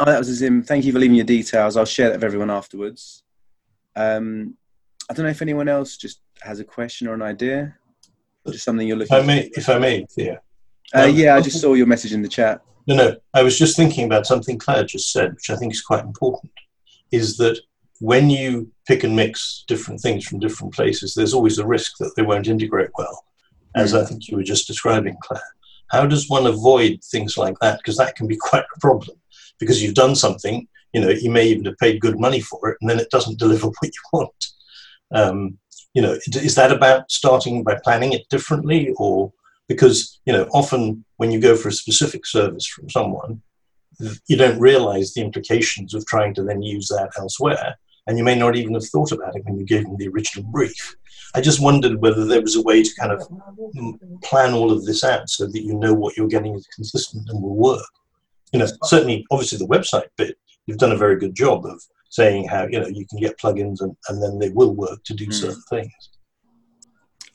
oh, 0.00 0.04
that 0.04 0.18
was 0.18 0.28
Azim. 0.28 0.62
Thank 0.62 0.84
you 0.84 0.92
for 0.92 0.98
leaving 0.98 1.16
your 1.16 1.24
details. 1.26 1.76
I'll 1.76 1.84
share 1.84 2.08
that 2.08 2.16
with 2.16 2.24
everyone 2.24 2.50
afterwards. 2.50 3.22
Um, 3.94 4.56
I 5.10 5.14
don't 5.14 5.24
know 5.24 5.30
if 5.30 5.42
anyone 5.42 5.68
else 5.68 5.96
just 5.96 6.20
has 6.42 6.60
a 6.60 6.64
question 6.64 7.08
or 7.08 7.14
an 7.14 7.22
idea, 7.22 7.76
or 8.44 8.52
just 8.52 8.64
something 8.64 8.86
you're 8.86 9.00
If 9.02 9.10
looking. 9.10 9.24
I 9.24 9.26
may, 9.26 9.50
if 9.54 9.68
I 9.68 9.78
may, 9.78 10.04
Theo. 10.10 10.38
uh, 10.94 11.04
um, 11.04 11.14
yeah, 11.14 11.34
I 11.34 11.40
just 11.40 11.60
saw 11.60 11.74
your 11.74 11.86
message 11.86 12.12
in 12.12 12.22
the 12.22 12.28
chat. 12.28 12.60
No, 12.86 12.94
no. 12.94 13.16
I 13.34 13.42
was 13.42 13.58
just 13.58 13.76
thinking 13.76 14.04
about 14.04 14.26
something 14.26 14.58
Claire 14.58 14.84
just 14.84 15.12
said, 15.12 15.34
which 15.34 15.50
I 15.50 15.56
think 15.56 15.72
is 15.72 15.82
quite 15.82 16.04
important. 16.04 16.52
Is 17.10 17.36
that 17.38 17.58
when 18.00 18.30
you 18.30 18.70
pick 18.86 19.04
and 19.04 19.16
mix 19.16 19.64
different 19.66 20.00
things 20.00 20.24
from 20.24 20.38
different 20.38 20.74
places, 20.74 21.14
there's 21.14 21.34
always 21.34 21.58
a 21.58 21.66
risk 21.66 21.98
that 21.98 22.14
they 22.16 22.22
won't 22.22 22.48
integrate 22.48 22.90
well, 22.96 23.24
as 23.74 23.94
I 23.94 24.04
think 24.04 24.28
you 24.28 24.36
were 24.36 24.42
just 24.42 24.66
describing, 24.66 25.16
Claire. 25.22 25.42
How 25.90 26.06
does 26.06 26.28
one 26.28 26.46
avoid 26.46 27.00
things 27.04 27.38
like 27.38 27.58
that? 27.60 27.78
Because 27.78 27.96
that 27.96 28.16
can 28.16 28.26
be 28.26 28.36
quite 28.36 28.64
a 28.76 28.80
problem. 28.80 29.16
Because 29.58 29.82
you've 29.82 29.94
done 29.94 30.14
something, 30.14 30.66
you 30.92 31.00
know, 31.00 31.10
you 31.10 31.30
may 31.30 31.46
even 31.46 31.64
have 31.64 31.78
paid 31.78 32.00
good 32.00 32.18
money 32.18 32.40
for 32.40 32.70
it, 32.70 32.78
and 32.80 32.90
then 32.90 32.98
it 32.98 33.10
doesn't 33.10 33.38
deliver 33.44 33.66
what 33.66 33.76
you 33.82 33.90
want. 34.12 34.46
Um, 35.12 35.58
you 35.94 36.02
know, 36.02 36.18
is 36.26 36.54
that 36.56 36.72
about 36.72 37.10
starting 37.10 37.62
by 37.62 37.78
planning 37.82 38.12
it 38.12 38.28
differently, 38.28 38.92
or 38.96 39.32
because 39.68 40.20
you 40.26 40.32
know 40.32 40.44
often 40.52 41.04
when 41.16 41.30
you 41.30 41.40
go 41.40 41.56
for 41.56 41.68
a 41.68 41.72
specific 41.72 42.26
service 42.26 42.66
from 42.66 42.88
someone 42.90 43.42
you 44.26 44.36
don't 44.36 44.60
realize 44.60 45.14
the 45.14 45.22
implications 45.22 45.94
of 45.94 46.04
trying 46.06 46.34
to 46.34 46.42
then 46.42 46.62
use 46.62 46.88
that 46.88 47.10
elsewhere. 47.18 47.76
And 48.06 48.18
you 48.18 48.24
may 48.24 48.36
not 48.36 48.54
even 48.54 48.74
have 48.74 48.86
thought 48.86 49.10
about 49.12 49.34
it 49.34 49.44
when 49.44 49.56
you 49.56 49.64
gave 49.64 49.84
them 49.84 49.96
the 49.96 50.08
original 50.08 50.48
brief. 50.50 50.96
I 51.34 51.40
just 51.40 51.60
wondered 51.62 52.00
whether 52.00 52.24
there 52.24 52.40
was 52.42 52.56
a 52.56 52.62
way 52.62 52.82
to 52.82 52.94
kind 53.00 53.10
of 53.12 53.20
plan 54.22 54.54
all 54.54 54.70
of 54.70 54.84
this 54.84 55.02
out 55.02 55.28
so 55.28 55.46
that 55.46 55.62
you 55.62 55.74
know 55.74 55.92
what 55.92 56.16
you're 56.16 56.28
getting 56.28 56.54
is 56.54 56.66
consistent 56.74 57.28
and 57.28 57.42
will 57.42 57.56
work. 57.56 57.86
You 58.52 58.60
know 58.60 58.66
certainly 58.84 59.26
obviously 59.30 59.58
the 59.58 59.66
website 59.66 60.06
bit 60.16 60.38
you've 60.66 60.78
done 60.78 60.92
a 60.92 60.96
very 60.96 61.18
good 61.18 61.34
job 61.34 61.66
of 61.66 61.82
saying 62.10 62.46
how 62.48 62.66
you 62.68 62.78
know 62.78 62.86
you 62.86 63.06
can 63.06 63.18
get 63.18 63.38
plugins 63.38 63.80
and, 63.80 63.96
and 64.08 64.22
then 64.22 64.38
they 64.38 64.50
will 64.50 64.74
work 64.74 65.02
to 65.04 65.14
do 65.14 65.26
Mm. 65.26 65.32
certain 65.34 65.62
things 65.68 65.92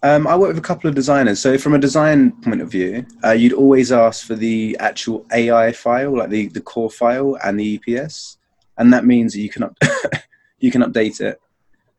Um, 0.03 0.25
I 0.25 0.35
work 0.35 0.47
with 0.47 0.57
a 0.57 0.61
couple 0.61 0.89
of 0.89 0.95
designers. 0.95 1.39
So, 1.39 1.57
from 1.57 1.75
a 1.75 1.79
design 1.79 2.31
point 2.41 2.61
of 2.61 2.71
view, 2.71 3.05
uh, 3.23 3.31
you'd 3.31 3.53
always 3.53 3.91
ask 3.91 4.25
for 4.25 4.35
the 4.35 4.75
actual 4.79 5.25
AI 5.31 5.71
file, 5.71 6.17
like 6.17 6.29
the, 6.29 6.47
the 6.47 6.61
core 6.61 6.89
file 6.89 7.37
and 7.43 7.59
the 7.59 7.77
EPS, 7.77 8.37
and 8.77 8.91
that 8.93 9.05
means 9.05 9.33
that 9.33 9.41
you 9.41 9.49
can 9.49 9.63
up 9.63 9.77
you 10.59 10.71
can 10.71 10.81
update 10.81 11.21
it. 11.21 11.39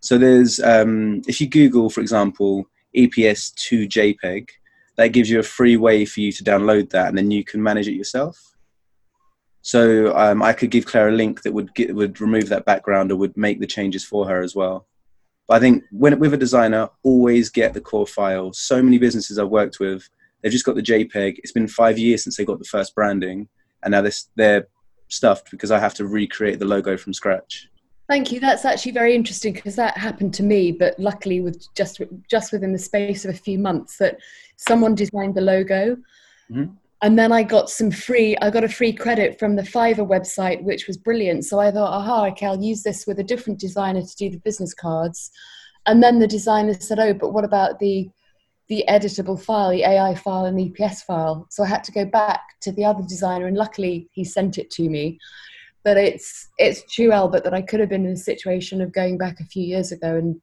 So, 0.01 0.19
there's 0.19 0.59
um, 0.59 1.23
if 1.29 1.41
you 1.41 1.49
Google, 1.49 1.91
for 1.91 2.01
example, 2.01 2.67
EPS 2.97 3.55
to 3.69 3.87
JPEG, 3.87 4.49
that 4.97 5.09
gives 5.09 5.31
you 5.31 5.39
a 5.39 5.45
free 5.45 5.77
way 5.77 6.05
for 6.05 6.21
you 6.21 6.33
to 6.33 6.43
download 6.43 6.91
that, 6.91 7.09
and 7.09 7.17
then 7.17 7.31
you 7.31 7.45
can 7.45 7.63
manage 7.63 7.87
it 7.87 7.95
yourself. 7.95 8.57
So, 9.61 10.17
um, 10.19 10.43
I 10.43 10.55
could 10.55 10.73
give 10.73 10.87
Claire 10.87 11.11
a 11.11 11.13
link 11.13 11.43
that 11.43 11.55
would 11.55 11.73
get, 11.77 11.95
would 11.95 12.21
remove 12.21 12.49
that 12.49 12.65
background 12.65 13.13
or 13.13 13.17
would 13.17 13.37
make 13.37 13.61
the 13.61 13.67
changes 13.69 14.05
for 14.05 14.27
her 14.27 14.43
as 14.43 14.57
well. 14.57 14.89
But 15.49 15.57
I 15.57 15.61
think 15.61 15.85
when 15.91 16.19
with 16.19 16.35
a 16.35 16.39
designer, 16.39 16.89
always 17.03 17.51
get 17.51 17.75
the 17.75 17.81
core 17.81 18.07
file. 18.07 18.53
So 18.53 18.83
many 18.83 18.99
businesses 18.99 19.39
I've 19.39 19.49
worked 19.49 19.81
with, 19.81 20.09
they've 20.41 20.53
just 20.53 20.65
got 20.65 20.77
the 20.77 20.83
JPEG. 20.83 21.39
It's 21.39 21.53
been 21.53 21.69
five 21.69 21.99
years 21.99 22.23
since 22.23 22.37
they 22.37 22.45
got 22.45 22.59
the 22.59 22.65
first 22.65 22.95
branding, 22.95 23.49
and 23.83 23.93
now 23.93 24.03
they're, 24.03 24.13
they're 24.37 24.69
stuffed 25.09 25.51
because 25.51 25.71
I 25.71 25.79
have 25.79 25.95
to 25.95 26.07
recreate 26.07 26.59
the 26.59 26.65
logo 26.65 26.97
from 26.97 27.13
scratch. 27.13 27.69
Thank 28.09 28.33
you. 28.33 28.41
That's 28.41 28.65
actually 28.65 28.93
very 28.93 29.15
interesting 29.15 29.53
because 29.53 29.77
that 29.77 29.97
happened 29.97 30.35
to 30.35 30.43
me, 30.43 30.73
but 30.73 30.99
luckily 30.99 31.41
with 31.41 31.67
just 31.75 32.01
just 32.29 32.53
within 32.53 32.73
the 32.73 32.79
space 32.79 33.25
of 33.25 33.31
a 33.35 33.39
few 33.39 33.59
months 33.59 33.97
that 33.99 34.19
someone 34.57 34.95
designed 34.95 35.35
the 35.35 35.41
logo. 35.41 35.97
Mhm. 36.51 36.77
And 37.03 37.19
then 37.19 37.33
I 37.33 37.43
got 37.43 37.69
some 37.69 37.91
free, 37.91 38.37
I 38.41 38.51
got 38.51 38.65
a 38.65 38.69
free 38.69 38.93
credit 38.93 39.39
from 39.39 39.57
the 39.57 39.63
Fiverr 39.63 40.07
website, 40.07 40.63
which 40.63 40.87
was 40.87 40.97
brilliant. 40.97 41.45
So 41.45 41.59
I 41.59 41.73
thought, 41.73 41.93
aha, 41.93 42.27
okay, 42.29 42.47
I'll 42.47 42.63
use 42.63 42.85
this 42.85 43.07
with 43.07 43.19
a 43.19 43.25
different 43.25 43.59
designer 43.59 44.03
to 44.03 44.17
do 44.17 44.31
the 44.31 44.39
business 44.39 44.73
cards. 44.73 45.33
And 45.87 46.01
then 46.01 46.21
the 46.21 46.29
designer 46.29 46.75
said, 46.75 47.01
oh, 47.01 47.13
but 47.15 47.33
what 47.33 47.45
about 47.45 47.79
the 47.79 48.09
the 48.69 48.85
editable 48.89 49.39
file, 49.39 49.71
the 49.71 49.83
AI 49.83 50.15
file 50.15 50.47
and 50.47 50.59
the 50.59 50.71
EPS 50.71 51.03
file? 51.03 51.47
So 51.51 51.65
I 51.65 51.67
had 51.67 51.85
to 51.85 51.93
go 51.93 52.07
back 52.07 52.41
to 52.63 52.73
the 52.73 52.85
other 52.85 53.03
designer, 53.03 53.47
and 53.47 53.57
luckily 53.57 54.09
he 54.13 54.25
sent 54.25 54.57
it 54.57 54.71
to 54.71 54.89
me 54.89 55.19
but 55.85 55.97
it's 55.97 56.49
it's 56.59 56.83
true 56.93 57.13
albert 57.13 57.45
that 57.45 57.55
i 57.55 57.61
could 57.61 57.81
have 57.81 57.89
been 57.89 58.07
in 58.07 58.13
a 58.13 58.17
situation 58.17 58.81
of 58.81 58.93
going 58.93 59.19
back 59.19 59.41
a 59.41 59.45
few 59.45 59.65
years 59.65 59.91
ago 59.93 60.17
and 60.17 60.41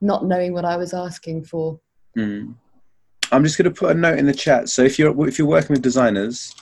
not 0.00 0.24
knowing 0.24 0.52
what 0.52 0.64
i 0.64 0.76
was 0.76 0.94
asking 0.94 1.42
for 1.42 1.80
Mm. 2.16 2.54
I'm 3.32 3.42
just 3.42 3.58
going 3.58 3.72
to 3.72 3.78
put 3.78 3.90
a 3.90 3.94
note 3.94 4.18
in 4.18 4.26
the 4.26 4.34
chat. 4.34 4.68
So 4.68 4.82
if 4.82 4.98
you're 4.98 5.28
if 5.28 5.38
you're 5.38 5.48
working 5.48 5.74
with 5.74 5.82
designers, 5.82 6.54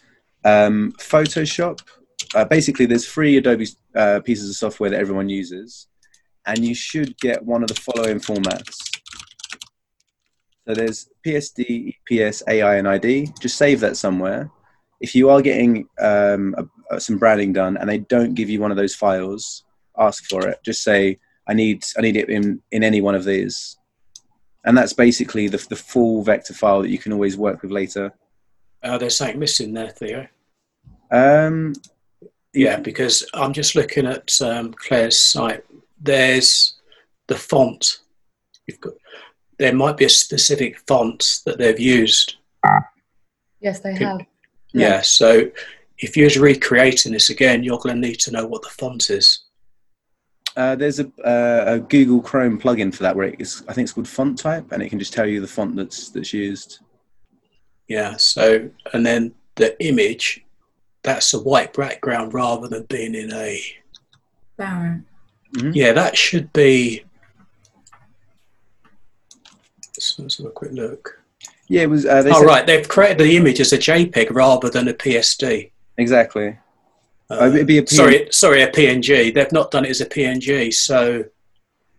um, 0.45 0.93
Photoshop, 0.99 1.81
uh, 2.35 2.45
basically 2.45 2.87
there's 2.87 3.07
free 3.07 3.37
Adobe 3.37 3.69
uh, 3.95 4.21
pieces 4.21 4.49
of 4.51 4.57
software 4.57 4.91
that 4.91 5.01
everyone 5.01 5.29
uses, 5.29 5.89
and 6.47 6.65
you 6.65 6.75
should 6.75 7.17
get 7.19 7.45
one 7.45 7.63
of 7.63 7.69
the 7.69 7.75
following 7.75 8.19
formats. 8.19 8.77
So 10.67 10.75
there's 10.75 11.11
PSD, 11.27 11.95
EPS, 12.11 12.43
AI, 12.49 12.77
and 12.77 12.89
ID. 12.89 13.29
Just 13.41 13.59
save 13.59 13.81
that 13.81 13.99
somewhere. 13.99 14.51
If 15.01 15.15
you 15.15 15.29
are 15.29 15.43
getting 15.43 15.87
um, 16.01 16.55
a, 16.57 16.95
a, 16.95 17.01
some 17.01 17.19
branding 17.19 17.53
done 17.53 17.77
and 17.77 17.89
they 17.89 17.99
don't 17.99 18.35
give 18.35 18.49
you 18.49 18.61
one 18.61 18.71
of 18.71 18.79
those 18.79 18.95
files, 18.95 19.65
ask 19.99 20.25
for 20.25 20.49
it. 20.49 20.59
Just 20.65 20.83
say 20.83 21.19
I 21.47 21.53
need 21.53 21.85
I 21.99 22.01
need 22.01 22.17
it 22.17 22.31
in 22.31 22.63
in 22.73 22.83
any 22.83 23.03
one 23.03 23.15
of 23.15 23.25
these 23.25 23.77
and 24.65 24.77
that's 24.77 24.93
basically 24.93 25.49
the, 25.49 25.65
the 25.69 25.77
full 25.77 26.23
vector 26.23 26.55
file 26.55 26.83
that 26.83 26.89
you 26.91 26.99
can 26.99 27.13
always 27.13 27.37
work 27.37 27.63
with 27.63 27.71
later. 27.71 28.13
Uh, 28.83 28.99
there's 28.99 29.17
something 29.17 29.39
missing 29.39 29.73
there, 29.73 29.91
Theo. 29.91 30.27
Um, 31.11 31.75
Yeah, 32.53 32.79
because 32.79 33.27
I'm 33.35 33.53
just 33.53 33.75
looking 33.75 34.07
at 34.07 34.41
um, 34.41 34.73
Claire's 34.75 35.19
site. 35.19 35.65
There's 36.01 36.75
the 37.27 37.37
font. 37.37 38.01
You've 38.67 38.81
got. 38.81 38.95
There 39.59 39.75
might 39.75 39.97
be 39.97 40.05
a 40.05 40.09
specific 40.11 40.79
font 40.87 41.41
that 41.47 41.59
they've 41.59 41.79
used. 41.81 42.37
yes 43.61 43.81
they 43.81 43.93
Okay. 43.95 44.05
have 44.05 44.21
Yeah. 44.73 44.89
Yeah. 44.89 45.01
So 45.03 45.51
if 45.99 46.17
you're 46.17 46.31
recreating 46.43 47.13
this 47.13 47.31
again, 47.31 47.63
you're 47.63 47.79
going 47.79 47.95
to 48.01 48.09
need 48.09 48.19
to 48.21 48.31
know 48.33 48.47
what 48.47 48.63
the 48.63 48.69
font 48.69 49.11
is. 49.11 49.44
Uh, 50.57 50.75
there's 50.77 51.01
a, 51.01 51.07
uh, 51.25 51.65
a 51.75 51.79
Google 51.81 52.21
Chrome 52.21 52.61
plugin 52.61 52.95
for 52.95 53.03
that 53.03 53.17
where 53.17 53.35
it's, 53.39 53.63
I 53.69 53.73
think 53.73 53.87
it's 53.87 53.93
called 53.93 54.09
Font 54.09 54.39
Type, 54.39 54.71
and 54.73 54.83
it 54.83 54.89
can 54.89 54.99
just 54.99 55.13
tell 55.13 55.27
you 55.27 55.41
the 55.41 55.47
font 55.47 55.75
that's 55.77 56.11
that's 56.11 56.33
used. 56.33 56.79
Yeah. 57.89 58.17
So 58.17 58.71
and 58.93 59.05
then 59.05 59.35
the 59.57 59.77
image, 59.85 60.45
that's 61.03 61.35
a 61.35 61.39
white 61.41 61.73
background 61.75 62.35
rather 62.35 62.69
than 62.69 62.85
being 62.85 63.15
in 63.15 63.33
a. 63.33 63.61
Barrow. 64.57 65.01
Yeah, 65.73 65.93
that 65.93 66.17
should 66.17 66.53
be. 66.53 67.05
Let's, 69.97 70.19
let's 70.19 70.37
have 70.39 70.47
a 70.47 70.51
quick 70.51 70.73
look. 70.73 71.21
Yeah, 71.69 71.83
it 71.83 71.91
was. 71.91 72.05
Uh, 72.07 72.23
they 72.23 72.31
Oh, 72.31 72.41
said- 72.41 72.47
right. 72.47 72.67
They've 72.67 72.89
created 72.89 73.19
the 73.19 73.37
image 73.37 73.61
as 73.61 73.73
a 73.73 73.79
JPEG 73.79 74.29
rather 74.31 74.69
than 74.71 74.89
a 74.89 74.95
PSD. 74.95 75.71
Exactly. 75.99 76.59
Uh, 77.31 77.35
Uh, 77.41 77.47
it'd 77.49 77.67
be 77.67 77.79
a 77.79 77.83
PNG. 77.83 77.89
sorry, 77.97 78.29
sorry, 78.31 78.63
a 78.63 78.71
PNG. 78.71 79.33
They've 79.35 79.53
not 79.53 79.71
done 79.71 79.85
it 79.85 79.91
as 79.91 80.01
a 80.01 80.07
PNG. 80.07 80.73
So, 80.73 81.25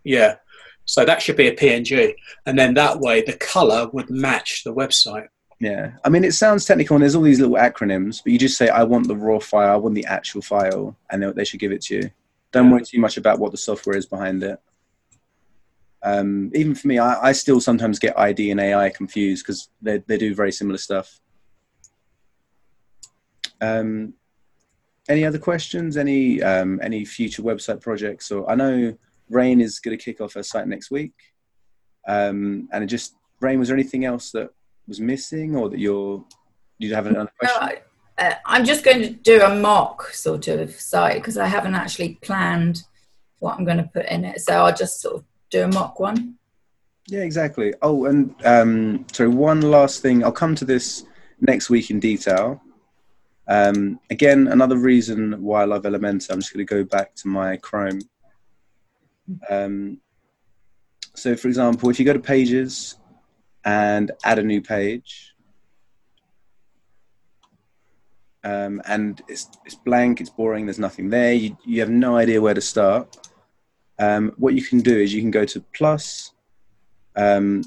yeah. 0.04 0.36
So 0.86 1.04
that 1.04 1.22
should 1.22 1.36
be 1.36 1.48
a 1.48 1.56
PNG. 1.56 2.14
And 2.46 2.58
then 2.60 2.76
that 2.76 3.00
way 3.00 3.22
the 3.24 3.34
color 3.34 3.90
would 3.92 4.10
match 4.10 4.64
the 4.64 4.74
website. 4.74 5.28
Yeah, 5.60 5.94
I 6.04 6.10
mean, 6.10 6.24
it 6.26 6.34
sounds 6.34 6.66
technical, 6.66 6.96
and 6.96 7.02
there's 7.02 7.16
all 7.16 7.22
these 7.24 7.40
little 7.40 7.56
acronyms, 7.56 8.22
but 8.24 8.34
you 8.34 8.38
just 8.38 8.58
say, 8.58 8.68
"I 8.68 8.84
want 8.84 9.08
the 9.08 9.16
raw 9.16 9.40
file. 9.40 9.72
I 9.72 9.78
want 9.78 9.96
the 9.96 10.06
actual 10.06 10.42
file," 10.42 10.96
and 11.10 11.24
they, 11.24 11.32
they 11.32 11.46
should 11.46 11.62
give 11.62 11.72
it 11.72 11.82
to 11.84 11.96
you. 11.96 12.12
Don't 12.52 12.66
Yeah. 12.66 12.72
worry 12.74 12.84
too 12.84 13.00
much 13.00 13.16
about 13.18 13.40
what 13.40 13.52
the 13.52 13.58
software 13.58 13.96
is 13.96 14.06
behind 14.06 14.44
it. 14.44 14.60
Um, 16.04 16.52
even 16.54 16.76
for 16.76 16.88
me, 16.90 17.00
I, 17.00 17.30
I 17.30 17.32
still 17.32 17.62
sometimes 17.62 18.00
get 18.00 18.20
ID 18.20 18.52
and 18.52 18.60
AI 18.60 18.90
confused 18.90 19.44
because 19.46 19.70
they 19.82 20.00
they 20.06 20.18
do 20.18 20.36
very 20.36 20.52
similar 20.52 20.78
stuff. 20.78 21.20
Um, 23.62 24.14
any 25.10 25.26
other 25.26 25.40
questions? 25.40 25.98
Any 25.98 26.42
um, 26.42 26.80
any 26.84 27.06
future 27.06 27.44
website 27.44 27.82
projects? 27.82 28.32
Or 28.32 28.50
I 28.50 28.56
know 28.56 28.98
Rain 29.30 29.62
is 29.62 29.80
going 29.80 29.98
to 29.98 30.04
kick 30.04 30.22
off 30.22 30.34
her 30.34 30.44
site 30.44 30.68
next 30.68 30.92
week. 30.92 31.14
Um, 32.08 32.70
and 32.72 32.84
it 32.84 32.88
just 32.88 33.16
Rain, 33.42 33.60
was 33.60 33.68
there 33.68 33.78
anything 33.78 34.06
else 34.06 34.32
that 34.32 34.50
was 34.88 35.00
missing, 35.00 35.56
or 35.56 35.70
that 35.70 35.80
you're 35.80 36.24
you 36.78 36.94
have 36.94 37.08
another 37.08 37.32
question? 37.40 37.60
No, 37.62 37.68
I- 37.68 37.82
uh, 38.18 38.34
I'm 38.46 38.64
just 38.64 38.86
going 38.86 39.02
to 39.02 39.10
do 39.10 39.42
a 39.42 39.54
mock 39.54 40.14
sort 40.14 40.48
of 40.48 40.72
site 40.80 41.16
because 41.16 41.38
I 41.38 41.48
haven't 41.48 41.76
actually 41.76 42.18
planned 42.22 42.84
what 43.40 43.58
I'm 43.58 43.66
going 43.66 43.78
to 43.78 43.84
put 43.94 44.06
in 44.06 44.24
it. 44.24 44.40
So 44.40 44.54
I'll 44.54 44.74
just 44.74 45.02
sort 45.02 45.16
of 45.16 45.26
do 45.50 45.64
a 45.64 45.68
mock 45.68 46.00
one. 46.00 46.36
Yeah, 47.08 47.24
exactly. 47.24 47.74
Oh, 47.82 48.06
and 48.06 48.34
um, 48.46 49.06
sorry, 49.12 49.30
one 49.30 49.62
last 49.62 50.02
thing. 50.02 50.24
I'll 50.24 50.32
come 50.32 50.56
to 50.56 50.66
this 50.66 51.04
next 51.42 51.70
week 51.70 51.92
in 51.92 52.00
detail. 52.00 52.62
Um, 53.48 54.00
again, 54.10 54.48
another 54.48 54.78
reason 54.78 55.42
why 55.42 55.62
I 55.62 55.66
love 55.66 55.84
Elementor. 55.84 56.32
I'm 56.32 56.40
just 56.40 56.54
going 56.54 56.66
to 56.66 56.74
go 56.74 56.84
back 56.84 57.16
to 57.16 57.28
my 57.28 57.58
Chrome. 57.58 58.02
Um, 59.50 60.00
so, 61.14 61.36
for 61.36 61.48
example, 61.48 61.90
if 61.90 62.00
you 62.00 62.06
go 62.06 62.14
to 62.14 62.20
Pages 62.20 62.98
and 63.64 64.12
add 64.24 64.40
a 64.40 64.44
new 64.44 64.62
page, 64.62 65.34
um, 68.44 68.82
and 68.86 69.22
it's, 69.28 69.50
it's 69.66 69.76
blank, 69.76 70.22
it's 70.22 70.30
boring, 70.30 70.66
there's 70.66 70.78
nothing 70.80 71.10
there, 71.10 71.34
you, 71.34 71.58
you 71.66 71.80
have 71.80 71.90
no 71.90 72.16
idea 72.16 72.42
where 72.42 72.54
to 72.54 72.62
start. 72.62 73.18
Um, 73.98 74.34
what 74.38 74.54
you 74.54 74.62
can 74.62 74.80
do 74.80 74.96
is 74.96 75.14
you 75.14 75.22
can 75.22 75.32
go 75.32 75.46
to 75.46 75.62
plus, 75.74 76.34
um, 77.16 77.64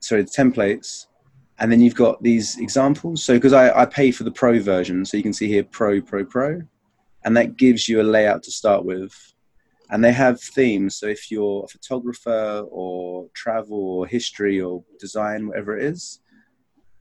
sorry, 0.00 0.24
templates, 0.24 1.06
and 1.58 1.70
then 1.70 1.80
you've 1.80 1.94
got 1.94 2.22
these 2.22 2.58
examples. 2.58 3.22
So 3.22 3.34
because 3.34 3.52
I, 3.52 3.82
I 3.82 3.86
pay 3.86 4.10
for 4.10 4.24
the 4.24 4.30
pro 4.30 4.60
version, 4.60 5.04
so 5.04 5.16
you 5.16 5.22
can 5.22 5.32
see 5.32 5.48
here 5.48 5.64
pro, 5.64 6.00
pro, 6.00 6.24
pro, 6.24 6.62
and 7.24 7.36
that 7.36 7.56
gives 7.56 7.88
you 7.88 8.00
a 8.00 8.02
layout 8.02 8.42
to 8.44 8.50
start 8.50 8.84
with. 8.84 9.12
And 9.90 10.02
they 10.02 10.12
have 10.12 10.40
themes. 10.40 10.96
So 10.96 11.06
if 11.06 11.30
you're 11.30 11.64
a 11.64 11.68
photographer 11.68 12.64
or 12.70 13.28
travel 13.34 13.78
or 13.78 14.06
history 14.06 14.60
or 14.60 14.82
design, 14.98 15.46
whatever 15.46 15.78
it 15.78 15.84
is, 15.84 16.20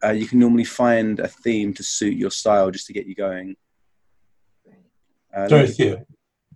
uh, 0.03 0.11
you 0.11 0.27
can 0.27 0.37
normally 0.37 0.65
find 0.65 1.19
a 1.19 1.27
theme 1.27 1.73
to 1.75 1.83
suit 1.83 2.17
your 2.17 2.29
style 2.29 2.69
just 2.71 2.85
to 2.87 2.93
get 2.93 3.07
you 3.07 3.15
going. 3.15 3.55
Uh, 5.33 5.47
Sorry, 5.47 5.67
Theo. 5.67 6.05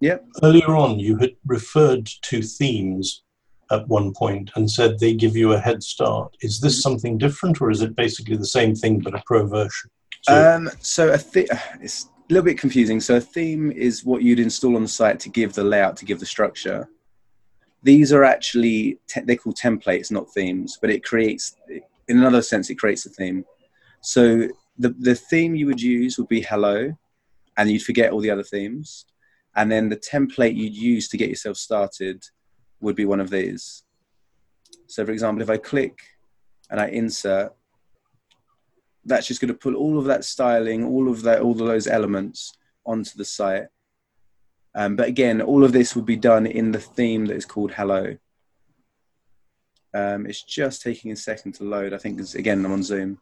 Yep. 0.02 0.26
Earlier 0.44 0.76
on, 0.76 1.00
you 1.00 1.18
had 1.18 1.32
referred 1.46 2.06
to 2.24 2.42
themes 2.42 3.24
at 3.72 3.88
one 3.88 4.14
point 4.14 4.52
and 4.56 4.70
said 4.70 5.00
they 5.00 5.14
give 5.14 5.36
you 5.36 5.54
a 5.54 5.60
head 5.60 5.84
start. 5.84 6.36
Is 6.42 6.60
this 6.60 6.82
something 6.82 7.18
different, 7.18 7.62
or 7.62 7.70
is 7.70 7.82
it 7.82 7.96
basically 7.96 8.38
the 8.38 8.46
same 8.46 8.76
thing 8.76 9.00
but 9.00 9.16
a 9.16 9.24
pro 9.26 9.46
version? 9.46 9.90
So, 10.24 10.56
Um, 10.56 10.70
so 10.80 11.14
a 11.14 11.18
th- 11.18 11.50
it's 11.82 12.06
a 12.06 12.34
little 12.34 12.46
bit 12.46 12.60
confusing. 12.60 13.00
So 13.00 13.18
a 13.18 13.22
theme 13.22 13.72
is 13.72 14.06
what 14.06 14.22
you'd 14.22 14.40
install 14.40 14.76
on 14.76 14.84
the 14.84 14.88
site 14.88 15.20
to 15.22 15.30
give 15.30 15.54
the 15.54 15.64
layout, 15.64 15.98
to 15.98 16.06
give 16.06 16.20
the 16.20 16.26
structure. 16.26 16.88
These 17.84 18.12
are 18.12 18.24
actually 18.24 19.00
te- 19.08 19.22
they're 19.22 19.36
called 19.36 19.58
templates, 19.58 20.12
not 20.12 20.32
themes, 20.34 20.78
but 20.82 20.90
it 20.90 21.04
creates, 21.04 21.56
in 21.70 22.18
another 22.18 22.42
sense, 22.42 22.70
it 22.70 22.76
creates 22.76 23.06
a 23.06 23.10
theme. 23.10 23.46
So 24.02 24.48
the 24.78 24.90
the 25.00 25.16
theme 25.16 25.56
you 25.56 25.66
would 25.68 25.82
use 25.82 26.18
would 26.18 26.28
be 26.28 26.42
hello, 26.42 26.96
and 27.58 27.70
you'd 27.70 27.84
forget 27.84 28.12
all 28.12 28.20
the 28.20 28.32
other 28.32 28.44
themes, 28.44 29.06
and 29.56 29.72
then 29.72 29.90
the 29.90 29.98
template 29.98 30.56
you'd 30.56 30.76
use 30.76 31.08
to 31.10 31.18
get 31.18 31.30
yourself 31.30 31.58
started 31.58 32.24
would 32.80 32.96
be 32.96 33.06
one 33.06 33.20
of 33.20 33.30
these. 33.30 33.84
So, 34.88 35.06
for 35.06 35.12
example, 35.12 35.42
if 35.42 35.50
I 35.50 35.58
click 35.58 36.00
and 36.70 36.80
I 36.80 36.88
insert, 36.88 37.54
that's 39.06 39.28
just 39.28 39.42
going 39.42 39.54
to 39.54 39.60
put 39.60 39.74
all 39.74 39.98
of 39.98 40.06
that 40.06 40.26
styling, 40.26 40.84
all 40.84 41.10
of 41.10 41.22
that, 41.24 41.42
all 41.42 41.52
of 41.52 41.58
those 41.60 41.88
elements 41.88 42.54
onto 42.86 43.18
the 43.18 43.26
site. 43.26 43.68
Um, 44.76 44.96
but 44.96 45.08
again, 45.08 45.42
all 45.42 45.64
of 45.64 45.72
this 45.72 45.96
will 45.96 46.04
be 46.04 46.16
done 46.16 46.46
in 46.46 46.72
the 46.72 46.80
theme 46.80 47.26
that 47.28 47.36
is 47.36 47.46
called 47.46 47.72
Hello. 47.72 48.16
Um, 49.94 50.28
it's 50.28 50.44
just 50.44 50.82
taking 50.82 51.12
a 51.12 51.16
second 51.16 51.54
to 51.54 51.64
load. 51.64 51.94
I 51.94 51.98
think, 51.98 52.20
again, 52.36 52.64
I'm 52.64 52.72
on 52.72 52.84
Zoom. 52.84 53.20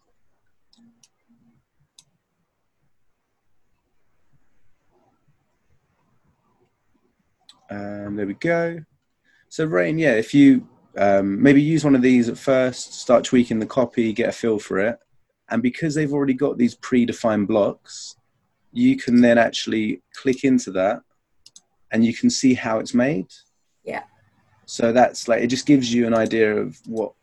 Um, 7.69 8.15
there 8.15 8.27
we 8.27 8.33
go. 8.33 8.83
So, 9.49 9.65
Rain, 9.65 9.97
yeah, 9.97 10.13
if 10.13 10.33
you 10.33 10.67
um, 10.97 11.41
maybe 11.41 11.61
use 11.61 11.83
one 11.83 11.95
of 11.95 12.01
these 12.01 12.29
at 12.29 12.37
first, 12.37 12.93
start 12.95 13.23
tweaking 13.23 13.59
the 13.59 13.65
copy, 13.65 14.11
get 14.13 14.29
a 14.29 14.31
feel 14.31 14.59
for 14.59 14.79
it. 14.79 14.97
And 15.49 15.61
because 15.61 15.93
they've 15.95 16.13
already 16.13 16.33
got 16.33 16.57
these 16.57 16.75
predefined 16.75 17.47
blocks, 17.47 18.15
you 18.73 18.97
can 18.97 19.21
then 19.21 19.37
actually 19.37 20.01
click 20.13 20.43
into 20.43 20.71
that 20.71 21.01
and 21.91 22.03
you 22.03 22.13
can 22.13 22.29
see 22.29 22.53
how 22.53 22.79
it's 22.79 22.93
made. 22.93 23.27
Yeah. 23.83 24.03
So 24.65 24.91
that's 24.91 25.27
like, 25.27 25.41
it 25.43 25.47
just 25.47 25.65
gives 25.67 25.93
you 25.93 26.07
an 26.07 26.13
idea 26.15 26.55
of 26.55 26.79
what, 26.87 27.13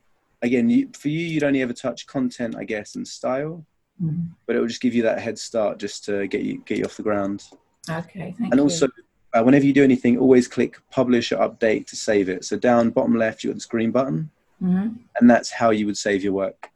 again, 0.42 0.70
you, 0.70 0.88
for 0.96 1.08
you, 1.08 1.18
you'd 1.20 1.42
only 1.42 1.60
ever 1.62 1.72
touch 1.72 2.06
content, 2.06 2.56
I 2.56 2.64
guess, 2.64 2.94
and 2.94 3.06
style, 3.06 3.66
Mhm. 4.02 4.28
but 4.46 4.56
it 4.56 4.60
will 4.60 4.68
just 4.68 4.80
give 4.80 4.94
you 4.94 5.02
that 5.02 5.20
head 5.20 5.38
start 5.38 5.78
just 5.78 6.04
to 6.04 6.26
get 6.28 6.42
you, 6.42 6.62
get 6.64 6.78
you 6.78 6.84
off 6.84 6.96
the 6.96 7.02
ground. 7.02 7.42
Okay, 7.90 8.34
thank 8.38 8.52
And 8.52 8.54
you. 8.54 8.62
also, 8.62 8.86
uh, 9.34 9.42
whenever 9.42 9.64
you 9.64 9.72
do 9.72 9.84
anything, 9.84 10.18
always 10.18 10.46
click 10.48 10.76
publish 10.90 11.32
or 11.32 11.36
update 11.38 11.86
to 11.86 11.96
save 11.96 12.28
it. 12.28 12.44
So 12.44 12.56
down 12.56 12.90
bottom 12.90 13.14
left, 13.16 13.42
you 13.42 13.50
got 13.50 13.54
this 13.54 13.66
green 13.66 13.90
button, 13.90 14.30
Mhm. 14.62 14.98
and 15.18 15.30
that's 15.30 15.50
how 15.50 15.70
you 15.70 15.86
would 15.86 15.96
save 15.96 16.22
your 16.22 16.32
work. 16.34 16.70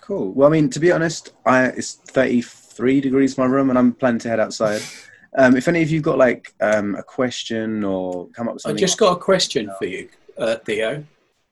Cool. 0.00 0.32
Well, 0.32 0.48
I 0.48 0.52
mean, 0.52 0.68
to 0.70 0.80
be 0.80 0.92
honest, 0.92 1.32
I 1.46 1.66
it's 1.66 1.94
33 1.94 3.00
degrees 3.00 3.38
in 3.38 3.42
my 3.42 3.48
room, 3.48 3.70
and 3.70 3.78
I'm 3.78 3.94
planning 3.94 4.18
to 4.20 4.28
head 4.28 4.40
outside. 4.40 4.82
Um, 5.36 5.56
if 5.56 5.66
any 5.66 5.82
of 5.82 5.90
you've 5.90 6.02
got 6.02 6.18
like 6.18 6.52
um, 6.60 6.94
a 6.94 7.02
question 7.02 7.82
or 7.82 8.28
come 8.28 8.48
up 8.48 8.54
with 8.54 8.62
something, 8.62 8.76
I 8.76 8.80
just 8.80 8.98
got 8.98 9.16
a 9.16 9.20
question 9.20 9.70
for 9.78 9.86
you, 9.86 10.08
uh, 10.36 10.56
Theo. 10.56 11.04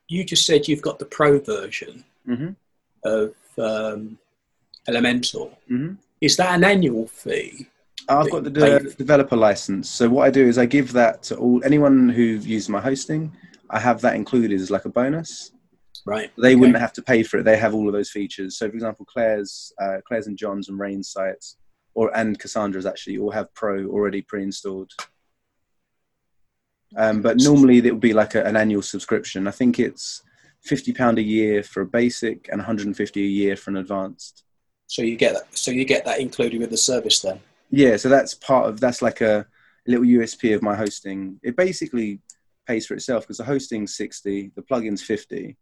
You 0.08 0.24
just 0.24 0.44
said 0.44 0.68
you've 0.68 0.82
got 0.82 0.98
the 0.98 1.06
pro 1.06 1.38
version 1.38 2.04
Mhm. 2.28 2.56
of 3.04 3.34
um, 3.58 4.18
Elementor. 4.88 5.54
Mhm. 5.70 5.98
Is 6.20 6.36
that 6.36 6.54
an 6.54 6.64
annual 6.64 7.06
fee? 7.06 7.68
I've 8.08 8.30
got 8.30 8.44
the 8.44 8.50
de- 8.50 8.94
developer 8.94 9.36
license. 9.36 9.88
So 9.88 10.08
what 10.08 10.26
I 10.26 10.30
do 10.30 10.46
is 10.46 10.58
I 10.58 10.66
give 10.66 10.92
that 10.92 11.22
to 11.24 11.36
all 11.36 11.62
anyone 11.64 12.08
who 12.08 12.22
uses 12.22 12.68
my 12.68 12.80
hosting. 12.80 13.32
I 13.70 13.78
have 13.78 14.00
that 14.00 14.16
included 14.16 14.60
as 14.60 14.70
like 14.70 14.84
a 14.84 14.88
bonus. 14.88 15.52
Right. 16.04 16.32
They 16.36 16.48
okay. 16.48 16.56
wouldn't 16.56 16.78
have 16.78 16.92
to 16.94 17.02
pay 17.02 17.22
for 17.22 17.38
it. 17.38 17.44
They 17.44 17.56
have 17.56 17.74
all 17.74 17.86
of 17.86 17.92
those 17.92 18.10
features. 18.10 18.56
So, 18.56 18.68
for 18.68 18.74
example, 18.74 19.06
Claire's, 19.06 19.72
uh, 19.80 19.98
Claire's 20.06 20.26
and 20.26 20.36
John's 20.36 20.68
and 20.68 20.78
Rain 20.78 21.02
sites, 21.02 21.56
or 21.94 22.14
and 22.16 22.38
Cassandra's 22.38 22.86
actually 22.86 23.18
all 23.18 23.30
have 23.30 23.54
Pro 23.54 23.86
already 23.86 24.22
pre-installed. 24.22 24.90
Um, 26.96 27.22
but 27.22 27.38
normally 27.38 27.78
it 27.78 27.92
would 27.92 28.00
be 28.00 28.12
like 28.12 28.34
a, 28.34 28.44
an 28.44 28.56
annual 28.56 28.82
subscription. 28.82 29.46
I 29.46 29.52
think 29.52 29.78
it's 29.78 30.22
fifty 30.60 30.92
pound 30.92 31.18
a 31.18 31.22
year 31.22 31.62
for 31.62 31.82
a 31.82 31.86
basic 31.86 32.48
and 32.48 32.58
one 32.58 32.66
hundred 32.66 32.86
and 32.86 32.96
fifty 32.96 33.22
a 33.22 33.28
year 33.28 33.56
for 33.56 33.70
an 33.70 33.76
advanced. 33.76 34.44
So 34.92 35.00
you 35.00 35.16
get 35.16 35.32
that. 35.32 35.56
So 35.56 35.70
you 35.70 35.86
get 35.86 36.04
that 36.04 36.20
included 36.20 36.60
with 36.60 36.68
the 36.68 36.76
service 36.76 37.20
then. 37.20 37.40
Yeah, 37.70 37.96
so 37.96 38.10
that's 38.10 38.34
part 38.34 38.68
of 38.68 38.78
that's 38.78 39.00
like 39.00 39.22
a 39.22 39.46
little 39.86 40.04
USP 40.04 40.54
of 40.54 40.60
my 40.60 40.74
hosting. 40.74 41.40
It 41.42 41.56
basically 41.56 42.20
pays 42.68 42.84
for 42.84 42.92
itself 42.92 43.22
because 43.22 43.38
the 43.38 43.44
hosting's 43.44 43.94
sixty, 43.94 44.52
the 44.54 44.60
plugin's 44.60 45.02
fifty, 45.02 45.56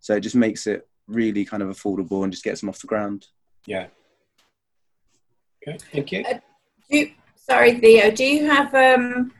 so 0.00 0.16
it 0.16 0.20
just 0.22 0.34
makes 0.34 0.66
it 0.66 0.88
really 1.06 1.44
kind 1.44 1.62
of 1.62 1.68
affordable 1.68 2.24
and 2.24 2.32
just 2.32 2.42
gets 2.42 2.58
them 2.58 2.70
off 2.70 2.80
the 2.80 2.88
ground. 2.88 3.28
Yeah. 3.66 3.86
Okay. 5.68 5.78
Thank 5.92 6.10
you. 6.10 6.24
Do 6.24 6.98
you, 6.98 7.12
sorry, 7.36 7.78
Theo, 7.78 8.10
do 8.10 8.24
you 8.24 8.46
have 8.46 8.74
um, 8.74 9.32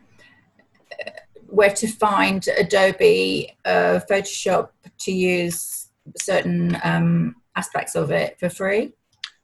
uh, 1.05 1.11
where 1.47 1.73
to 1.73 1.87
find 1.87 2.47
Adobe 2.57 3.57
uh, 3.65 3.99
Photoshop 4.09 4.69
to 4.99 5.11
use 5.11 5.89
certain 6.17 6.77
um, 6.81 7.35
aspects 7.57 7.95
of 7.95 8.09
it 8.09 8.39
for 8.39 8.47
free? 8.47 8.93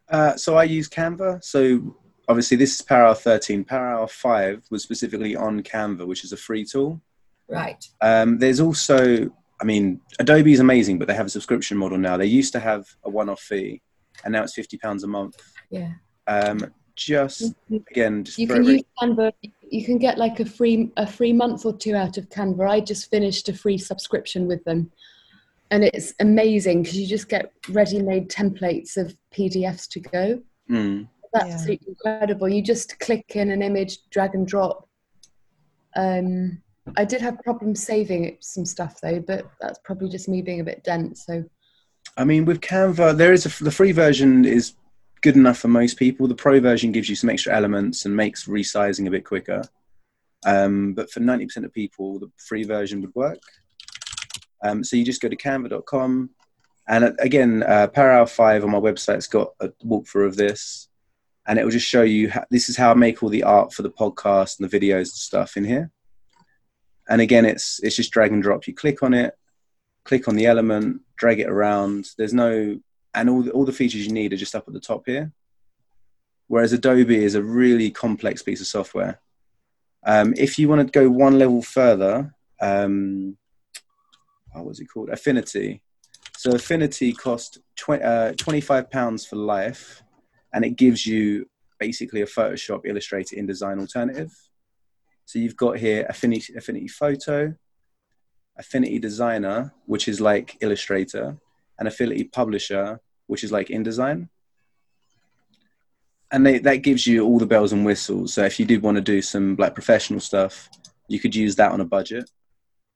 Uh, 0.10 0.36
so 0.36 0.55
I 0.55 0.64
use 0.64 0.89
Canva. 0.89 1.43
So 1.43 1.95
obviously 2.28 2.57
this 2.57 2.76
is 2.76 2.82
Power 2.82 3.05
Hour 3.05 3.16
13. 3.16 3.64
Power 3.64 3.88
Hour 3.88 4.07
5 4.07 4.66
was 4.70 4.84
specifically 4.84 5.36
on 5.36 5.62
Canva, 5.64 6.05
which 6.05 6.24
is 6.24 6.32
a 6.32 6.38
free 6.38 6.66
tool. 6.66 7.01
Right. 7.49 7.84
Um, 8.01 8.38
there's 8.38 8.60
also, 8.60 9.30
I 9.60 9.64
mean, 9.64 10.01
Adobe 10.20 10.53
is 10.53 10.60
amazing, 10.60 10.99
but 10.99 11.07
they 11.07 11.16
have 11.16 11.26
a 11.26 11.30
subscription 11.30 11.78
model 11.78 11.97
now. 11.97 12.16
They 12.18 12.28
used 12.28 12.53
to 12.53 12.60
have 12.60 12.86
a 13.03 13.10
one-off 13.10 13.41
fee, 13.41 13.82
and 14.24 14.32
now 14.32 14.43
it's 14.43 14.53
fifty 14.53 14.78
pounds 14.78 15.03
a 15.03 15.07
month. 15.07 15.36
Yeah. 15.72 15.93
Um, 16.28 16.72
just 16.95 17.55
again, 17.72 18.24
just 18.24 18.38
You 18.38 18.47
can 18.47 18.64
use 18.64 18.84
Canva. 19.01 19.32
You 19.70 19.86
can 19.86 19.97
get 19.97 20.18
like 20.18 20.39
a 20.39 20.45
free 20.45 20.91
a 20.97 21.07
free 21.07 21.34
month 21.34 21.66
or 21.66 21.76
two 21.76 21.95
out 21.95 22.18
of 22.18 22.30
Canva. 22.30 22.70
I 22.70 22.80
just 22.82 23.10
finished 23.10 23.49
a 23.49 23.53
free 23.53 23.78
subscription 23.78 24.47
with 24.47 24.64
them, 24.66 24.91
and 25.72 25.84
it's 25.84 26.14
amazing 26.20 26.84
because 26.84 26.98
you 26.98 27.08
just 27.08 27.30
get 27.30 27.52
ready-made 27.70 28.30
templates 28.30 28.98
of 28.98 29.16
PDFs 29.34 29.88
to 29.90 30.00
go. 30.00 30.42
Mm. 30.70 31.08
That's 31.34 31.46
Yeah. 31.48 31.54
absolutely 31.54 31.88
incredible. 31.90 32.50
You 32.50 32.62
just 32.64 33.00
click 33.00 33.36
in 33.36 33.52
an 33.52 33.62
image, 33.62 34.00
drag 34.10 34.34
and 34.34 34.48
drop. 34.48 34.88
Um, 35.96 36.62
I 36.98 37.06
did 37.06 37.22
have 37.22 37.40
problems 37.44 37.84
saving 37.84 38.38
some 38.40 38.66
stuff 38.66 39.00
though, 39.02 39.20
but 39.20 39.50
that's 39.62 39.80
probably 39.84 40.10
just 40.10 40.28
me 40.28 40.42
being 40.42 40.60
a 40.60 40.64
bit 40.64 40.84
dense. 40.84 41.26
So 41.26 41.44
I 42.18 42.24
mean, 42.24 42.46
with 42.46 42.62
Canva, 42.62 43.18
there 43.18 43.34
is 43.34 43.46
a, 43.46 43.64
the 43.64 43.72
free 43.72 43.92
version 43.92 44.46
is 44.46 44.74
good 45.22 45.36
enough 45.36 45.60
for 45.60 45.68
most 45.68 45.98
people. 45.98 46.28
The 46.28 46.36
pro 46.36 46.60
version 46.60 46.92
gives 46.92 47.10
you 47.10 47.16
some 47.16 47.30
extra 47.30 47.56
elements 47.56 48.06
and 48.06 48.16
makes 48.16 48.46
resizing 48.46 49.08
a 49.08 49.12
bit 49.12 49.26
quicker. 49.26 49.62
Um, 50.46 50.94
but 50.94 51.12
for 51.12 51.20
90% 51.20 51.66
of 51.66 51.74
people, 51.74 52.20
the 52.20 52.32
free 52.38 52.64
version 52.64 53.02
would 53.02 53.14
work. 53.14 53.40
Um, 54.64 54.84
so 54.84 54.95
you 54.95 55.05
just 55.05 55.22
go 55.22 55.30
to 55.30 55.36
canva.com. 55.36 56.30
And 56.88 57.03
uh, 57.03 57.12
again, 57.20 57.64
uh, 57.64 57.88
Power 57.88 58.12
Hour 58.12 58.28
5 58.28 58.64
on 58.64 58.72
my 58.72 58.80
website's 58.80 59.28
got 59.28 59.53
a 59.60 59.70
walkthrough 59.86 60.28
of 60.28 60.36
this. 60.36 60.88
And 61.47 61.57
it 61.57 61.64
will 61.64 61.72
just 61.72 61.88
show 61.88 62.03
you 62.03 62.30
how, 62.30 62.45
this 62.51 62.70
is 62.70 62.78
how 62.78 62.91
I 62.91 62.93
make 62.93 63.24
all 63.24 63.30
the 63.30 63.43
art 63.43 63.74
for 63.74 63.82
the 63.82 63.89
podcast 63.89 64.60
and 64.60 64.70
the 64.70 64.80
videos 64.80 64.97
and 64.97 65.07
stuff 65.07 65.57
in 65.57 65.66
here. 65.66 65.91
And 67.07 67.22
again, 67.22 67.43
it's 67.45 67.80
it's 67.82 67.95
just 67.95 68.12
drag 68.12 68.32
and 68.32 68.43
drop. 68.43 68.68
You 68.68 68.76
click 68.76 69.01
on 69.01 69.16
it, 69.16 69.36
click 70.03 70.28
on 70.28 70.36
the 70.36 70.45
element, 70.45 71.01
drag 71.16 71.39
it 71.39 71.49
around. 71.49 72.10
There's 72.18 72.36
no, 72.36 72.80
and 73.16 73.30
all 73.30 73.41
the, 73.41 73.51
all 73.51 73.66
the 73.66 73.72
features 73.72 74.05
you 74.05 74.14
need 74.14 74.32
are 74.32 74.38
just 74.38 74.53
up 74.53 74.68
at 74.68 74.76
the 74.76 74.80
top 74.80 75.07
here. 75.07 75.32
Whereas 76.47 76.72
Adobe 76.72 77.24
is 77.24 77.34
a 77.34 77.43
really 77.43 77.89
complex 77.89 78.43
piece 78.43 78.62
of 78.62 78.68
software. 78.68 79.20
Um, 80.05 80.36
if 80.38 80.60
you 80.60 80.70
want 80.70 80.86
to 80.86 80.91
go 80.91 81.10
one 81.10 81.39
level 81.39 81.64
further, 81.64 82.36
um, 82.62 83.38
what 84.54 84.66
was 84.66 84.80
it 84.80 84.86
called? 84.86 85.10
Affinity. 85.10 85.82
So 86.38 86.52
Affinity 86.52 87.14
cost 87.14 87.60
tw- 87.76 88.02
uh, 88.04 88.34
25 88.34 88.89
pounds 88.89 89.26
for 89.26 89.36
life, 89.36 90.04
and 90.54 90.64
it 90.64 90.72
gives 90.72 91.06
you 91.06 91.47
basically 91.80 92.22
a 92.22 92.26
Photoshop, 92.26 92.82
Illustrator, 92.86 93.36
InDesign 93.36 93.80
alternative. 93.80 94.32
So 95.26 95.39
you've 95.39 95.58
got 95.58 95.78
here 95.78 96.06
Affinity, 96.10 96.54
Affinity 96.56 96.88
Photo, 96.88 97.56
Affinity 98.58 99.00
Designer, 99.00 99.74
which 99.86 100.08
is 100.08 100.20
like 100.20 100.58
Illustrator, 100.62 101.38
and 101.78 101.88
Affinity 101.88 102.26
Publisher, 102.26 103.00
which 103.28 103.43
is 103.43 103.52
like 103.52 103.68
InDesign 103.68 104.28
and 106.32 106.45
they, 106.45 106.60
that 106.60 106.78
gives 106.78 107.08
you 107.08 107.26
all 107.26 107.39
the 107.39 107.45
bells 107.45 107.74
and 107.74 107.86
whistles. 107.86 108.34
So 108.34 108.43
if 108.45 108.60
you 108.60 108.66
did 108.66 108.82
want 108.82 108.95
to 108.95 109.02
do 109.02 109.22
some 109.22 109.56
like 109.58 109.74
professional 109.74 110.20
stuff, 110.20 110.70
you 111.08 111.20
could 111.20 111.36
use 111.36 111.56
that 111.56 111.72
on 111.72 111.82
a 111.82 111.86
budget. 111.86 112.30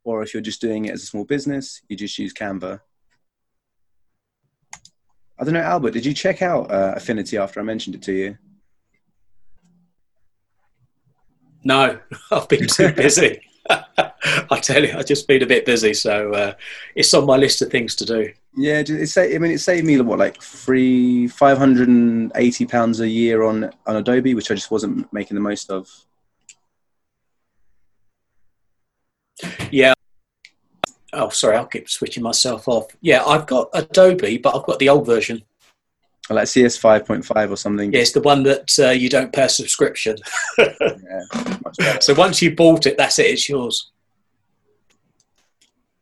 Or 0.03 0.21
if 0.21 0.33
you're 0.33 0.41
just 0.41 0.61
doing 0.61 0.85
it 0.85 0.91
as 0.91 1.03
a 1.03 1.05
small 1.05 1.23
business, 1.23 1.81
you 1.87 1.95
just 1.95 2.17
use 2.17 2.33
Canva. 2.33 2.81
I 5.39 5.43
don't 5.43 5.53
know, 5.53 5.61
Albert, 5.61 5.91
did 5.91 6.05
you 6.05 6.13
check 6.13 6.41
out 6.41 6.71
uh, 6.71 6.93
Affinity 6.95 7.37
after 7.37 7.59
I 7.59 7.63
mentioned 7.63 7.95
it 7.95 8.01
to 8.03 8.13
you? 8.13 8.37
No, 11.63 11.99
I've 12.31 12.47
been 12.47 12.67
too 12.67 12.91
busy. 12.93 13.41
I 13.69 14.59
tell 14.61 14.83
you, 14.83 14.93
I've 14.97 15.05
just 15.05 15.27
been 15.27 15.43
a 15.43 15.47
bit 15.47 15.65
busy, 15.65 15.93
so 15.93 16.33
uh, 16.33 16.53
it's 16.95 17.13
on 17.13 17.25
my 17.25 17.37
list 17.37 17.61
of 17.61 17.69
things 17.69 17.95
to 17.95 18.05
do. 18.05 18.31
Yeah, 18.55 18.83
it's 18.85 19.17
I 19.17 19.37
mean, 19.37 19.51
it 19.51 19.59
saved 19.59 19.85
me 19.85 19.99
what 20.01 20.19
like 20.19 20.41
three, 20.41 21.27
five 21.27 21.57
hundred 21.57 21.87
and 21.87 22.31
eighty 22.35 22.65
pounds 22.65 22.99
a 22.99 23.07
year 23.07 23.43
on 23.43 23.71
on 23.87 23.95
Adobe, 23.95 24.35
which 24.35 24.51
I 24.51 24.55
just 24.55 24.71
wasn't 24.71 25.11
making 25.11 25.35
the 25.35 25.41
most 25.41 25.71
of. 25.71 25.89
Yeah. 29.71 29.93
Oh, 31.13 31.29
sorry, 31.29 31.57
I'll 31.57 31.65
keep 31.65 31.89
switching 31.89 32.23
myself 32.23 32.67
off. 32.67 32.87
Yeah, 33.01 33.23
I've 33.23 33.45
got 33.45 33.69
Adobe, 33.73 34.37
but 34.37 34.55
I've 34.55 34.65
got 34.65 34.79
the 34.79 34.89
old 34.89 35.05
version. 35.05 35.43
Like 36.29 36.47
CS 36.47 36.77
five 36.77 37.05
point 37.05 37.25
five 37.25 37.51
or 37.51 37.57
something. 37.57 37.91
Yeah, 37.91 37.99
it's 37.99 38.13
the 38.13 38.21
one 38.21 38.43
that 38.43 38.71
uh, 38.79 38.91
you 38.91 39.09
don't 39.09 39.33
pay 39.33 39.43
a 39.43 39.49
subscription. 39.49 40.15
yeah, 40.57 41.99
so 41.99 42.13
once 42.13 42.41
you 42.41 42.55
bought 42.55 42.85
it, 42.85 42.97
that's 42.97 43.19
it. 43.19 43.27
It's 43.27 43.49
yours 43.49 43.91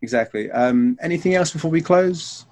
exactly. 0.01 0.51
Um, 0.51 0.97
anything 1.01 1.35
else 1.35 1.51
before 1.51 1.71
we 1.71 1.81
close? 1.81 2.45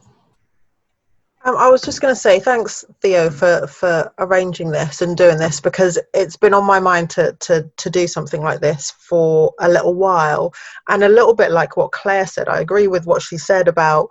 Um, 1.46 1.56
I 1.56 1.70
was 1.70 1.82
just 1.82 2.02
going 2.02 2.14
to 2.14 2.20
say 2.20 2.40
thanks, 2.40 2.84
Theo, 3.02 3.30
for 3.30 3.66
for 3.68 4.14
arranging 4.18 4.72
this 4.72 5.02
and 5.02 5.16
doing 5.16 5.38
this 5.38 5.62
because 5.62 5.98
it's 6.14 6.36
been 6.36 6.54
on 6.54 6.66
my 6.66 6.80
mind 6.80 7.10
to 7.12 7.34
to 7.40 7.70
to 7.78 7.90
do 7.90 8.08
something 8.08 8.42
like 8.42 8.60
this 8.60 8.92
for 8.92 9.54
a 9.60 9.70
little 9.70 9.96
while, 9.96 10.54
and 10.90 11.04
a 11.04 11.10
little 11.10 11.34
bit 11.34 11.52
like 11.52 11.78
what 11.78 11.94
Claire 11.94 12.28
said. 12.28 12.50
I 12.50 12.60
agree 12.60 12.88
with 12.88 13.06
what 13.06 13.22
she 13.22 13.38
said 13.38 13.70
about, 13.70 14.10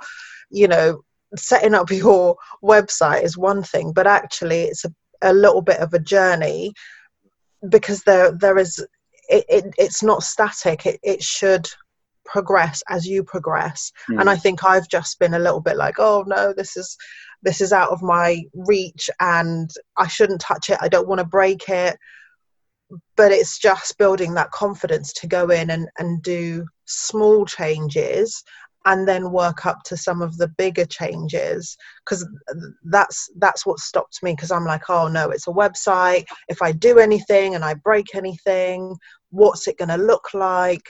you 0.50 0.68
know, 0.68 1.02
setting 1.36 1.74
up 1.74 1.90
your 1.90 2.36
website 2.62 3.24
is 3.24 3.36
one 3.36 3.62
thing, 3.62 3.92
but 3.92 4.06
actually 4.06 4.62
it's 4.62 4.86
a, 4.86 4.94
a 5.20 5.34
little 5.34 5.62
bit 5.62 5.80
of 5.80 5.92
a 5.92 5.98
journey 5.98 6.72
because 7.68 8.02
there 8.04 8.32
there 8.32 8.56
is 8.56 8.78
it, 9.28 9.44
it 9.50 9.74
it's 9.76 10.02
not 10.02 10.22
static. 10.22 10.86
It 10.86 10.98
it 11.02 11.22
should 11.22 11.68
progress 12.28 12.82
as 12.88 13.06
you 13.06 13.24
progress. 13.24 13.90
Mm. 14.10 14.20
and 14.20 14.30
i 14.30 14.36
think 14.36 14.64
i've 14.64 14.88
just 14.88 15.18
been 15.18 15.34
a 15.34 15.38
little 15.38 15.60
bit 15.60 15.76
like 15.76 15.96
oh 15.98 16.24
no 16.26 16.52
this 16.52 16.76
is 16.76 16.96
this 17.42 17.60
is 17.60 17.72
out 17.72 17.90
of 17.90 18.02
my 18.02 18.42
reach 18.54 19.08
and 19.20 19.70
i 19.96 20.06
shouldn't 20.06 20.40
touch 20.40 20.70
it. 20.70 20.78
I 20.80 20.88
don't 20.88 21.08
want 21.08 21.20
to 21.20 21.26
break 21.26 21.68
it. 21.68 21.96
But 23.16 23.32
it's 23.32 23.58
just 23.58 23.98
building 23.98 24.32
that 24.34 24.50
confidence 24.50 25.12
to 25.14 25.26
go 25.26 25.50
in 25.50 25.68
and, 25.70 25.88
and 25.98 26.22
do 26.22 26.64
small 26.86 27.44
changes 27.44 28.42
and 28.86 29.06
then 29.06 29.30
work 29.30 29.66
up 29.66 29.82
to 29.84 29.96
some 29.96 30.22
of 30.22 30.38
the 30.38 30.48
bigger 30.48 30.86
changes. 30.86 31.76
Because 32.04 32.26
that's 32.84 33.28
that's 33.36 33.66
what 33.66 33.78
stopped 33.78 34.22
me 34.22 34.32
because 34.32 34.50
i'm 34.50 34.64
like 34.64 34.88
oh 34.88 35.08
no 35.08 35.30
it's 35.30 35.48
a 35.48 35.50
website. 35.50 36.24
If 36.48 36.62
i 36.62 36.72
do 36.72 36.98
anything 36.98 37.54
and 37.54 37.64
i 37.64 37.74
break 37.74 38.14
anything 38.14 38.96
what's 39.30 39.68
it 39.68 39.78
going 39.78 39.90
to 39.90 39.96
look 39.96 40.32
like 40.32 40.88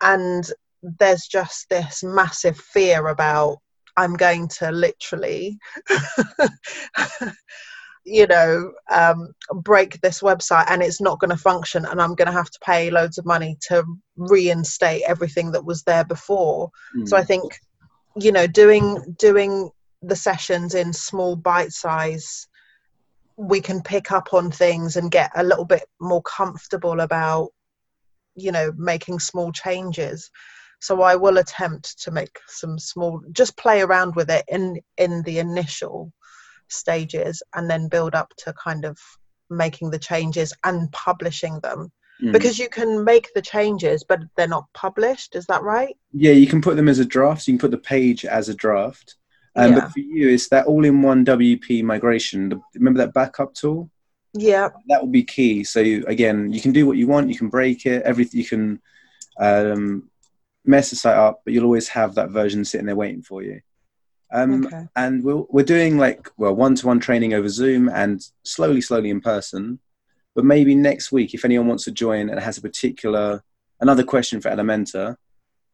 and 0.00 0.50
there's 0.82 1.26
just 1.26 1.68
this 1.68 2.02
massive 2.02 2.56
fear 2.56 3.08
about 3.08 3.58
I'm 3.96 4.14
going 4.14 4.46
to 4.60 4.70
literally, 4.70 5.58
you 8.04 8.28
know, 8.28 8.72
um, 8.90 9.32
break 9.62 10.00
this 10.00 10.20
website 10.20 10.70
and 10.70 10.82
it's 10.82 11.00
not 11.00 11.18
going 11.18 11.30
to 11.30 11.36
function, 11.36 11.84
and 11.84 12.00
I'm 12.00 12.14
going 12.14 12.26
to 12.26 12.32
have 12.32 12.50
to 12.50 12.58
pay 12.64 12.90
loads 12.90 13.18
of 13.18 13.26
money 13.26 13.56
to 13.68 13.84
reinstate 14.16 15.02
everything 15.06 15.50
that 15.52 15.64
was 15.64 15.82
there 15.82 16.04
before. 16.04 16.70
Mm. 16.96 17.08
So 17.08 17.16
I 17.16 17.24
think, 17.24 17.58
you 18.16 18.30
know, 18.30 18.46
doing 18.46 19.16
doing 19.18 19.70
the 20.02 20.16
sessions 20.16 20.74
in 20.76 20.92
small 20.92 21.34
bite 21.34 21.72
size, 21.72 22.46
we 23.36 23.60
can 23.60 23.82
pick 23.82 24.12
up 24.12 24.32
on 24.32 24.52
things 24.52 24.96
and 24.96 25.10
get 25.10 25.32
a 25.34 25.42
little 25.42 25.64
bit 25.64 25.84
more 26.00 26.22
comfortable 26.22 27.00
about 27.00 27.48
you 28.38 28.52
know 28.52 28.72
making 28.76 29.18
small 29.18 29.52
changes. 29.52 30.30
So 30.80 31.02
i 31.02 31.16
will 31.16 31.38
attempt 31.38 32.00
to 32.02 32.10
make 32.12 32.38
some 32.46 32.78
small 32.78 33.20
just 33.32 33.56
play 33.56 33.80
around 33.80 34.14
with 34.14 34.30
it 34.30 34.44
in 34.48 34.80
in 34.96 35.22
the 35.22 35.38
initial 35.38 36.12
stages 36.68 37.42
and 37.54 37.68
then 37.68 37.88
build 37.88 38.14
up 38.14 38.32
to 38.38 38.52
kind 38.52 38.84
of 38.84 38.96
making 39.50 39.90
the 39.90 39.98
changes 39.98 40.52
and 40.64 40.90
publishing 40.92 41.58
them. 41.60 41.90
Mm. 42.22 42.32
because 42.32 42.58
you 42.58 42.68
can 42.68 43.04
make 43.04 43.28
the 43.36 43.40
changes 43.40 44.02
but 44.08 44.18
they're 44.36 44.48
not 44.48 44.66
published 44.74 45.36
is 45.36 45.46
that 45.46 45.62
right? 45.62 45.96
Yeah 46.12 46.32
you 46.32 46.48
can 46.48 46.60
put 46.60 46.76
them 46.76 46.88
as 46.88 46.98
a 46.98 47.04
draft. 47.04 47.42
So 47.42 47.52
you 47.52 47.58
can 47.58 47.68
put 47.68 47.70
the 47.70 47.78
page 47.94 48.24
as 48.24 48.48
a 48.48 48.54
draft. 48.54 49.16
Um, 49.54 49.72
yeah. 49.72 49.80
but 49.80 49.92
for 49.92 50.00
you 50.00 50.28
it's 50.28 50.48
that 50.48 50.66
all-in-one 50.66 51.24
wp 51.24 51.82
migration. 51.84 52.60
Remember 52.74 52.98
that 52.98 53.14
backup 53.14 53.54
tool 53.54 53.90
yeah. 54.34 54.70
That 54.88 55.00
will 55.00 55.10
be 55.10 55.24
key. 55.24 55.64
So 55.64 55.80
again 55.80 56.52
you 56.52 56.60
can 56.60 56.72
do 56.72 56.86
what 56.86 56.96
you 56.96 57.06
want 57.06 57.28
you 57.28 57.36
can 57.36 57.48
break 57.48 57.86
it 57.86 58.02
everything 58.02 58.40
you 58.40 58.46
can 58.46 58.80
um, 59.38 60.10
mess 60.64 60.90
the 60.90 60.96
site 60.96 61.16
up 61.16 61.42
but 61.44 61.54
you'll 61.54 61.64
always 61.64 61.88
have 61.88 62.14
that 62.14 62.30
version 62.30 62.64
sitting 62.64 62.86
there 62.86 62.96
waiting 62.96 63.22
for 63.22 63.42
you. 63.42 63.60
Um, 64.30 64.66
okay. 64.66 64.86
and 64.94 65.24
we're, 65.24 65.42
we're 65.48 65.64
doing 65.64 65.96
like 65.96 66.28
well 66.36 66.54
one-to-one 66.54 67.00
training 67.00 67.32
over 67.32 67.48
zoom 67.48 67.88
and 67.88 68.22
slowly 68.42 68.80
slowly 68.80 69.10
in 69.10 69.20
person. 69.20 69.78
But 70.34 70.44
maybe 70.44 70.74
next 70.74 71.10
week 71.10 71.34
if 71.34 71.44
anyone 71.44 71.66
wants 71.66 71.84
to 71.84 71.90
join 71.90 72.28
and 72.28 72.38
has 72.38 72.58
a 72.58 72.62
particular 72.62 73.42
another 73.80 74.04
question 74.04 74.40
for 74.40 74.50
elementor 74.50 75.16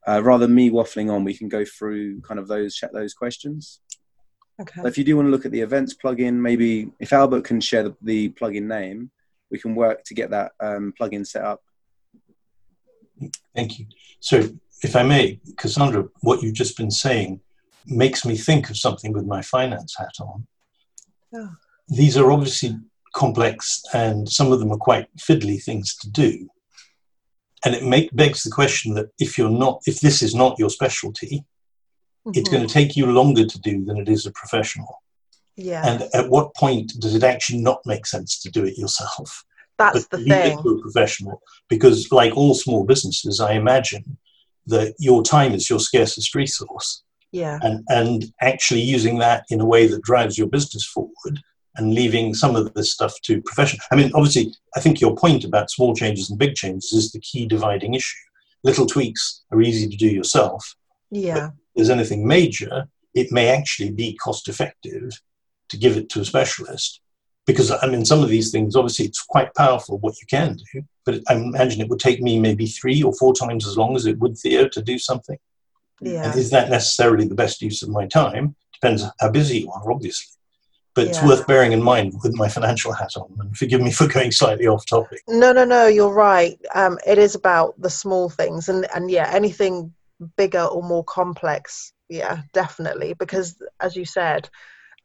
uh, 0.07 0.23
rather 0.23 0.47
than 0.47 0.55
me 0.55 0.71
waffling 0.71 1.11
on 1.11 1.25
we 1.25 1.35
can 1.35 1.49
go 1.49 1.65
through 1.65 2.21
kind 2.21 2.39
of 2.39 2.47
those 2.47 2.75
chat 2.75 2.93
those 2.93 3.15
questions 3.15 3.81
Okay. 4.61 4.81
So 4.83 4.87
if 4.87 4.97
you 4.97 5.05
do 5.05 5.17
want 5.17 5.27
to 5.27 5.31
look 5.31 5.45
at 5.45 5.53
the 5.53 5.61
events 5.61 5.95
plugin, 5.95 6.35
maybe 6.35 6.91
if 7.01 7.13
Albert 7.13 7.45
can 7.45 7.61
share 7.61 7.83
the, 7.83 7.97
the 8.03 8.29
plugin 8.31 8.65
name, 8.65 9.11
we 9.51 9.59
can 9.59 9.75
work 9.75 10.05
to 10.05 10.15
get 10.15 10.31
that 10.31 10.53
um, 10.61 10.95
plugin 10.99 11.27
set 11.27 11.45
up. 11.45 11.63
Thank 13.55 13.79
you. 13.79 13.87
So, 14.21 14.49
if 14.83 14.97
I 14.97 15.03
may, 15.03 15.41
Cassandra, 15.57 16.09
what 16.21 16.43
you've 16.43 16.55
just 16.55 16.77
been 16.77 16.91
saying 16.91 17.41
makes 17.87 18.25
me 18.25 18.37
think 18.37 18.71
of 18.71 18.77
something 18.77 19.13
with 19.13 19.27
my 19.27 19.43
finance 19.43 19.95
hat 19.97 20.13
on. 20.21 20.47
Oh. 21.35 21.51
These 21.89 22.17
are 22.17 22.31
obviously 22.31 22.77
complex, 23.15 23.83
and 23.93 24.29
some 24.29 24.53
of 24.53 24.59
them 24.59 24.73
are 24.73 24.79
quite 24.79 25.07
fiddly 25.17 25.63
things 25.63 25.97
to 25.99 26.11
do. 26.11 26.49
And 27.65 27.75
it 27.75 27.85
make, 27.85 28.15
begs 28.15 28.43
the 28.43 28.51
question 28.51 28.95
that 28.95 29.11
if 29.19 29.39
you're 29.39 29.51
not, 29.51 29.81
if 29.87 30.01
this 30.01 30.23
is 30.23 30.35
not 30.35 30.59
your 30.59 30.71
specialty, 30.71 31.45
mm-hmm. 32.27 32.39
it's 32.39 32.49
going 32.49 32.67
to 32.67 32.73
take 32.73 32.97
you 32.97 33.07
longer 33.07 33.47
to 33.47 33.61
do 33.61 33.85
than 33.85 33.97
it 33.99 34.09
is 34.09 34.27
a 34.27 34.33
professional. 34.33 35.03
Yeah. 35.57 35.87
And 35.87 36.09
at 36.15 36.29
what 36.31 36.55
point 36.55 36.93
does 36.99 37.15
it 37.15 37.23
actually 37.23 37.61
not 37.61 37.81
make 37.87 38.07
sense 38.07 38.41
to 38.43 38.51
do 38.51 38.65
it 38.65 38.77
yourself? 38.77 39.45
That's 39.79 40.07
the 40.07 40.19
thing. 40.19 40.63
to 40.63 40.69
a 40.69 40.81
professional, 40.81 41.43
because 41.69 42.13
like 42.13 42.37
all 42.37 42.55
small 42.55 42.85
businesses, 42.85 43.41
I 43.41 43.55
imagine 43.55 44.19
that 44.67 44.95
your 44.99 45.23
time 45.23 45.53
is 45.53 45.69
your 45.69 45.81
scarcest 45.81 46.35
resource. 46.35 47.03
Yeah. 47.33 47.59
and 47.63 47.83
and 47.89 48.33
actually 48.41 48.83
using 48.83 49.19
that 49.19 49.45
in 49.51 49.61
a 49.61 49.65
way 49.65 49.89
that 49.89 50.03
drives 50.03 50.39
your 50.39 50.47
business 50.47 50.87
forward 50.87 51.41
and 51.75 51.93
leaving 51.93 52.33
some 52.33 52.55
of 52.55 52.73
this 52.75 52.93
stuff 52.93 53.13
to 53.23 53.43
professional. 53.43 53.85
I 53.91 53.97
mean, 53.97 54.13
obviously, 54.15 54.55
I 54.77 54.81
think 54.81 55.01
your 55.01 55.17
point 55.17 55.43
about 55.43 55.69
small 55.69 55.97
changes 55.97 56.31
and 56.31 56.39
big 56.39 56.55
changes 56.55 56.93
is 56.93 57.11
the 57.11 57.19
key 57.19 57.47
dividing 57.47 57.95
issue. 57.95 58.17
Little 58.63 58.87
tweaks 58.87 59.43
are 59.51 59.61
easy 59.61 59.89
to 59.89 59.97
do 59.97 60.07
yourself. 60.07 60.77
Yeah. 61.11 61.51
There's 61.75 61.91
anything 61.91 62.27
major, 62.27 62.89
it 63.15 63.33
may 63.33 63.49
actually 63.49 63.91
be 63.91 64.17
cost 64.17 64.49
effective 64.49 65.21
to 65.69 65.77
give 65.77 65.97
it 65.97 66.09
to 66.11 66.21
a 66.21 66.25
specialist. 66.25 67.01
Because 67.47 67.71
I 67.71 67.87
mean, 67.87 68.05
some 68.05 68.23
of 68.23 68.29
these 68.29 68.51
things, 68.51 68.75
obviously, 68.75 69.05
it's 69.05 69.23
quite 69.23 69.55
powerful 69.55 69.99
what 69.99 70.19
you 70.21 70.27
can 70.27 70.57
do, 70.73 70.83
but 71.05 71.21
I 71.29 71.35
imagine 71.35 71.81
it 71.81 71.89
would 71.89 72.01
take 72.01 72.23
me 72.23 72.39
maybe 72.39 72.67
three 72.67 73.03
or 73.03 73.13
four 73.15 73.35
times 73.35 73.67
as 73.67 73.77
long 73.77 73.97
as 73.97 74.07
it 74.07 74.19
would 74.19 74.39
Theo 74.39 74.69
to 74.69 74.83
do 74.83 74.99
something. 74.99 75.39
Yeah. 76.01 76.31
And 76.31 76.39
is 76.39 76.51
that 76.51 76.71
necessarily 76.71 77.29
the 77.29 77.35
best 77.35 77.61
use 77.61 77.83
of 77.83 77.91
my 77.91 78.07
time? 78.07 78.57
Depends 78.73 79.05
how 79.21 79.31
busy 79.31 79.61
you 79.61 79.73
are, 79.73 79.93
obviously. 79.93 80.29
But 80.95 81.09
it's 81.09 81.23
worth 81.23 81.47
bearing 81.49 81.73
in 81.73 81.83
mind 81.83 82.15
with 82.23 82.35
my 82.37 82.49
financial 82.49 82.93
hat 82.93 83.17
on. 83.17 83.37
And 83.41 83.57
forgive 83.57 83.81
me 83.81 83.91
for 83.91 84.07
going 84.07 84.31
slightly 84.31 84.69
off 84.69 84.87
topic. 84.87 85.23
No, 85.27 85.53
no, 85.53 85.65
no. 85.65 85.87
You're 85.87 86.13
right. 86.13 86.59
Um, 86.75 86.99
it 87.05 87.19
is 87.19 87.35
about 87.35 87.75
the 87.81 87.91
small 87.91 88.31
things, 88.31 88.69
and 88.69 88.87
and 88.95 89.11
yeah, 89.11 89.29
anything 89.35 89.93
bigger 90.37 90.65
or 90.65 90.83
more 90.83 91.05
complex. 91.05 91.93
Yeah, 92.09 92.43
definitely. 92.53 93.15
Because 93.15 93.61
as 93.81 93.97
you 93.97 94.05
said, 94.05 94.49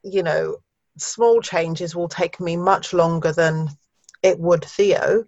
you 0.04 0.24
know, 0.24 0.58
small 0.98 1.42
changes 1.42 1.96
will 1.96 2.10
take 2.10 2.40
me 2.40 2.58
much 2.58 2.94
longer 2.94 3.32
than 3.32 3.70
it 4.24 4.40
would 4.40 4.66
Theo. 4.66 5.26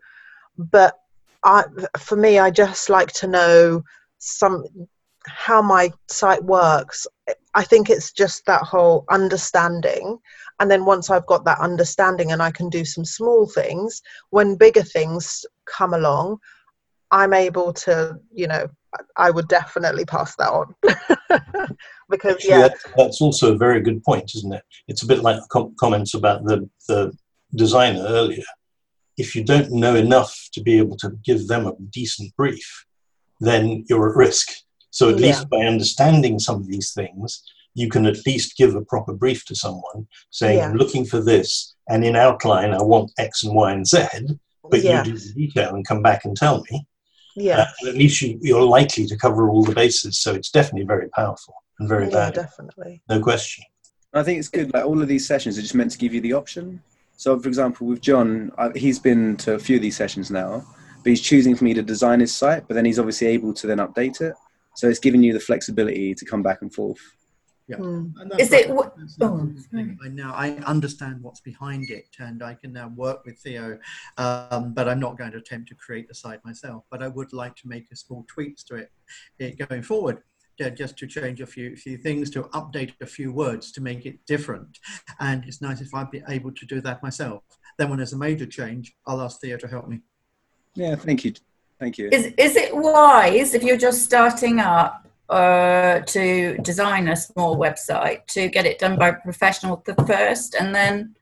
But 0.58 0.98
I, 1.44 1.64
for 1.98 2.16
me, 2.16 2.40
I 2.40 2.52
just 2.52 2.90
like 2.90 3.12
to 3.14 3.28
know 3.28 3.84
some 4.20 4.66
how 5.28 5.62
my 5.62 5.92
site 6.08 6.44
works. 6.44 7.06
I 7.54 7.64
think 7.64 7.90
it's 7.90 8.12
just 8.12 8.46
that 8.46 8.64
whole 8.64 9.06
understanding. 9.10 10.18
And 10.60 10.70
then 10.70 10.86
once 10.86 11.10
I've 11.10 11.26
got 11.28 11.46
that 11.46 11.60
understanding 11.60 12.32
and 12.32 12.42
I 12.42 12.52
can 12.52 12.70
do 12.70 12.86
some 12.86 13.06
small 13.06 13.48
things, 13.48 14.02
when 14.32 14.56
bigger 14.56 14.84
things 14.84 15.46
come 15.66 15.94
along, 15.94 16.38
I'm 17.12 17.34
able 17.34 17.74
to, 17.74 18.20
you 18.34 18.48
know, 18.48 18.68
I 19.18 19.32
would 19.32 19.48
definitely 19.48 20.06
pass 20.06 20.36
that 20.36 20.50
on. 20.50 20.76
because, 22.10 22.36
Actually, 22.36 22.50
yeah, 22.50 22.68
that, 22.68 22.78
that's 22.98 23.22
also 23.22 23.54
a 23.54 23.58
very 23.58 23.82
good 23.82 24.04
point, 24.04 24.32
isn't 24.36 24.54
it? 24.54 24.64
It's 24.88 25.04
a 25.04 25.08
bit 25.08 25.20
like 25.24 25.38
the 25.38 25.48
com- 25.50 25.76
comments 25.80 26.14
about 26.14 26.44
the, 26.44 26.70
the 26.88 27.14
designer 27.56 28.04
earlier. 28.06 28.44
If 29.18 29.36
you 29.36 29.44
don't 29.44 29.72
know 29.72 29.96
enough 29.96 30.38
to 30.54 30.62
be 30.62 30.78
able 30.78 30.98
to 30.98 31.12
give 31.24 31.48
them 31.48 31.68
a 31.68 31.74
decent 31.92 32.36
brief, 32.36 32.86
then 33.40 33.86
you're 33.90 34.10
at 34.10 34.16
risk. 34.16 34.50
So 34.92 35.10
at 35.10 35.20
Yeah. 35.20 35.28
least 35.28 35.50
by 35.50 35.60
understanding 35.66 36.38
some 36.40 36.56
of 36.58 36.68
these 36.68 36.94
things, 36.94 37.42
you 37.74 37.88
can 37.90 38.06
at 38.06 38.26
least 38.26 38.58
give 38.58 38.76
a 38.76 38.84
proper 38.84 39.14
brief 39.14 39.46
to 39.46 39.56
someone 39.56 40.08
saying, 40.32 40.58
Yeah. 40.58 40.66
I'm 40.68 40.76
looking 40.76 41.06
for 41.06 41.22
this, 41.22 41.76
and 41.90 42.04
in 42.04 42.16
outline, 42.16 42.74
I 42.74 42.82
want 42.82 43.12
X 43.18 43.44
and 43.44 43.56
Y 43.56 43.72
and 43.72 43.88
Z, 43.88 44.04
but 44.70 44.84
yeah, 44.84 45.04
you 45.06 45.14
do 45.14 45.18
the 45.18 45.34
detail 45.34 45.74
and 45.74 45.88
come 45.88 46.02
back 46.02 46.26
and 46.26 46.36
tell 46.36 46.64
me. 46.70 46.86
Yeah, 47.36 47.62
Uh, 47.84 47.90
at 47.90 47.96
least 47.96 48.22
you, 48.22 48.38
you're 48.42 48.64
likely 48.64 49.06
to 49.06 49.18
cover 49.18 49.50
all 49.50 49.64
the 49.64 49.74
bases. 49.76 50.20
So 50.20 50.34
it's 50.34 50.52
definitely 50.52 50.86
very 50.86 51.10
powerful 51.10 51.56
and 51.80 51.88
very 51.88 52.06
yeah, 52.06 52.12
valuable. 52.12 52.42
definitely. 52.44 53.02
No 53.10 53.22
question. 53.22 53.64
I 54.14 54.24
think 54.24 54.40
it's 54.40 54.50
good. 54.50 54.74
Like 54.74 54.86
all 54.86 55.02
of 55.02 55.08
these 55.08 55.26
sessions 55.26 55.58
are 55.58 55.62
just 55.62 55.76
meant 55.76 55.92
to 55.92 55.98
give 55.98 56.14
you 56.14 56.22
the 56.22 56.34
option. 56.34 56.82
So, 57.18 57.40
for 57.40 57.48
example, 57.48 57.88
with 57.88 58.02
John, 58.02 58.52
I, 58.58 58.72
he's 58.76 59.00
been 59.00 59.38
to 59.38 59.54
a 59.54 59.60
few 59.60 59.76
of 59.78 59.82
these 59.82 59.96
sessions 59.96 60.32
now, 60.32 60.66
but 61.04 61.10
he's 61.10 61.22
choosing 61.22 61.56
for 61.56 61.64
me 61.64 61.74
to 61.76 61.82
design 61.82 62.20
his 62.20 62.36
site. 62.36 62.68
But 62.68 62.74
then 62.74 62.86
he's 62.86 63.00
obviously 63.00 63.28
able 63.28 63.54
to 63.54 63.68
then 63.68 63.78
update 63.78 64.22
it. 64.22 64.34
So 64.76 64.88
it's 64.90 65.00
giving 65.00 65.22
you 65.24 65.32
the 65.34 65.40
flexibility 65.40 66.14
to 66.16 66.26
come 66.26 66.42
back 66.44 66.62
and 66.62 66.74
forth. 66.74 67.00
Mm. 67.78 68.14
And 68.20 68.32
that's 68.32 68.44
Is 68.44 68.52
it 68.54 68.70
right. 68.70 68.76
w- 68.76 68.92
That's 68.98 69.18
oh. 69.22 69.54
I 70.04 70.08
now 70.10 70.34
I 70.34 70.50
understand 70.66 71.22
what's 71.22 71.40
behind 71.40 71.90
it, 71.90 72.10
and 72.20 72.42
I 72.44 72.54
can 72.56 72.74
now 72.74 72.90
work 72.96 73.26
with 73.26 73.38
Theo. 73.40 73.78
Um, 74.18 74.74
but 74.74 74.88
I'm 74.90 75.00
not 75.00 75.18
going 75.18 75.32
to 75.32 75.38
attempt 75.38 75.70
to 75.70 75.76
create 75.76 76.08
the 76.08 76.16
site 76.16 76.44
myself. 76.46 76.84
But 76.90 77.02
I 77.04 77.08
would 77.08 77.34
like 77.34 77.56
to 77.58 77.68
make 77.68 77.92
a 77.92 77.96
small 77.96 78.26
tweaks 78.28 78.64
to 78.66 78.76
it, 78.76 78.92
it 79.40 79.68
going 79.68 79.84
forward. 79.84 80.18
uh, 80.64 80.70
Just 80.70 80.98
to 81.00 81.08
change 81.08 81.42
a 81.42 81.46
few 81.48 81.76
few 81.76 81.98
things, 81.98 82.30
to 82.32 82.44
update 82.60 82.94
a 83.02 83.06
few 83.06 83.32
words, 83.34 83.72
to 83.74 83.82
make 83.82 84.06
it 84.06 84.18
different, 84.26 84.80
and 85.20 85.44
it's 85.46 85.62
nice 85.62 85.82
if 85.82 85.94
I'd 85.94 86.12
be 86.12 86.22
able 86.28 86.52
to 86.52 86.66
do 86.66 86.82
that 86.82 87.02
myself. 87.02 87.44
Then, 87.78 87.90
when 87.90 87.98
there's 87.98 88.14
a 88.14 88.18
major 88.18 88.46
change, 88.46 88.96
I'll 89.08 89.22
ask 89.22 89.40
Theo 89.42 89.58
to 89.58 89.68
help 89.68 89.88
me. 89.88 90.02
Yeah, 90.76 90.96
thank 90.96 91.26
you. 91.26 91.34
Thank 91.80 91.98
you. 91.98 92.10
Is, 92.12 92.26
is 92.38 92.56
it 92.56 92.76
wise 92.76 93.54
if 93.56 93.64
you're 93.64 93.78
just 93.90 94.04
starting 94.04 94.60
up 94.60 95.08
uh, 95.32 96.02
to 96.02 96.58
design 96.58 97.08
a 97.08 97.16
small 97.16 97.58
website 97.58 98.26
to 98.28 98.50
get 98.50 98.66
it 98.66 98.80
done 98.80 98.98
by 98.98 99.10
a 99.10 99.14
professional 99.14 99.84
first 100.06 100.56
and 100.56 100.76
then 100.76 101.16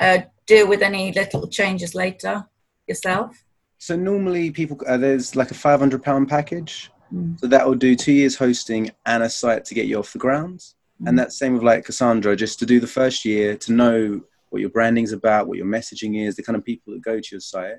uh, 0.00 0.18
deal 0.46 0.68
with 0.68 0.82
any 0.82 1.12
little 1.12 1.46
changes 1.48 1.94
later 1.94 2.44
yourself? 2.86 3.44
So 3.78 3.96
normally 3.96 4.50
people 4.50 4.78
uh, 4.86 4.96
there's 4.96 5.34
like 5.36 5.50
a 5.50 5.54
five 5.54 5.80
hundred 5.80 6.02
pound 6.02 6.28
package. 6.28 6.90
Mm. 7.14 7.38
So 7.40 7.46
that 7.46 7.66
will 7.66 7.74
do 7.74 7.94
two 7.94 8.12
years 8.12 8.36
hosting 8.36 8.90
and 9.06 9.22
a 9.22 9.30
site 9.30 9.64
to 9.66 9.74
get 9.74 9.86
you 9.86 9.98
off 9.98 10.12
the 10.12 10.18
ground. 10.18 10.58
Mm. 11.00 11.08
And 11.08 11.18
that's 11.18 11.38
same 11.38 11.54
with 11.54 11.62
like 11.62 11.84
Cassandra, 11.84 12.36
just 12.36 12.58
to 12.60 12.66
do 12.66 12.80
the 12.80 12.86
first 12.86 13.24
year 13.24 13.56
to 13.58 13.72
know 13.72 14.20
what 14.50 14.60
your 14.60 14.70
branding's 14.70 15.12
about, 15.12 15.46
what 15.46 15.56
your 15.56 15.66
messaging 15.66 16.26
is, 16.26 16.36
the 16.36 16.42
kind 16.42 16.56
of 16.56 16.64
people 16.64 16.92
that 16.92 17.02
go 17.02 17.20
to 17.20 17.28
your 17.30 17.40
site. 17.40 17.78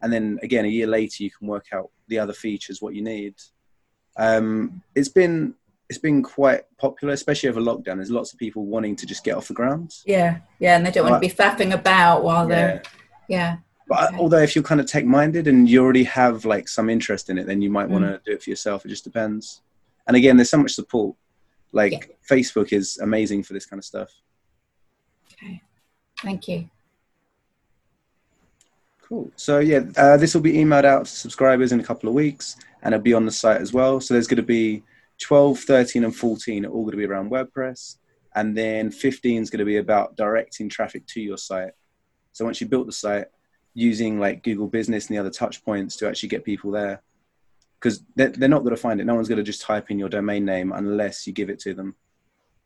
And 0.00 0.12
then 0.12 0.38
again, 0.42 0.64
a 0.64 0.68
year 0.68 0.86
later, 0.86 1.22
you 1.22 1.30
can 1.30 1.48
work 1.48 1.66
out 1.72 1.90
the 2.08 2.18
other 2.18 2.32
features, 2.34 2.82
what 2.82 2.94
you 2.94 3.02
need. 3.02 3.34
Um, 4.16 4.82
it's 4.94 5.08
been 5.08 5.54
it's 5.90 5.98
been 5.98 6.22
quite 6.22 6.62
popular, 6.78 7.12
especially 7.12 7.48
over 7.50 7.60
lockdown. 7.60 7.96
There's 7.96 8.10
lots 8.10 8.32
of 8.32 8.38
people 8.38 8.64
wanting 8.64 8.96
to 8.96 9.06
just 9.06 9.22
get 9.22 9.36
off 9.36 9.48
the 9.48 9.54
ground. 9.54 9.94
Yeah, 10.06 10.38
yeah, 10.58 10.76
and 10.76 10.86
they 10.86 10.90
don't 10.90 11.08
want 11.08 11.22
to 11.22 11.28
be 11.28 11.34
faffing 11.34 11.74
about 11.74 12.24
while 12.24 12.48
Yeah. 12.48 12.54
they're 12.56 12.82
yeah. 13.28 13.56
But 13.86 14.08
Okay. 14.08 14.16
although 14.18 14.38
if 14.38 14.54
you're 14.56 14.64
kind 14.64 14.80
of 14.80 14.86
tech 14.86 15.04
minded 15.04 15.46
and 15.46 15.68
you 15.68 15.82
already 15.82 16.04
have 16.04 16.46
like 16.46 16.68
some 16.68 16.88
interest 16.88 17.28
in 17.28 17.36
it, 17.36 17.46
then 17.46 17.60
you 17.60 17.68
might 17.70 17.88
want 17.90 18.04
Mm. 18.04 18.12
to 18.12 18.20
do 18.24 18.32
it 18.32 18.42
for 18.42 18.48
yourself. 18.50 18.84
It 18.86 18.88
just 18.88 19.04
depends. 19.04 19.60
And 20.06 20.16
again, 20.16 20.36
there's 20.38 20.48
so 20.50 20.56
much 20.58 20.72
support. 20.72 21.16
Like 21.72 21.92
Yeah. 21.92 21.98
Facebook 22.30 22.72
is 22.72 22.96
amazing 22.98 23.42
for 23.42 23.52
this 23.52 23.66
kind 23.66 23.78
of 23.78 23.84
stuff. 23.84 24.10
Okay, 25.34 25.60
thank 26.22 26.48
you. 26.48 26.70
Cool. 29.14 29.30
So 29.36 29.60
yeah, 29.60 29.82
uh, 29.96 30.16
this 30.16 30.34
will 30.34 30.40
be 30.40 30.54
emailed 30.54 30.84
out 30.84 31.06
to 31.06 31.10
subscribers 31.12 31.70
in 31.70 31.78
a 31.78 31.84
couple 31.84 32.08
of 32.08 32.16
weeks, 32.16 32.56
and 32.82 32.92
it'll 32.92 33.04
be 33.04 33.14
on 33.14 33.24
the 33.24 33.30
site 33.30 33.60
as 33.60 33.72
well. 33.72 34.00
So 34.00 34.12
there's 34.12 34.26
going 34.26 34.38
to 34.38 34.42
be 34.42 34.82
12, 35.20 35.60
13, 35.60 36.02
and 36.02 36.16
14 36.16 36.66
are 36.66 36.68
all 36.68 36.82
going 36.82 36.90
to 36.90 36.96
be 36.96 37.04
around 37.04 37.30
WordPress, 37.30 37.98
and 38.34 38.56
then 38.56 38.90
15 38.90 39.40
is 39.40 39.50
going 39.50 39.60
to 39.60 39.64
be 39.64 39.76
about 39.76 40.16
directing 40.16 40.68
traffic 40.68 41.06
to 41.06 41.20
your 41.20 41.38
site. 41.38 41.70
So 42.32 42.44
once 42.44 42.60
you 42.60 42.66
built 42.66 42.86
the 42.86 42.92
site, 42.92 43.26
using 43.72 44.18
like 44.18 44.42
Google 44.42 44.66
Business 44.66 45.06
and 45.06 45.16
the 45.16 45.20
other 45.20 45.30
touch 45.30 45.64
points 45.64 45.94
to 45.98 46.08
actually 46.08 46.30
get 46.30 46.44
people 46.44 46.72
there, 46.72 47.00
because 47.78 48.02
they're, 48.16 48.30
they're 48.30 48.48
not 48.48 48.64
going 48.64 48.74
to 48.74 48.82
find 48.82 49.00
it. 49.00 49.04
No 49.04 49.14
one's 49.14 49.28
going 49.28 49.36
to 49.36 49.44
just 49.44 49.62
type 49.62 49.92
in 49.92 49.98
your 50.00 50.08
domain 50.08 50.44
name 50.44 50.72
unless 50.72 51.24
you 51.24 51.32
give 51.32 51.50
it 51.50 51.60
to 51.60 51.72
them. 51.72 51.94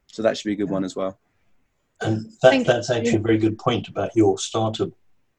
So 0.07 0.23
that 0.23 0.39
should 0.39 0.49
be 0.49 0.55
a 0.55 0.57
good 0.57 0.71
one 0.71 0.85
as 0.85 0.97
well. 0.97 1.19
And 2.01 2.33
that, 2.41 2.65
that's 2.65 2.89
actually 2.89 3.17
a 3.17 3.21
very 3.21 3.37
good 3.37 3.59
point 3.59 3.89
about 3.89 4.17
your 4.17 4.39
starter 4.39 4.87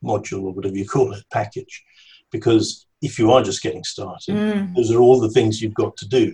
module 0.04 0.44
or 0.44 0.54
whatever 0.54 0.76
you 0.76 0.88
call 0.88 1.14
it, 1.14 1.24
package. 1.32 1.84
Because 2.32 2.86
if 3.02 3.18
you 3.18 3.32
are 3.32 3.42
just 3.44 3.62
getting 3.64 3.84
started, 3.84 4.36
Mm. 4.36 4.76
those 4.76 4.92
are 4.92 5.00
all 5.00 5.20
the 5.20 5.30
things 5.30 5.62
you've 5.62 5.74
got 5.74 5.96
to 5.98 6.08
do. 6.08 6.26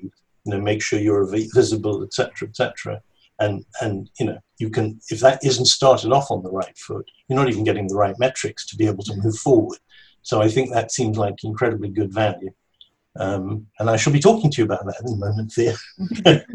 You 0.44 0.52
know, 0.52 0.62
make 0.62 0.82
sure 0.82 1.00
you're 1.00 1.26
visible, 1.54 2.04
etc., 2.04 2.48
etc. 2.50 3.02
And 3.40 3.66
and 3.82 4.10
you 4.20 4.26
know, 4.28 4.38
you 4.60 4.70
can 4.70 5.00
if 5.10 5.20
that 5.22 5.44
isn't 5.44 5.66
started 5.66 6.12
off 6.12 6.32
on 6.32 6.44
the 6.44 6.52
right 6.52 6.78
foot, 6.78 7.06
you're 7.28 7.40
not 7.40 7.50
even 7.50 7.64
getting 7.64 7.88
the 7.88 7.96
right 7.96 8.18
metrics 8.20 8.66
to 8.68 8.76
be 8.78 8.88
able 8.88 9.04
to 9.06 9.16
move 9.16 9.36
forward. 9.38 9.80
So 10.22 10.42
I 10.42 10.48
think 10.50 10.72
that 10.72 10.92
seems 10.92 11.18
like 11.18 11.44
incredibly 11.44 11.90
good 11.90 12.14
value. 12.14 12.52
Um, 13.18 13.68
and 13.80 13.90
I 13.90 13.96
shall 13.98 14.12
be 14.14 14.20
talking 14.20 14.52
to 14.52 14.58
you 14.62 14.66
about 14.66 14.86
that 14.86 15.00
in 15.06 15.14
a 15.14 15.16
moment, 15.16 15.52
Theo. 15.54 15.74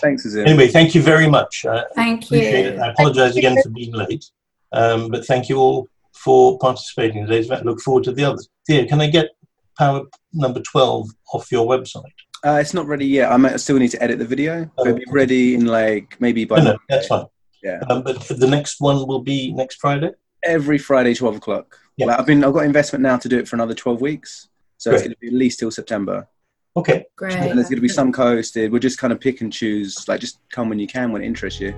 Thanks, 0.00 0.24
Azim. 0.26 0.46
anyway, 0.46 0.68
thank 0.68 0.94
you 0.94 1.02
very 1.02 1.28
much. 1.28 1.64
Uh, 1.64 1.84
Thank 1.94 2.24
appreciate 2.24 2.66
it. 2.66 2.74
you. 2.76 2.80
I 2.82 2.88
apologize 2.88 3.36
again 3.36 3.60
for 3.62 3.68
being 3.70 3.92
late, 3.92 4.24
um, 4.72 5.08
but 5.08 5.24
thank 5.26 5.48
you 5.48 5.58
all 5.58 5.88
for 6.16 6.58
participating 6.58 7.18
in 7.18 7.26
today's 7.26 7.46
event. 7.46 7.66
Look 7.66 7.80
forward 7.80 8.04
to 8.04 8.12
the 8.12 8.24
others. 8.24 8.48
Theo, 8.66 8.86
can 8.86 9.00
I 9.00 9.08
get 9.08 9.30
power 9.78 10.02
number 10.32 10.60
12 10.60 11.08
off 11.32 11.52
your 11.52 11.66
website? 11.66 12.02
Uh, 12.44 12.58
it's 12.60 12.74
not 12.74 12.86
ready 12.86 13.06
yet. 13.06 13.32
I 13.32 13.36
might 13.36 13.58
still 13.58 13.78
need 13.78 13.90
to 13.90 14.02
edit 14.02 14.18
the 14.18 14.24
video. 14.24 14.70
But 14.76 14.86
it'll 14.88 14.98
be 14.98 15.04
ready 15.10 15.54
in 15.54 15.66
like 15.66 16.16
maybe 16.20 16.44
by 16.44 16.58
No, 16.58 16.72
no, 16.72 16.78
that's 16.88 17.06
fine. 17.06 17.26
Yeah. 17.62 17.80
Um, 17.90 18.02
but 18.02 18.20
the 18.20 18.46
next 18.46 18.80
one 18.80 19.06
will 19.06 19.22
be 19.22 19.52
next 19.52 19.76
Friday? 19.76 20.10
every 20.46 20.78
Friday, 20.78 21.14
twelve 21.14 21.36
o'clock. 21.36 21.78
Yeah. 21.96 22.06
Like, 22.06 22.20
I've 22.20 22.26
been 22.26 22.44
I've 22.44 22.54
got 22.54 22.64
investment 22.64 23.02
now 23.02 23.16
to 23.18 23.28
do 23.28 23.38
it 23.38 23.48
for 23.48 23.56
another 23.56 23.74
twelve 23.74 24.00
weeks, 24.00 24.48
so 24.78 24.92
it's 24.92 25.02
going 25.02 25.12
to 25.12 25.18
be 25.18 25.28
at 25.28 25.32
least 25.32 25.58
till 25.58 25.70
September. 25.70 26.28
Okay. 26.76 27.06
Great. 27.16 27.34
And 27.34 27.58
there's 27.58 27.68
going 27.68 27.78
to 27.78 27.82
be 27.82 27.88
some 27.88 28.12
co-hosted. 28.12 28.70
We'll 28.70 28.80
just 28.80 28.98
kind 28.98 29.12
of 29.12 29.18
pick 29.18 29.40
and 29.40 29.52
choose. 29.52 30.06
Like 30.08 30.20
just 30.20 30.38
come 30.50 30.68
when 30.68 30.78
you 30.78 30.86
can 30.86 31.10
when 31.10 31.22
it 31.22 31.26
interests 31.26 31.60
you. 31.60 31.74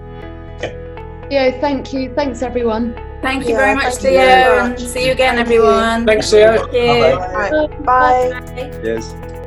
Yeah, 1.31 1.61
thank 1.61 1.93
you. 1.93 2.13
Thanks, 2.15 2.43
everyone. 2.43 2.95
Thank 3.21 3.45
you 3.45 3.51
Yeah, 3.51 3.59
very 3.59 3.75
much, 3.75 3.95
Theo. 3.97 4.13
very 4.21 4.69
much. 4.71 4.81
See 4.81 5.07
you 5.07 5.13
again, 5.13 5.37
Thank 5.37 5.49
you. 5.51 5.57
everyone. 5.67 6.07
Thanks, 6.07 6.31
Theo. 6.31 6.57
Thank 6.59 6.73
you. 6.73 6.87
Bye-bye. 6.87 7.51
Right. 7.51 7.85
Bye. 7.85 8.41
Bye. 8.55 8.71
Cheers. 8.83 9.38